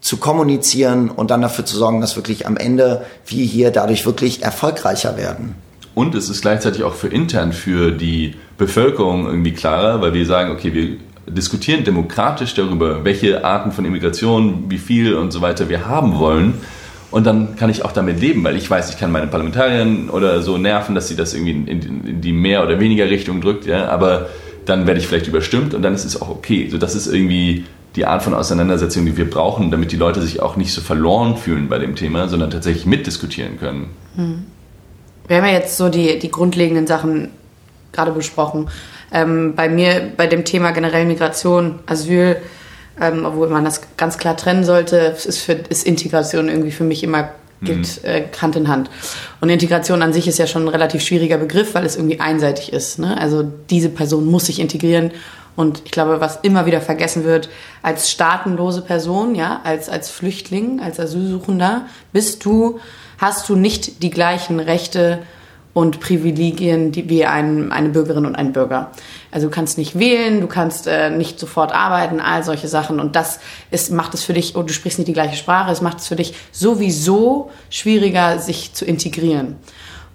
zu 0.00 0.16
kommunizieren 0.16 1.10
und 1.10 1.30
dann 1.30 1.42
dafür 1.42 1.64
zu 1.64 1.76
sorgen, 1.76 2.00
dass 2.00 2.16
wirklich 2.16 2.46
am 2.46 2.56
Ende 2.56 3.04
wir 3.26 3.44
hier 3.44 3.70
dadurch 3.70 4.06
wirklich 4.06 4.42
erfolgreicher 4.42 5.16
werden. 5.16 5.54
Und 5.94 6.14
es 6.14 6.30
ist 6.30 6.42
gleichzeitig 6.42 6.84
auch 6.84 6.94
für 6.94 7.08
intern 7.08 7.52
für 7.52 7.90
die 7.90 8.36
Bevölkerung 8.56 9.26
irgendwie 9.26 9.52
klarer, 9.52 10.00
weil 10.00 10.14
wir 10.14 10.24
sagen, 10.24 10.52
okay, 10.52 10.72
wir 10.72 10.96
diskutieren 11.26 11.84
demokratisch 11.84 12.54
darüber, 12.54 13.04
welche 13.04 13.44
Arten 13.44 13.72
von 13.72 13.84
Immigration, 13.84 14.66
wie 14.68 14.78
viel 14.78 15.14
und 15.14 15.32
so 15.32 15.40
weiter 15.40 15.68
wir 15.68 15.86
haben 15.86 16.18
wollen. 16.18 16.54
Und 17.10 17.26
dann 17.26 17.56
kann 17.56 17.70
ich 17.70 17.84
auch 17.84 17.92
damit 17.92 18.20
leben, 18.20 18.44
weil 18.44 18.56
ich 18.56 18.68
weiß, 18.70 18.90
ich 18.90 18.98
kann 18.98 19.10
meine 19.10 19.28
Parlamentarier 19.28 20.12
oder 20.12 20.42
so 20.42 20.58
nerven, 20.58 20.94
dass 20.94 21.08
sie 21.08 21.16
das 21.16 21.32
irgendwie 21.32 21.52
in, 21.52 22.20
die 22.20 22.32
mehr 22.32 22.62
oder 22.62 22.80
weniger 22.80 23.08
Richtung 23.08 23.40
drückt, 23.40 23.64
ja, 23.64 23.88
aber 23.88 24.28
dann 24.66 24.86
werde 24.86 25.00
ich 25.00 25.06
vielleicht 25.06 25.26
überstimmt 25.26 25.72
und 25.72 25.80
dann 25.82 25.94
ist 25.94 26.04
es 26.04 26.20
auch 26.20 26.28
okay. 26.28 26.68
So, 26.70 26.76
das 26.76 26.94
ist 26.94 27.06
irgendwie 27.06 27.64
die 27.96 28.04
Art 28.04 28.22
von 28.22 28.34
Auseinandersetzung, 28.34 29.06
die 29.06 29.16
wir 29.16 29.28
brauchen, 29.28 29.70
damit 29.70 29.92
die 29.92 29.96
Leute 29.96 30.20
sich 30.20 30.42
auch 30.42 30.56
nicht 30.56 30.72
so 30.72 30.82
verloren 30.82 31.36
fühlen 31.36 31.68
bei 31.68 31.78
dem 31.78 31.96
Thema, 31.96 32.28
sondern 32.28 32.50
tatsächlich 32.50 32.84
mitdiskutieren 32.84 33.58
können. 33.58 33.88
Hm. 34.16 34.44
Wir 35.26 35.38
haben 35.38 35.46
ja 35.46 35.52
jetzt 35.52 35.76
so 35.76 35.88
die, 35.88 36.18
die 36.18 36.30
grundlegenden 36.30 36.86
Sachen 36.86 37.30
gerade 37.92 38.12
besprochen. 38.12 38.68
Ähm, 39.10 39.54
bei 39.54 39.68
mir, 39.68 40.12
bei 40.16 40.26
dem 40.26 40.44
Thema 40.44 40.72
generell 40.72 41.06
Migration, 41.06 41.78
Asyl, 41.86 42.36
ähm, 43.00 43.24
obwohl 43.24 43.48
man 43.48 43.64
das 43.64 43.80
ganz 43.96 44.18
klar 44.18 44.36
trennen 44.36 44.64
sollte, 44.64 44.96
ist, 44.96 45.38
für, 45.38 45.52
ist 45.52 45.86
Integration 45.86 46.48
irgendwie 46.48 46.72
für 46.72 46.84
mich 46.84 47.02
immer 47.02 47.30
geht 47.62 48.02
mhm. 48.02 48.08
äh, 48.08 48.24
Hand 48.40 48.56
in 48.56 48.68
Hand. 48.68 48.90
Und 49.40 49.48
Integration 49.48 50.02
an 50.02 50.12
sich 50.12 50.28
ist 50.28 50.38
ja 50.38 50.46
schon 50.46 50.62
ein 50.62 50.68
relativ 50.68 51.02
schwieriger 51.02 51.38
Begriff, 51.38 51.74
weil 51.74 51.84
es 51.84 51.96
irgendwie 51.96 52.20
einseitig 52.20 52.72
ist. 52.72 52.98
Ne? 52.98 53.20
Also 53.20 53.42
diese 53.70 53.88
Person 53.88 54.26
muss 54.26 54.46
sich 54.46 54.60
integrieren. 54.60 55.12
Und 55.56 55.82
ich 55.84 55.90
glaube, 55.90 56.20
was 56.20 56.38
immer 56.42 56.66
wieder 56.66 56.80
vergessen 56.80 57.24
wird, 57.24 57.48
als 57.82 58.10
staatenlose 58.10 58.82
Person, 58.82 59.34
ja, 59.34 59.60
als, 59.64 59.88
als 59.88 60.08
Flüchtling, 60.08 60.80
als 60.80 61.00
Asylsuchender, 61.00 61.86
bist 62.12 62.44
du, 62.44 62.78
hast 63.18 63.48
du 63.48 63.56
nicht 63.56 64.04
die 64.04 64.10
gleichen 64.10 64.60
Rechte 64.60 65.18
und 65.74 66.00
Privilegien 66.00 66.92
die, 66.92 67.08
wie 67.08 67.24
ein, 67.24 67.70
eine 67.70 67.90
Bürgerin 67.90 68.26
und 68.26 68.34
ein 68.34 68.52
Bürger. 68.52 68.90
Also 69.30 69.48
du 69.48 69.54
kannst 69.54 69.78
nicht 69.78 69.98
wählen, 69.98 70.40
du 70.40 70.46
kannst 70.46 70.86
äh, 70.86 71.10
nicht 71.10 71.38
sofort 71.38 71.72
arbeiten, 71.72 72.20
all 72.20 72.42
solche 72.42 72.68
Sachen. 72.68 73.00
Und 73.00 73.14
das 73.14 73.38
ist, 73.70 73.92
macht 73.92 74.14
es 74.14 74.24
für 74.24 74.32
dich, 74.32 74.56
und 74.56 74.68
du 74.68 74.74
sprichst 74.74 74.98
nicht 74.98 75.08
die 75.08 75.12
gleiche 75.12 75.36
Sprache, 75.36 75.70
es 75.70 75.80
macht 75.80 75.98
es 75.98 76.08
für 76.08 76.16
dich 76.16 76.34
sowieso 76.50 77.50
schwieriger, 77.70 78.38
sich 78.38 78.72
zu 78.72 78.84
integrieren. 78.84 79.56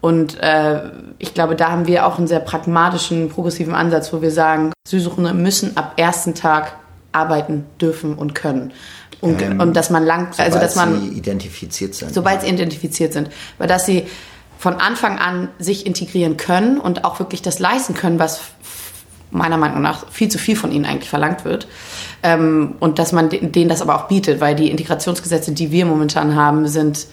Und 0.01 0.37
äh, 0.41 0.81
ich 1.17 1.33
glaube, 1.33 1.55
da 1.55 1.71
haben 1.71 1.87
wir 1.87 2.05
auch 2.05 2.17
einen 2.17 2.27
sehr 2.27 2.41
pragmatischen, 2.41 3.29
progressiven 3.29 3.73
Ansatz, 3.73 4.11
wo 4.11 4.21
wir 4.21 4.31
sagen, 4.31 4.73
Asylsuchende 4.85 5.33
müssen 5.33 5.77
ab 5.77 5.93
ersten 5.95 6.35
Tag 6.35 6.75
arbeiten 7.13 7.65
dürfen 7.79 8.15
und 8.15 8.35
können. 8.35 8.73
Und, 9.21 9.41
ähm, 9.41 9.61
und 9.61 9.77
dass 9.77 9.89
man 9.89 10.03
lang, 10.03 10.27
also 10.37 10.59
dass 10.59 10.75
man 10.75 10.99
sie 10.99 11.07
identifiziert 11.17 11.95
sind. 11.95 12.13
Sobald 12.13 12.41
sie 12.41 12.49
identifiziert 12.49 13.13
sind, 13.13 13.29
weil 13.57 13.69
dass 13.69 13.85
sie 13.85 14.05
von 14.63 14.75
Anfang 14.75 15.19
an 15.19 15.49
sich 15.59 15.85
integrieren 15.85 16.37
können 16.37 16.79
und 16.79 17.03
auch 17.03 17.19
wirklich 17.19 17.41
das 17.41 17.59
leisten 17.59 17.95
können, 17.95 18.17
was 18.17 18.39
meiner 19.29 19.57
Meinung 19.57 19.81
nach 19.81 20.09
viel 20.09 20.29
zu 20.29 20.37
viel 20.37 20.55
von 20.55 20.71
ihnen 20.71 20.85
eigentlich 20.85 21.09
verlangt 21.09 21.43
wird. 21.43 21.67
Ähm, 22.23 22.75
und 22.79 22.97
dass 22.97 23.11
man 23.11 23.27
denen 23.29 23.67
das 23.67 23.81
aber 23.81 23.97
auch 23.97 24.07
bietet, 24.07 24.39
weil 24.39 24.55
die 24.55 24.71
Integrationsgesetze, 24.71 25.51
die 25.51 25.73
wir 25.73 25.85
momentan 25.85 26.35
haben, 26.35 26.65
sind 26.69 27.07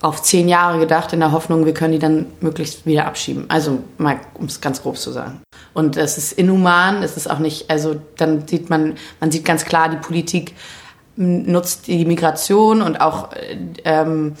auf 0.00 0.22
zehn 0.22 0.48
Jahre 0.48 0.80
gedacht, 0.80 1.12
in 1.12 1.20
der 1.20 1.30
Hoffnung, 1.30 1.66
wir 1.66 1.72
können 1.72 1.92
die 1.92 2.00
dann 2.00 2.26
möglichst 2.40 2.84
wieder 2.84 3.06
abschieben. 3.06 3.44
Also 3.46 3.78
mal, 3.98 4.18
um 4.34 4.46
es 4.46 4.60
ganz 4.60 4.82
grob 4.82 4.98
zu 4.98 5.12
sagen. 5.12 5.40
Und 5.74 5.96
es 5.96 6.18
ist 6.18 6.32
inhuman, 6.32 7.04
es 7.04 7.16
ist 7.16 7.30
auch 7.30 7.38
nicht, 7.38 7.70
also 7.70 7.94
dann 8.16 8.48
sieht 8.48 8.70
man, 8.70 8.94
man 9.20 9.30
sieht 9.30 9.44
ganz 9.44 9.64
klar, 9.64 9.88
die 9.88 9.98
Politik 9.98 10.56
nutzt 11.14 11.86
die 11.86 12.04
Migration 12.06 12.82
und 12.82 13.00
auch 13.00 13.28
ähm, 13.84 14.34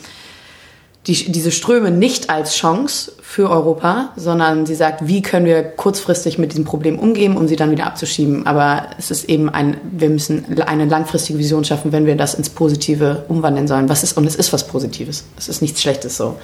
die, 1.06 1.32
diese 1.32 1.50
Ströme 1.50 1.90
nicht 1.90 2.30
als 2.30 2.54
Chance 2.54 3.12
für 3.20 3.50
Europa, 3.50 4.10
sondern 4.14 4.66
sie 4.66 4.76
sagt, 4.76 5.08
wie 5.08 5.20
können 5.20 5.46
wir 5.46 5.62
kurzfristig 5.62 6.38
mit 6.38 6.52
diesem 6.52 6.64
Problem 6.64 6.96
umgehen, 6.98 7.36
um 7.36 7.48
sie 7.48 7.56
dann 7.56 7.72
wieder 7.72 7.86
abzuschieben. 7.86 8.46
Aber 8.46 8.86
es 8.98 9.10
ist 9.10 9.24
eben 9.28 9.48
ein, 9.48 9.78
wir 9.90 10.10
müssen 10.10 10.44
eine 10.64 10.84
langfristige 10.84 11.40
Vision 11.40 11.64
schaffen, 11.64 11.90
wenn 11.90 12.06
wir 12.06 12.14
das 12.14 12.34
ins 12.34 12.50
Positive 12.50 13.24
umwandeln 13.26 13.66
sollen. 13.66 13.88
Was 13.88 14.04
ist, 14.04 14.16
und 14.16 14.26
es 14.26 14.36
ist 14.36 14.52
was 14.52 14.68
Positives. 14.68 15.24
Es 15.36 15.48
ist 15.48 15.60
nichts 15.60 15.82
Schlechtes 15.82 16.16
so. 16.16 16.36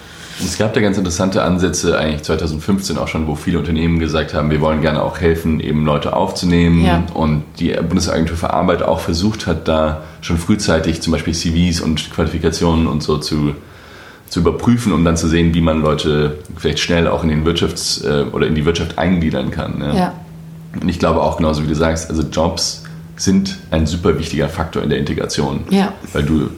Es 0.45 0.59
gab 0.59 0.73
da 0.75 0.81
ganz 0.81 0.99
interessante 0.99 1.43
Ansätze, 1.43 1.97
eigentlich 1.97 2.23
2015 2.23 2.99
auch 2.99 3.09
schon, 3.09 3.29
wo 3.29 3.37
viele 3.37 3.59
Unternehmen 3.59 4.01
gesagt 4.01 4.35
haben, 4.35 4.51
wir 4.51 4.61
wollen 4.61 4.81
gerne 4.81 5.03
auch 5.03 5.21
helfen, 5.21 5.61
eben 5.61 5.85
Leute 5.85 6.17
aufzunehmen. 6.17 6.85
Ja. 6.85 7.05
Und 7.15 7.45
die 7.61 7.73
Bundesagentur 7.75 8.37
für 8.37 8.53
Arbeit 8.55 8.83
auch 8.83 8.99
versucht 8.99 9.47
hat, 9.47 9.69
da 9.69 10.03
schon 10.21 10.39
frühzeitig 10.39 11.01
zum 11.01 11.13
Beispiel 11.13 11.35
CVs 11.35 11.81
und 11.81 12.11
Qualifikationen 12.11 12.89
und 12.89 13.05
so 13.05 13.19
zu 13.19 13.55
zu 14.29 14.41
überprüfen, 14.41 14.93
um 14.93 15.05
dann 15.05 15.17
zu 15.17 15.29
sehen, 15.29 15.55
wie 15.55 15.61
man 15.61 15.83
Leute 15.83 16.39
vielleicht 16.57 16.81
schnell 16.81 17.09
auch 17.09 17.23
in 17.23 17.31
den 17.31 17.47
Wirtschafts- 17.47 18.05
äh, 18.05 18.25
oder 18.31 18.47
in 18.47 18.55
die 18.55 18.65
Wirtschaft 18.65 18.99
eingliedern 18.99 19.51
kann. 19.51 19.79
Ne? 19.79 19.95
Ja. 19.97 20.15
Und 20.81 20.89
ich 20.89 20.99
glaube 20.99 21.23
auch 21.23 21.39
genauso 21.39 21.63
wie 21.65 21.69
du 21.69 21.75
sagst, 21.75 22.11
also 22.11 22.23
Jobs 22.23 22.85
sind 23.17 23.59
ein 23.71 23.87
super 23.87 24.19
wichtiger 24.19 24.49
Faktor 24.49 24.83
in 24.83 24.91
der 24.91 24.99
Integration, 24.99 25.61
ja. 25.71 25.93
weil 26.13 26.23
du 26.23 26.51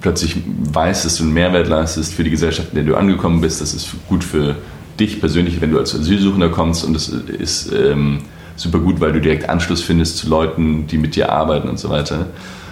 plötzlich 0.00 0.36
weißt, 0.72 1.04
dass 1.04 1.16
du 1.16 1.24
einen 1.24 1.34
Mehrwert 1.34 1.68
leistest 1.68 2.14
für 2.14 2.24
die 2.24 2.30
Gesellschaft, 2.30 2.68
in 2.70 2.76
der 2.76 2.84
du 2.84 2.96
angekommen 2.96 3.40
bist. 3.40 3.60
Das 3.60 3.74
ist 3.74 3.90
gut 4.08 4.24
für 4.24 4.56
dich 4.98 5.20
persönlich, 5.20 5.60
wenn 5.60 5.70
du 5.70 5.78
als 5.78 5.94
Asylsuchender 5.94 6.48
kommst 6.48 6.84
und 6.84 6.94
das 6.94 7.08
ist 7.08 7.72
ähm, 7.72 8.20
super 8.56 8.78
gut, 8.78 9.00
weil 9.00 9.12
du 9.12 9.20
direkt 9.20 9.48
Anschluss 9.48 9.82
findest 9.82 10.18
zu 10.18 10.28
Leuten, 10.28 10.86
die 10.86 10.98
mit 10.98 11.14
dir 11.14 11.30
arbeiten 11.30 11.68
und 11.68 11.78
so 11.78 11.90
weiter. 11.90 12.26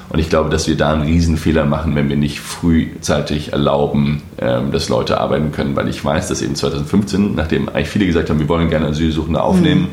Und 0.08 0.20
ich 0.20 0.28
glaube, 0.30 0.50
dass 0.50 0.68
wir 0.68 0.76
da 0.76 0.92
einen 0.92 1.02
Riesenfehler 1.02 1.64
machen, 1.64 1.94
wenn 1.96 2.08
wir 2.08 2.16
nicht 2.16 2.40
frühzeitig 2.40 3.52
erlauben, 3.52 4.22
ähm, 4.38 4.70
dass 4.70 4.88
Leute 4.88 5.20
arbeiten 5.20 5.50
können. 5.52 5.74
Weil 5.74 5.88
ich 5.88 6.04
weiß, 6.04 6.28
dass 6.28 6.42
eben 6.42 6.54
2015, 6.54 7.34
nachdem 7.34 7.68
eigentlich 7.68 7.88
viele 7.88 8.06
gesagt 8.06 8.30
haben, 8.30 8.38
wir 8.38 8.48
wollen 8.48 8.70
gerne 8.70 8.86
Asylsuchende 8.86 9.42
aufnehmen, 9.42 9.82
mhm. 9.82 9.88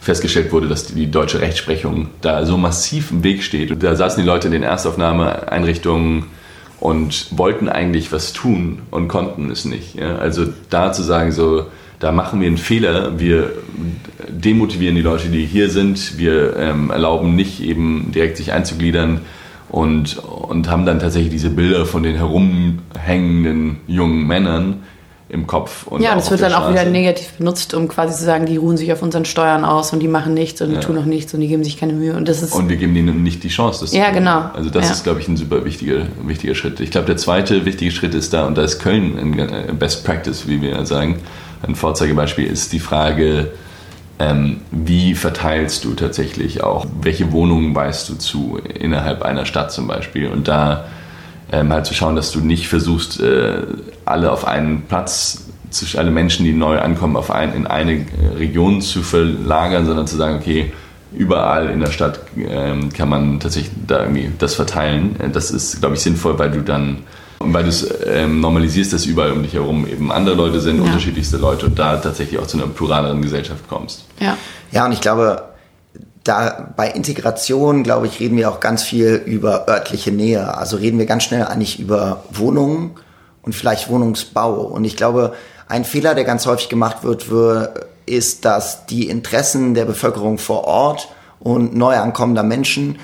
festgestellt 0.00 0.52
wurde, 0.52 0.68
dass 0.68 0.86
die 0.86 1.10
deutsche 1.10 1.40
Rechtsprechung 1.40 2.08
da 2.20 2.44
so 2.44 2.58
massiv 2.58 3.10
im 3.10 3.22
Weg 3.22 3.42
steht. 3.42 3.70
Und 3.70 3.82
da 3.82 3.96
saßen 3.96 4.22
die 4.22 4.28
Leute 4.28 4.48
in 4.48 4.52
den 4.52 4.62
Erstaufnahmeeinrichtungen 4.62 6.24
und 6.80 7.26
wollten 7.38 7.68
eigentlich 7.68 8.12
was 8.12 8.32
tun 8.34 8.82
und 8.90 9.08
konnten 9.08 9.50
es 9.50 9.64
nicht. 9.64 10.00
Also 10.00 10.46
da 10.70 10.92
zu 10.92 11.02
sagen, 11.02 11.30
so, 11.30 11.66
da 12.00 12.12
machen 12.12 12.40
wir 12.40 12.48
einen 12.48 12.58
Fehler. 12.58 13.20
Wir 13.20 13.52
demotivieren 14.28 14.96
die 14.96 15.02
Leute, 15.02 15.28
die 15.28 15.44
hier 15.44 15.70
sind. 15.70 16.18
Wir 16.18 16.56
ähm, 16.56 16.90
erlauben 16.90 17.36
nicht 17.36 17.62
eben 17.62 18.10
direkt 18.12 18.38
sich 18.38 18.52
einzugliedern 18.52 19.20
und, 19.68 20.18
und 20.18 20.68
haben 20.68 20.86
dann 20.86 20.98
tatsächlich 20.98 21.30
diese 21.30 21.50
Bilder 21.50 21.86
von 21.86 22.02
den 22.02 22.16
herumhängenden 22.16 23.80
jungen 23.86 24.26
Männern 24.26 24.82
im 25.28 25.46
Kopf. 25.46 25.86
Und 25.86 26.02
ja, 26.02 26.14
das 26.14 26.30
wird 26.30 26.42
dann 26.42 26.54
auch 26.54 26.70
wieder 26.70 26.84
negativ 26.84 27.34
benutzt, 27.34 27.72
um 27.74 27.86
quasi 27.86 28.16
zu 28.16 28.24
sagen, 28.24 28.46
die 28.46 28.56
ruhen 28.56 28.76
sich 28.76 28.92
auf 28.92 29.02
unseren 29.02 29.24
Steuern 29.24 29.64
aus 29.64 29.92
und 29.92 30.00
die 30.00 30.08
machen 30.08 30.34
nichts 30.34 30.60
und 30.60 30.70
die 30.70 30.74
ja. 30.76 30.80
tun 30.80 30.98
auch 30.98 31.04
nichts 31.04 31.32
und 31.34 31.40
die 31.40 31.46
geben 31.46 31.62
sich 31.62 31.76
keine 31.76 31.92
Mühe. 31.92 32.16
Und, 32.16 32.28
das 32.28 32.42
ist 32.42 32.52
und 32.52 32.68
wir 32.68 32.76
geben 32.76 32.96
ihnen 32.96 33.22
nicht 33.22 33.44
die 33.44 33.48
Chance. 33.48 33.82
Das 33.82 33.92
ja, 33.92 34.10
genau. 34.10 34.50
Also 34.54 34.70
das 34.70 34.86
ja. 34.86 34.92
ist, 34.92 35.04
glaube 35.04 35.20
ich, 35.20 35.28
ein 35.28 35.36
super 35.36 35.64
wichtiger, 35.64 36.06
wichtiger 36.24 36.54
Schritt. 36.56 36.80
Ich 36.80 36.90
glaube, 36.90 37.06
der 37.06 37.16
zweite 37.16 37.64
wichtige 37.64 37.92
Schritt 37.92 38.14
ist 38.14 38.32
da, 38.32 38.46
und 38.46 38.58
da 38.58 38.62
ist 38.62 38.80
Köln 38.80 39.18
ein 39.18 39.78
Best 39.78 40.04
Practice, 40.04 40.48
wie 40.48 40.62
wir 40.62 40.84
sagen, 40.84 41.20
ein 41.62 41.74
Vorzeigebeispiel 41.74 42.46
ist 42.46 42.72
die 42.72 42.80
Frage, 42.80 43.52
ähm, 44.18 44.60
wie 44.70 45.14
verteilst 45.14 45.84
du 45.84 45.94
tatsächlich 45.94 46.62
auch, 46.62 46.86
welche 47.00 47.32
Wohnungen 47.32 47.74
weißt 47.74 48.08
du 48.08 48.14
zu 48.16 48.58
innerhalb 48.58 49.22
einer 49.22 49.46
Stadt 49.46 49.72
zum 49.72 49.86
Beispiel 49.86 50.28
und 50.28 50.46
da 50.46 50.84
ähm, 51.52 51.72
halt 51.72 51.86
zu 51.86 51.94
schauen, 51.94 52.16
dass 52.16 52.30
du 52.30 52.40
nicht 52.40 52.68
versuchst, 52.68 53.20
äh, 53.20 53.62
alle 54.04 54.30
auf 54.30 54.46
einen 54.46 54.82
Platz, 54.82 55.46
alle 55.96 56.10
Menschen, 56.10 56.44
die 56.44 56.52
neu 56.52 56.78
ankommen, 56.78 57.16
auf 57.16 57.30
ein, 57.30 57.54
in 57.54 57.66
eine 57.66 58.04
Region 58.36 58.82
zu 58.82 59.02
verlagern, 59.02 59.86
sondern 59.86 60.06
zu 60.06 60.16
sagen, 60.16 60.36
okay, 60.36 60.72
überall 61.12 61.70
in 61.70 61.80
der 61.80 61.90
Stadt 61.90 62.20
ähm, 62.36 62.92
kann 62.92 63.08
man 63.08 63.40
tatsächlich 63.40 63.72
da 63.86 64.02
irgendwie 64.02 64.30
das 64.38 64.54
verteilen. 64.54 65.16
Das 65.32 65.50
ist, 65.50 65.80
glaube 65.80 65.94
ich, 65.96 66.02
sinnvoll, 66.02 66.38
weil 66.38 66.50
du 66.50 66.62
dann 66.62 66.98
weil 67.42 67.64
du 67.64 67.70
es 67.70 67.88
ähm, 68.06 68.40
normalisierst, 68.40 68.92
dass 68.92 69.06
überall 69.06 69.32
um 69.32 69.42
dich 69.42 69.54
herum 69.54 69.86
eben 69.86 70.12
andere 70.12 70.36
Leute 70.36 70.60
sind, 70.60 70.78
ja. 70.78 70.84
unterschiedlichste 70.84 71.38
Leute 71.38 71.66
und 71.66 71.78
da 71.78 71.96
tatsächlich 71.96 72.38
auch 72.38 72.46
zu 72.46 72.58
einer 72.58 72.66
pluraleren 72.66 73.22
Gesellschaft 73.22 73.64
kommst. 73.68 74.04
Ja, 74.20 74.36
ja 74.70 74.84
und 74.84 74.92
ich 74.92 75.00
glaube, 75.00 75.42
da 76.22 76.72
bei 76.76 76.90
Integration, 76.90 77.82
glaube 77.82 78.06
ich, 78.06 78.20
reden 78.20 78.36
wir 78.36 78.50
auch 78.50 78.60
ganz 78.60 78.82
viel 78.82 79.22
über 79.24 79.68
örtliche 79.68 80.12
Nähe. 80.12 80.56
Also 80.56 80.76
reden 80.76 80.98
wir 80.98 81.06
ganz 81.06 81.24
schnell 81.24 81.44
eigentlich 81.44 81.80
über 81.80 82.24
Wohnungen 82.30 82.92
und 83.42 83.54
vielleicht 83.54 83.88
Wohnungsbau. 83.88 84.60
Und 84.60 84.84
ich 84.84 84.96
glaube, 84.96 85.32
ein 85.66 85.84
Fehler, 85.84 86.14
der 86.14 86.24
ganz 86.24 86.44
häufig 86.46 86.68
gemacht 86.68 87.04
wird, 87.04 87.26
ist, 88.04 88.44
dass 88.44 88.84
die 88.86 89.08
Interessen 89.08 89.72
der 89.72 89.86
Bevölkerung 89.86 90.36
vor 90.36 90.64
Ort 90.64 91.08
und 91.38 91.74
neu 91.74 91.96
ankommender 91.96 92.42
Menschen 92.42 92.98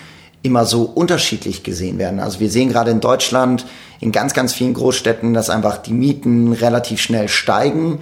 immer 0.47 0.65
so 0.65 0.83
unterschiedlich 0.83 1.63
gesehen 1.63 1.99
werden. 1.99 2.21
Also 2.21 2.41
wir 2.41 2.51
sehen 2.51 2.69
gerade 2.69 2.91
in 2.91 3.01
Deutschland, 3.01 3.67
in 4.01 4.13
ganz, 4.13 4.35
ganz 4.35 4.53
vielen 4.53 4.75
Großstädten, 4.75 5.35
dass 5.35 5.51
einfach 5.51 5.79
die 5.79 5.93
Mieten 5.93 6.53
relativ 6.53 7.01
schnell 7.01 7.29
steigen. 7.29 8.01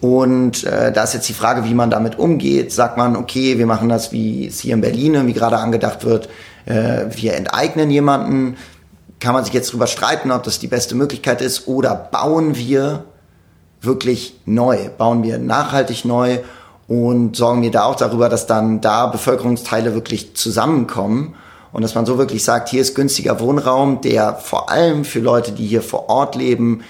Und 0.00 0.64
äh, 0.64 0.92
da 0.92 1.04
ist 1.04 1.14
jetzt 1.14 1.28
die 1.28 1.34
Frage, 1.34 1.64
wie 1.64 1.74
man 1.74 1.90
damit 1.90 2.18
umgeht. 2.18 2.72
Sagt 2.72 2.96
man, 2.96 3.16
okay, 3.16 3.58
wir 3.58 3.66
machen 3.66 3.88
das, 3.88 4.12
wie 4.12 4.46
es 4.46 4.60
hier 4.60 4.74
in 4.74 4.80
Berlin, 4.80 5.26
wie 5.26 5.32
gerade 5.32 5.58
angedacht 5.58 6.04
wird, 6.04 6.28
äh, 6.66 7.06
wir 7.10 7.34
enteignen 7.34 7.90
jemanden. 7.90 8.56
Kann 9.18 9.32
man 9.32 9.44
sich 9.44 9.54
jetzt 9.54 9.72
drüber 9.72 9.86
streiten, 9.86 10.30
ob 10.30 10.42
das 10.42 10.58
die 10.58 10.68
beste 10.68 10.94
Möglichkeit 10.94 11.40
ist? 11.40 11.66
Oder 11.66 11.94
bauen 11.94 12.56
wir 12.56 13.04
wirklich 13.80 14.38
neu? 14.44 14.90
Bauen 14.96 15.22
wir 15.22 15.38
nachhaltig 15.38 16.04
neu 16.04 16.38
und 16.88 17.34
sorgen 17.36 17.62
wir 17.62 17.70
da 17.70 17.84
auch 17.84 17.96
darüber, 17.96 18.28
dass 18.28 18.46
dann 18.46 18.80
da 18.80 19.06
Bevölkerungsteile 19.06 19.94
wirklich 19.94 20.36
zusammenkommen 20.36 21.34
und 21.76 21.82
dass 21.82 21.94
man 21.94 22.06
so 22.06 22.16
wirklich 22.16 22.42
sagt, 22.42 22.70
hier 22.70 22.80
ist 22.80 22.94
günstiger 22.94 23.38
Wohnraum, 23.38 24.00
der 24.00 24.36
vor 24.36 24.70
allem 24.70 25.04
für 25.04 25.20
Leute, 25.20 25.52
die 25.52 25.66
hier 25.66 25.82
vor 25.82 26.08
Ort 26.08 26.34
leben, 26.34 26.84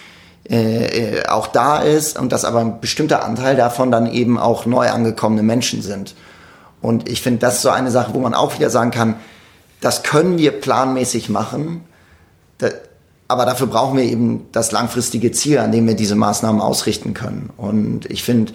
äh, 0.48 1.16
äh, 1.16 1.26
auch 1.26 1.48
da 1.48 1.78
ist 1.80 2.16
und 2.16 2.30
dass 2.30 2.44
aber 2.44 2.60
ein 2.60 2.80
bestimmter 2.80 3.24
Anteil 3.24 3.56
davon 3.56 3.90
dann 3.90 4.06
eben 4.06 4.38
auch 4.38 4.64
neu 4.64 4.88
angekommene 4.88 5.42
Menschen 5.42 5.82
sind. 5.82 6.14
Und 6.82 7.08
ich 7.08 7.20
finde, 7.20 7.40
das 7.40 7.56
ist 7.56 7.62
so 7.62 7.70
eine 7.70 7.90
Sache, 7.90 8.14
wo 8.14 8.20
man 8.20 8.32
auch 8.32 8.56
wieder 8.60 8.70
sagen 8.70 8.92
kann, 8.92 9.16
das 9.80 10.04
können 10.04 10.38
wir 10.38 10.52
planmäßig 10.52 11.30
machen, 11.30 11.84
da, 12.58 12.68
aber 13.26 13.44
dafür 13.44 13.66
brauchen 13.66 13.96
wir 13.96 14.04
eben 14.04 14.46
das 14.52 14.70
langfristige 14.70 15.32
Ziel, 15.32 15.58
an 15.58 15.72
dem 15.72 15.88
wir 15.88 15.96
diese 15.96 16.14
Maßnahmen 16.14 16.60
ausrichten 16.60 17.12
können. 17.12 17.50
Und 17.56 18.08
ich 18.08 18.22
finde, 18.22 18.52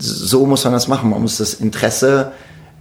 so 0.00 0.46
muss 0.46 0.64
man 0.64 0.72
das 0.72 0.88
machen. 0.88 1.10
Man 1.10 1.22
muss 1.22 1.36
das 1.36 1.54
Interesse 1.54 2.32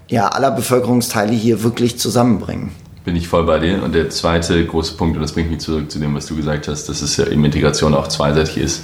ja, 0.09 0.27
aller 0.27 0.51
Bevölkerungsteile 0.51 1.33
hier 1.33 1.63
wirklich 1.63 1.97
zusammenbringen. 1.97 2.71
Bin 3.05 3.15
ich 3.15 3.27
voll 3.27 3.45
bei 3.45 3.59
dir. 3.59 3.81
Und 3.83 3.95
der 3.95 4.09
zweite 4.09 4.65
große 4.65 4.95
Punkt, 4.95 5.15
und 5.15 5.21
das 5.21 5.31
bringt 5.31 5.49
mich 5.49 5.59
zurück 5.59 5.89
zu 5.89 5.99
dem, 5.99 6.13
was 6.15 6.25
du 6.25 6.35
gesagt 6.35 6.67
hast, 6.67 6.89
dass 6.89 7.01
es 7.01 7.15
ja 7.17 7.27
eben 7.27 7.45
Integration 7.45 7.93
auch 7.93 8.07
zweiseitig 8.07 8.57
ist. 8.57 8.83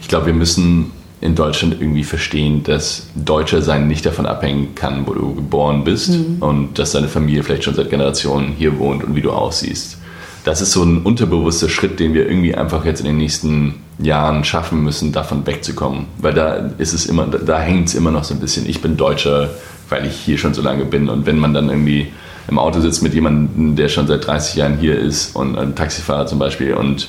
Ich 0.00 0.08
glaube, 0.08 0.26
wir 0.26 0.34
müssen 0.34 0.92
in 1.20 1.34
Deutschland 1.34 1.76
irgendwie 1.80 2.04
verstehen, 2.04 2.62
dass 2.64 3.06
Deutscher 3.14 3.62
sein 3.62 3.88
nicht 3.88 4.04
davon 4.04 4.26
abhängen 4.26 4.74
kann, 4.74 5.06
wo 5.06 5.14
du 5.14 5.34
geboren 5.34 5.84
bist 5.84 6.10
mhm. 6.10 6.36
und 6.40 6.78
dass 6.78 6.92
deine 6.92 7.08
Familie 7.08 7.42
vielleicht 7.42 7.64
schon 7.64 7.74
seit 7.74 7.90
Generationen 7.90 8.52
hier 8.58 8.78
wohnt 8.78 9.02
und 9.02 9.14
wie 9.16 9.22
du 9.22 9.30
aussiehst. 9.30 9.98
Das 10.44 10.60
ist 10.60 10.72
so 10.72 10.82
ein 10.82 11.02
unterbewusster 11.02 11.70
Schritt, 11.70 11.98
den 11.98 12.12
wir 12.12 12.28
irgendwie 12.28 12.54
einfach 12.54 12.84
jetzt 12.84 13.00
in 13.00 13.06
den 13.06 13.16
nächsten 13.16 13.76
Jahren 13.98 14.44
schaffen 14.44 14.82
müssen, 14.82 15.12
davon 15.12 15.46
wegzukommen. 15.46 16.04
Weil 16.18 16.34
da 16.34 16.70
ist 16.76 16.92
es 16.92 17.06
immer, 17.06 17.26
da, 17.26 17.38
da 17.38 17.58
hängt 17.58 17.88
es 17.88 17.94
immer 17.94 18.10
noch 18.10 18.24
so 18.24 18.34
ein 18.34 18.40
bisschen. 18.40 18.68
Ich 18.68 18.82
bin 18.82 18.98
Deutscher, 18.98 19.50
weil 19.88 20.06
ich 20.06 20.16
hier 20.16 20.38
schon 20.38 20.54
so 20.54 20.62
lange 20.62 20.84
bin. 20.84 21.08
Und 21.08 21.26
wenn 21.26 21.38
man 21.38 21.54
dann 21.54 21.68
irgendwie 21.68 22.12
im 22.48 22.58
Auto 22.58 22.80
sitzt 22.80 23.02
mit 23.02 23.14
jemandem, 23.14 23.76
der 23.76 23.88
schon 23.88 24.06
seit 24.06 24.26
30 24.26 24.56
Jahren 24.56 24.78
hier 24.78 24.98
ist 24.98 25.34
und 25.34 25.56
ein 25.56 25.74
Taxifahrer 25.74 26.26
zum 26.26 26.38
Beispiel 26.38 26.74
und, 26.74 27.08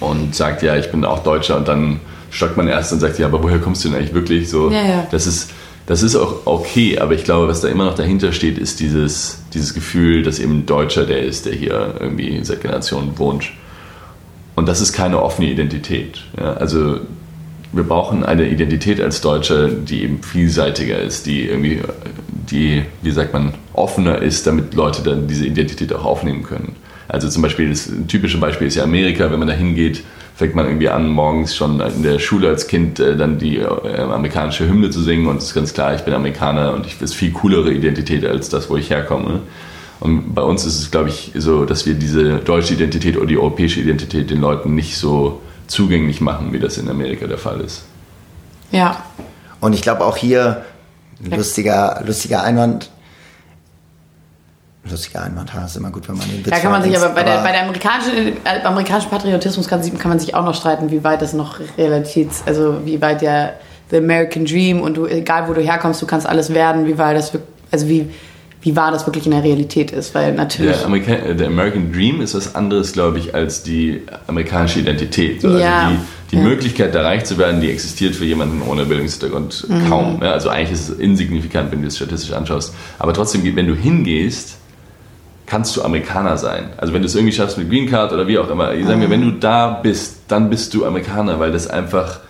und 0.00 0.34
sagt, 0.34 0.62
ja, 0.62 0.76
ich 0.76 0.90
bin 0.90 1.04
auch 1.04 1.22
Deutscher 1.22 1.56
und 1.56 1.68
dann 1.68 2.00
stockt 2.30 2.56
man 2.56 2.68
erst 2.68 2.92
und 2.92 3.00
sagt, 3.00 3.18
ja, 3.18 3.26
aber 3.26 3.42
woher 3.42 3.58
kommst 3.58 3.84
du 3.84 3.88
denn 3.88 3.98
eigentlich 3.98 4.14
wirklich? 4.14 4.50
So, 4.50 4.70
ja, 4.70 4.84
ja. 4.84 5.06
Das, 5.10 5.26
ist, 5.26 5.50
das 5.86 6.02
ist 6.02 6.16
auch 6.16 6.46
okay, 6.46 6.98
aber 6.98 7.14
ich 7.14 7.24
glaube, 7.24 7.48
was 7.48 7.60
da 7.60 7.68
immer 7.68 7.84
noch 7.84 7.94
dahinter 7.94 8.32
steht, 8.32 8.58
ist 8.58 8.80
dieses, 8.80 9.38
dieses 9.54 9.72
Gefühl, 9.72 10.22
dass 10.22 10.38
eben 10.38 10.58
ein 10.58 10.66
Deutscher 10.66 11.06
der 11.06 11.22
ist, 11.22 11.46
der 11.46 11.54
hier 11.54 11.94
irgendwie 12.00 12.44
seit 12.44 12.60
Generationen 12.60 13.18
wohnt. 13.18 13.50
Und 14.56 14.68
das 14.68 14.80
ist 14.80 14.92
keine 14.92 15.22
offene 15.22 15.48
Identität. 15.48 16.20
Ja? 16.38 16.54
Also 16.54 17.00
wir 17.74 17.84
brauchen 17.84 18.24
eine 18.24 18.48
Identität 18.48 19.00
als 19.00 19.20
Deutsche, 19.20 19.68
die 19.68 20.02
eben 20.02 20.22
vielseitiger 20.22 20.98
ist, 20.98 21.26
die 21.26 21.48
irgendwie, 21.48 21.80
die, 22.50 22.82
wie 23.02 23.10
sagt 23.10 23.32
man, 23.32 23.54
offener 23.72 24.22
ist, 24.22 24.46
damit 24.46 24.74
Leute 24.74 25.02
dann 25.02 25.26
diese 25.26 25.46
Identität 25.46 25.92
auch 25.92 26.04
aufnehmen 26.04 26.42
können. 26.42 26.76
Also 27.08 27.28
zum 27.28 27.42
Beispiel, 27.42 27.70
das 27.70 27.90
typische 28.08 28.38
Beispiel 28.38 28.66
ist 28.66 28.76
ja 28.76 28.84
Amerika, 28.84 29.30
wenn 29.30 29.38
man 29.38 29.48
da 29.48 29.54
hingeht, 29.54 30.02
fängt 30.36 30.54
man 30.54 30.66
irgendwie 30.66 30.88
an, 30.88 31.08
morgens 31.08 31.54
schon 31.54 31.80
in 31.80 32.02
der 32.02 32.18
Schule 32.18 32.48
als 32.48 32.66
Kind 32.66 32.98
äh, 32.98 33.16
dann 33.16 33.38
die 33.38 33.58
äh, 33.58 33.66
amerikanische 34.00 34.66
Hymne 34.66 34.90
zu 34.90 35.00
singen 35.00 35.26
und 35.26 35.36
es 35.36 35.44
ist 35.44 35.54
ganz 35.54 35.74
klar, 35.74 35.94
ich 35.94 36.02
bin 36.02 36.12
Amerikaner 36.12 36.74
und 36.74 36.86
ich 36.86 37.00
ist 37.00 37.14
viel 37.14 37.32
coolere 37.32 37.72
Identität 37.72 38.26
als 38.26 38.48
das, 38.48 38.68
wo 38.68 38.76
ich 38.76 38.90
herkomme. 38.90 39.40
Und 40.00 40.34
bei 40.34 40.42
uns 40.42 40.66
ist 40.66 40.80
es, 40.80 40.90
glaube 40.90 41.08
ich, 41.08 41.32
so, 41.36 41.64
dass 41.64 41.86
wir 41.86 41.94
diese 41.94 42.38
deutsche 42.38 42.74
Identität 42.74 43.16
oder 43.16 43.26
die 43.26 43.38
europäische 43.38 43.80
Identität 43.80 44.28
den 44.28 44.40
Leuten 44.40 44.74
nicht 44.74 44.96
so 44.96 45.40
zugänglich 45.66 46.20
machen, 46.20 46.52
wie 46.52 46.58
das 46.58 46.78
in 46.78 46.88
Amerika 46.88 47.26
der 47.26 47.38
Fall 47.38 47.60
ist. 47.60 47.84
Ja. 48.70 49.02
Und 49.60 49.72
ich 49.72 49.82
glaube 49.82 50.04
auch 50.04 50.16
hier, 50.16 50.64
lustiger, 51.20 52.02
lustiger 52.04 52.42
Einwand, 52.42 52.90
lustiger 54.84 55.22
Einwand, 55.22 55.52
das 55.54 55.70
ist 55.70 55.76
immer 55.76 55.90
gut, 55.90 56.08
wenn 56.08 56.16
man 56.16 56.28
den 56.28 56.44
Witz 56.44 56.50
Da 56.50 56.58
kann 56.58 56.70
man 56.70 56.82
sich 56.82 56.96
aber 56.96 57.10
bei, 57.14 57.20
aber 57.22 57.30
der, 57.30 57.42
bei 57.42 57.52
der 57.52 57.62
amerikanischen, 57.62 58.36
äh, 58.44 58.62
amerikanischen 58.64 59.10
Patriotismus 59.10 59.68
kann, 59.68 59.80
kann 59.98 60.10
man 60.10 60.18
sich 60.18 60.34
auch 60.34 60.44
noch 60.44 60.54
streiten, 60.54 60.90
wie 60.90 61.02
weit 61.04 61.22
das 61.22 61.32
noch 61.32 61.60
Realitäts, 61.78 62.42
also 62.46 62.84
wie 62.84 63.00
weit 63.00 63.22
der 63.22 63.54
the 63.90 63.98
American 63.98 64.44
Dream 64.44 64.80
und 64.80 64.96
du, 64.96 65.06
egal 65.06 65.48
wo 65.48 65.52
du 65.52 65.60
herkommst, 65.60 66.00
du 66.02 66.06
kannst 66.06 66.26
alles 66.26 66.52
werden, 66.52 66.86
wie 66.86 66.98
weit 66.98 67.16
das, 67.16 67.32
also 67.70 67.88
wie, 67.88 68.10
wie 68.64 68.74
wahr 68.74 68.90
das 68.90 69.06
wirklich 69.06 69.26
in 69.26 69.32
der 69.32 69.42
Realität 69.44 69.90
ist, 69.92 70.14
weil 70.14 70.32
natürlich. 70.34 70.76
Der, 70.78 70.86
Amerika 70.86 71.12
äh, 71.12 71.36
der 71.36 71.46
American 71.48 71.92
Dream 71.92 72.20
ist 72.20 72.34
was 72.34 72.54
anderes, 72.54 72.92
glaube 72.94 73.18
ich, 73.18 73.34
als 73.34 73.62
die 73.62 74.02
amerikanische 74.26 74.80
Identität. 74.80 75.42
So, 75.42 75.56
Ja. 75.58 75.88
Also 75.88 75.96
die, 75.96 75.98
die 76.30 76.36
Ja. 76.36 76.42
Möglichkeit, 76.48 76.94
da 76.94 77.02
reich 77.02 77.24
zu 77.24 77.36
werden, 77.38 77.60
die 77.60 77.70
existiert 77.70 78.16
für 78.16 78.24
jemanden 78.24 78.62
ohne 78.62 78.86
Bildungshintergrund 78.86 79.66
Mhm. 79.68 79.88
kaum. 79.88 80.18
Ne? 80.18 80.32
Also 80.32 80.48
eigentlich 80.48 80.72
ist 80.72 80.88
es 80.88 80.98
insignifikant, 80.98 81.70
wenn 81.72 81.82
du 81.82 81.88
es 81.88 81.96
statistisch 81.96 82.32
anschaust. 82.32 82.74
Aber 82.98 83.12
trotzdem, 83.12 83.44
wenn 83.54 83.66
du 83.68 83.74
hingehst, 83.76 84.56
kannst 85.46 85.76
du 85.76 85.82
Amerikaner 85.82 86.38
sein. 86.38 86.70
Also 86.78 86.94
wenn 86.94 87.02
du 87.02 87.06
es 87.06 87.14
irgendwie 87.14 87.34
schaffst 87.34 87.58
mit 87.58 87.68
Green 87.68 87.88
Card 87.88 88.12
oder 88.14 88.26
wie 88.26 88.38
auch 88.38 88.48
immer. 88.50 88.72
Ich 88.72 88.86
sage 88.86 88.96
mir, 88.98 89.10
wenn 89.10 89.20
du 89.20 89.30
da 89.32 89.78
bist, 89.82 90.20
dann 90.28 90.48
bist 90.48 90.72
du 90.72 90.86
Amerikaner, 90.86 91.38
weil 91.38 91.52
das 91.52 91.68
einfach 91.68 92.20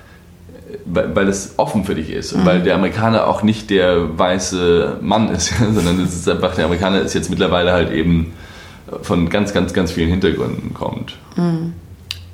weil, 0.85 1.15
weil 1.15 1.29
es 1.29 1.55
offen 1.57 1.85
für 1.85 1.95
dich 1.95 2.11
ist 2.11 2.33
und 2.33 2.45
weil 2.47 2.63
der 2.63 2.75
Amerikaner 2.75 3.27
auch 3.27 3.43
nicht 3.43 3.71
der 3.71 4.19
weiße 4.19 4.99
Mann 5.01 5.29
ist, 5.29 5.53
sondern 5.75 6.01
es 6.01 6.15
ist 6.15 6.29
einfach, 6.29 6.55
der 6.55 6.67
Amerikaner 6.67 7.01
ist 7.01 7.15
jetzt 7.15 7.31
mittlerweile 7.31 7.73
halt 7.73 7.91
eben 7.91 8.33
von 9.03 9.31
ganz, 9.31 9.53
ganz, 9.53 9.73
ganz 9.73 9.93
vielen 9.93 10.11
Hintergründen 10.11 10.75
kommt. 10.75 11.17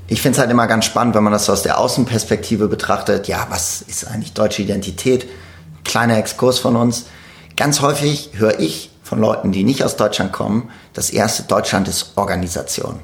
ich 0.09 0.20
finde 0.20 0.36
es 0.36 0.41
halt 0.41 0.51
immer 0.51 0.66
ganz 0.66 0.84
spannend, 0.84 1.14
wenn 1.14 1.22
man 1.22 1.32
das 1.32 1.47
so 1.47 1.53
aus 1.53 1.62
der 1.62 1.78
Außenperspektive 1.78 2.68
betrachtet. 2.68 3.28
Ja, 3.28 3.47
was 3.51 3.82
ist 3.82 4.07
eigentlich 4.07 4.32
deutsche 4.32 4.62
Identität? 4.62 5.26
Kleiner 5.84 6.18
Exkurs 6.18 6.59
von 6.59 6.76
uns. 6.76 7.07
Ganz 7.57 7.80
häufig 7.80 8.30
höre 8.34 8.59
ich 8.59 8.91
von 9.03 9.20
Leuten, 9.20 9.53
die 9.53 9.64
nicht 9.64 9.82
aus 9.84 9.97
Deutschland 9.97 10.32
kommen, 10.32 10.70
das 10.95 11.11
erste 11.11 11.43
Deutschland 11.43 11.88
ist 11.88 12.12
Organisation. 12.16 13.01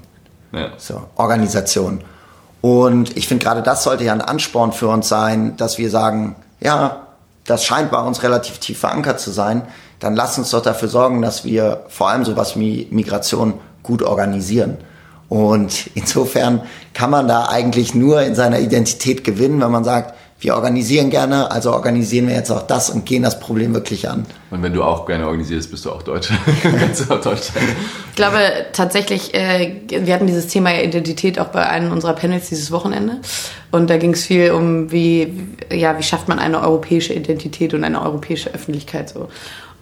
Ja. 0.53 0.70
So, 0.76 1.03
Organisation. 1.16 2.03
Und 2.66 3.16
ich 3.16 3.28
finde 3.28 3.44
gerade 3.44 3.62
das 3.62 3.84
sollte 3.84 4.02
ja 4.02 4.12
ein 4.12 4.20
Ansporn 4.20 4.72
für 4.72 4.88
uns 4.88 5.08
sein, 5.08 5.56
dass 5.56 5.78
wir 5.78 5.88
sagen, 5.88 6.34
ja, 6.58 7.06
das 7.44 7.64
scheint 7.64 7.92
bei 7.92 8.00
uns 8.00 8.24
relativ 8.24 8.58
tief 8.58 8.80
verankert 8.80 9.20
zu 9.20 9.30
sein. 9.30 9.62
Dann 10.00 10.16
lass 10.16 10.36
uns 10.36 10.50
doch 10.50 10.62
dafür 10.62 10.88
sorgen, 10.88 11.22
dass 11.22 11.44
wir 11.44 11.84
vor 11.86 12.08
allem 12.08 12.24
sowas 12.24 12.58
wie 12.58 12.88
Migration 12.90 13.54
gut 13.84 14.02
organisieren. 14.02 14.78
Und 15.28 15.90
insofern 15.94 16.62
kann 16.92 17.10
man 17.10 17.28
da 17.28 17.46
eigentlich 17.46 17.94
nur 17.94 18.22
in 18.22 18.34
seiner 18.34 18.58
Identität 18.58 19.22
gewinnen, 19.22 19.60
wenn 19.60 19.70
man 19.70 19.84
sagt, 19.84 20.16
wir 20.39 20.55
organisieren 20.55 21.09
gerne, 21.09 21.51
also 21.51 21.72
organisieren 21.72 22.28
wir 22.28 22.34
jetzt 22.34 22.51
auch 22.51 22.62
das 22.62 22.91
und 22.91 23.07
gehen 23.07 23.22
das 23.22 23.41
Problem 23.41 23.72
wirklich 23.72 24.09
an. 24.09 24.26
Und 24.51 24.62
wenn 24.62 24.74
du 24.74 24.82
auch 24.82 25.07
gerne 25.07 25.26
organisierst, 25.26 25.70
bist 25.70 25.87
du 25.87 25.91
auch 25.91 26.03
Deutscher. 26.03 26.34
Kannst 26.62 27.09
du 27.09 27.14
auch 27.14 27.20
Deutsch 27.20 27.53
sein. 27.55 27.62
Ich 28.11 28.16
glaube 28.16 28.39
tatsächlich, 28.72 29.34
äh, 29.34 29.80
wir 29.89 30.12
hatten 30.12 30.26
dieses 30.26 30.49
Thema 30.49 30.78
Identität 30.78 31.39
auch 31.39 31.49
bei 31.49 31.66
einem 31.66 31.91
unserer 31.91 32.12
Panels 32.12 32.51
dieses 32.51 32.70
Wochenende. 32.70 33.20
Und 33.70 33.89
da 33.89 33.97
ging 33.97 34.12
es 34.12 34.26
viel 34.26 34.51
um, 34.51 34.93
wie, 34.93 35.32
ja, 35.72 35.99
wie 35.99 36.03
schafft 36.03 36.28
man 36.28 36.39
eine 36.39 36.61
europäische 36.61 37.14
Identität 37.14 37.72
und 37.72 37.82
eine 37.82 38.03
europäische 38.03 38.53
Öffentlichkeit 38.53 39.09
so. 39.09 39.28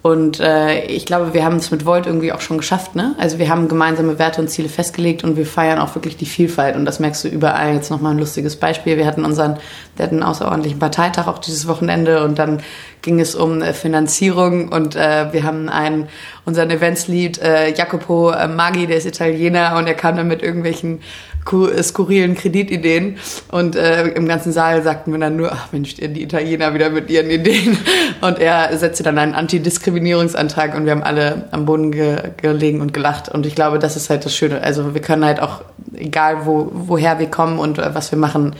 Und 0.05 0.39
äh, 0.39 0.85
ich 0.85 1.07
glaube, 1.07 1.33
wir 1.33 1.43
haben 1.43 1.55
es 1.55 1.71
mit 1.71 1.83
Volt 1.83 2.05
irgendwie 2.05 2.31
auch 2.31 2.39
schon 2.39 2.59
geschafft. 2.59 2.95
Ne? 2.95 3.15
Also 3.17 3.39
wir 3.39 3.49
haben 3.49 3.67
gemeinsame 3.67 4.19
Werte 4.19 4.39
und 4.39 4.49
Ziele 4.49 4.69
festgelegt 4.69 5.23
und 5.23 5.35
wir 5.35 5.47
feiern 5.47 5.79
auch 5.79 5.95
wirklich 5.95 6.15
die 6.15 6.27
Vielfalt. 6.27 6.75
Und 6.75 6.85
das 6.85 6.99
merkst 6.99 7.23
du 7.23 7.27
überall. 7.27 7.73
Jetzt 7.73 7.89
nochmal 7.89 8.11
ein 8.11 8.19
lustiges 8.19 8.55
Beispiel. 8.55 8.97
Wir 8.97 9.07
hatten 9.07 9.25
unseren, 9.25 9.57
wir 9.95 10.05
hatten 10.05 10.17
einen 10.17 10.29
außerordentlichen 10.29 10.77
Parteitag 10.77 11.25
auch 11.25 11.39
dieses 11.39 11.67
Wochenende 11.67 12.23
und 12.23 12.37
dann 12.37 12.61
ging 13.01 13.19
es 13.19 13.33
um 13.33 13.63
äh, 13.63 13.73
Finanzierung 13.73 14.69
und 14.69 14.95
äh, 14.95 15.33
wir 15.33 15.41
haben 15.41 15.69
einen, 15.69 16.07
unseren 16.45 16.69
Eventslead 16.69 17.39
äh, 17.39 17.73
Jacopo 17.73 18.29
äh, 18.29 18.47
Maggi, 18.47 18.85
der 18.85 18.97
ist 18.97 19.07
Italiener 19.07 19.75
und 19.75 19.87
er 19.87 19.95
kam 19.95 20.17
dann 20.17 20.27
mit 20.27 20.43
irgendwelchen 20.43 21.01
skurrilen 21.45 22.35
Kreditideen 22.35 23.17
und 23.51 23.75
äh, 23.75 24.07
im 24.09 24.27
ganzen 24.27 24.51
Saal 24.51 24.81
sagten 24.83 25.11
wir 25.11 25.19
dann 25.19 25.35
nur, 25.35 25.51
ach 25.51 25.71
Mensch, 25.71 25.95
die 25.95 26.23
Italiener 26.23 26.73
wieder 26.73 26.89
mit 26.89 27.09
ihren 27.09 27.29
Ideen 27.29 27.77
und 28.21 28.39
er 28.39 28.75
setzte 28.77 29.03
dann 29.03 29.17
einen 29.17 29.35
Antidiskriminierungsantrag 29.35 30.75
und 30.75 30.85
wir 30.85 30.91
haben 30.91 31.03
alle 31.03 31.47
am 31.51 31.65
Boden 31.65 31.91
ge 31.91 32.17
gelegen 32.37 32.81
und 32.81 32.93
gelacht 32.93 33.29
und 33.29 33.45
ich 33.45 33.55
glaube, 33.55 33.79
das 33.79 33.95
ist 33.95 34.09
halt 34.09 34.25
das 34.25 34.35
Schöne, 34.35 34.61
also 34.61 34.93
wir 34.93 35.01
können 35.01 35.23
halt 35.23 35.39
auch, 35.39 35.61
egal 35.95 36.45
wo, 36.45 36.71
woher 36.73 37.19
wir 37.19 37.27
kommen 37.27 37.59
und 37.59 37.77
äh, 37.77 37.93
was 37.93 38.11
wir 38.11 38.17
machen, 38.17 38.55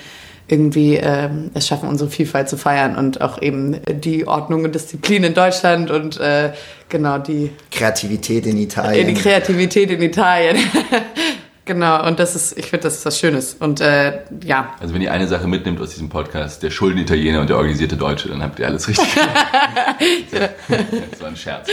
irgendwie 0.48 0.98
äh, 0.98 1.30
es 1.54 1.68
schaffen, 1.68 1.90
unsere 1.90 2.10
Vielfalt 2.10 2.50
zu 2.50 2.58
feiern 2.58 2.96
und 2.96 3.22
auch 3.22 3.42
eben 3.42 3.78
die 3.88 4.28
Ordnung 4.28 4.64
und 4.64 4.76
Disziplin 4.76 5.24
in 5.24 5.34
Deutschland 5.34 5.90
und 5.90 6.20
äh, 6.20 6.52
genau 6.88 7.18
die, 7.18 7.50
Kreativität 7.72 8.46
in 8.46 8.58
äh, 8.58 8.64
Italien. 8.64 9.08
die 9.08 9.14
Kreativität 9.16 9.90
in 9.90 10.02
Italien. 10.02 10.58
genau, 11.66 12.07
und 12.07 12.20
das 12.20 12.36
ist, 12.36 12.57
ich 12.57 12.68
finde, 12.68 12.84
das 12.84 12.97
ist 12.97 13.05
was 13.05 13.20
Schönes. 13.20 13.55
Und 13.55 13.82
äh, 13.82 14.22
ja, 14.43 14.74
Also 14.80 14.93
wenn 14.93 15.01
ihr 15.01 15.11
eine 15.11 15.28
Sache 15.28 15.47
mitnimmt 15.47 15.82
aus 15.82 15.91
diesem 15.91 16.09
Podcast, 16.09 16.63
der 16.63 16.72
Schulden-Italiener 16.72 17.41
und 17.41 17.49
der 17.49 17.57
organisierte 17.57 17.97
Deutsche, 17.97 18.30
dann 18.30 18.41
habt 18.41 18.59
ihr 18.59 18.68
alles 18.68 18.88
richtig 18.88 19.13
gemacht. 19.13 19.36
das 21.11 21.22
war 21.22 21.28
ein 21.28 21.36
Scherz. 21.36 21.68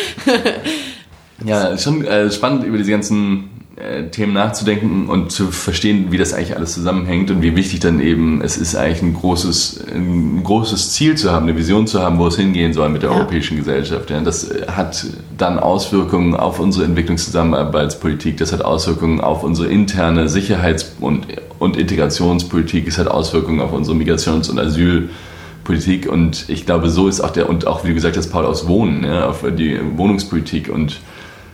Ja, 1.45 1.69
ist 1.69 1.85
schon 1.85 2.05
äh, 2.05 2.31
spannend 2.31 2.65
über 2.65 2.79
diese 2.79 2.91
ganzen 2.91 3.51
äh, 3.77 4.11
Themen 4.11 4.35
nachzudenken 4.35 5.09
und 5.09 5.33
zu 5.33 5.51
verstehen, 5.51 6.09
wie 6.11 6.19
das 6.19 6.35
eigentlich 6.35 6.57
alles 6.57 6.75
zusammenhängt 6.75 7.31
und 7.31 7.41
wie 7.41 7.57
wichtig 7.57 7.81
dann 7.81 8.01
eben 8.01 8.43
es 8.43 8.57
ist 8.59 8.77
eigentlich 8.77 9.03
ein 9.03 9.15
großes, 9.15 9.85
ein 9.95 10.43
großes 10.45 10.93
Ziel 10.93 11.17
zu 11.17 11.33
haben, 11.33 11.45
eine 11.49 11.57
Vision 11.57 11.87
zu 11.87 12.03
haben, 12.03 12.19
wo 12.19 12.27
es 12.27 12.37
hingehen 12.37 12.75
soll 12.75 12.91
mit 12.91 13.03
der 13.03 13.11
Ja. 13.11 13.17
europäischen 13.17 13.57
Gesellschaft. 13.57 14.11
Ja, 14.11 14.21
das 14.21 14.51
äh, 14.51 14.67
hat 14.69 15.07
dann 15.39 15.59
Auswirkungen 15.59 16.35
auf 16.35 16.61
unsere 16.61 16.85
Entwicklungszusammenarbeitspolitik, 16.85 18.37
das 18.37 18.53
hat 18.53 18.63
Auswirkungen 18.63 19.21
auf 19.21 19.43
unsere 19.43 19.69
interne 19.69 20.29
Sicherheits- 20.29 20.93
und, 21.01 21.27
und 21.59 21.77
Integrationspolitik, 21.77 22.87
es 22.87 22.99
hat 22.99 23.09
Auswirkungen 23.09 23.61
auf 23.61 23.73
unsere 23.73 23.97
Migrations- 23.97 24.51
und 24.51 24.59
Asylpolitik 24.59 26.11
und 26.11 26.45
ich 26.49 26.67
glaube, 26.67 26.91
so 26.91 27.09
ist 27.09 27.21
auch 27.23 27.31
der, 27.31 27.49
und 27.49 27.67
auch 27.67 27.85
wie 27.85 27.89
du 27.89 27.95
gesagt 27.95 28.17
hast, 28.17 28.29
Paul, 28.29 28.45
aus 28.45 28.69
Wohnen, 28.69 29.05
ja, 29.05 29.29
auf 29.29 29.45
die 29.57 29.81
Wohnungspolitik 29.97 30.69
und 30.69 31.01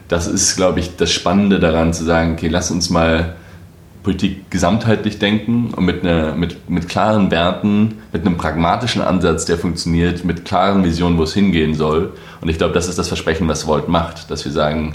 das 0.09 0.27
ist, 0.27 0.57
glaube 0.57 0.81
ich, 0.81 0.97
das 0.97 1.13
Spannende 1.13 1.61
daran 1.61 1.93
zu 1.93 2.05
sagen, 2.05 2.33
okay, 2.33 2.49
lass 2.49 2.71
uns 2.71 2.91
mal 2.91 3.37
Politik 4.03 4.51
gesamtheitlich 4.51 5.19
denken 5.19 5.75
und 5.77 5.85
mit, 5.85 6.03
einer, 6.03 6.35
mit, 6.35 6.71
mit 6.71 6.89
klaren 6.89 7.31
Werten, 7.31 7.99
mit 8.11 8.25
einem 8.25 8.39
pragmatischen 8.39 9.03
Ansatz, 9.03 9.45
der 9.45 9.59
funktioniert, 9.59 10.25
mit 10.25 10.47
klaren 10.47 10.83
Visionen, 10.83 11.19
wo 11.19 11.25
es 11.25 11.35
hingehen 11.35 11.75
soll. 11.75 12.15
Und 12.41 12.49
ich 12.49 12.57
glaube, 12.57 12.73
das 12.73 12.89
ist 12.89 12.99
das 12.99 13.09
Versprechen, 13.09 13.47
was 13.49 13.67
Volt 13.67 13.89
macht, 13.89 14.31
dass 14.31 14.47
wir 14.47 14.53
sagen, 14.53 14.95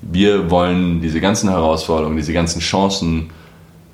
wir 0.00 0.50
wollen 0.50 1.00
diese 1.00 1.20
ganzen 1.20 1.48
Herausforderungen, 1.48 2.16
diese 2.16 2.32
ganzen 2.32 2.60
Chancen 2.60 3.30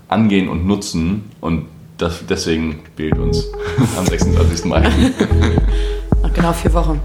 angehen 0.09 0.49
und 0.49 0.66
nutzen 0.66 1.31
und 1.41 1.66
das, 1.97 2.25
deswegen 2.29 2.81
wählt 2.97 3.19
uns 3.19 3.47
am 3.99 4.07
26. 4.07 4.66
Mai. 4.66 4.81
nach 6.23 6.33
genau 6.35 6.53
vier 6.53 6.73
Wochen. 6.75 7.01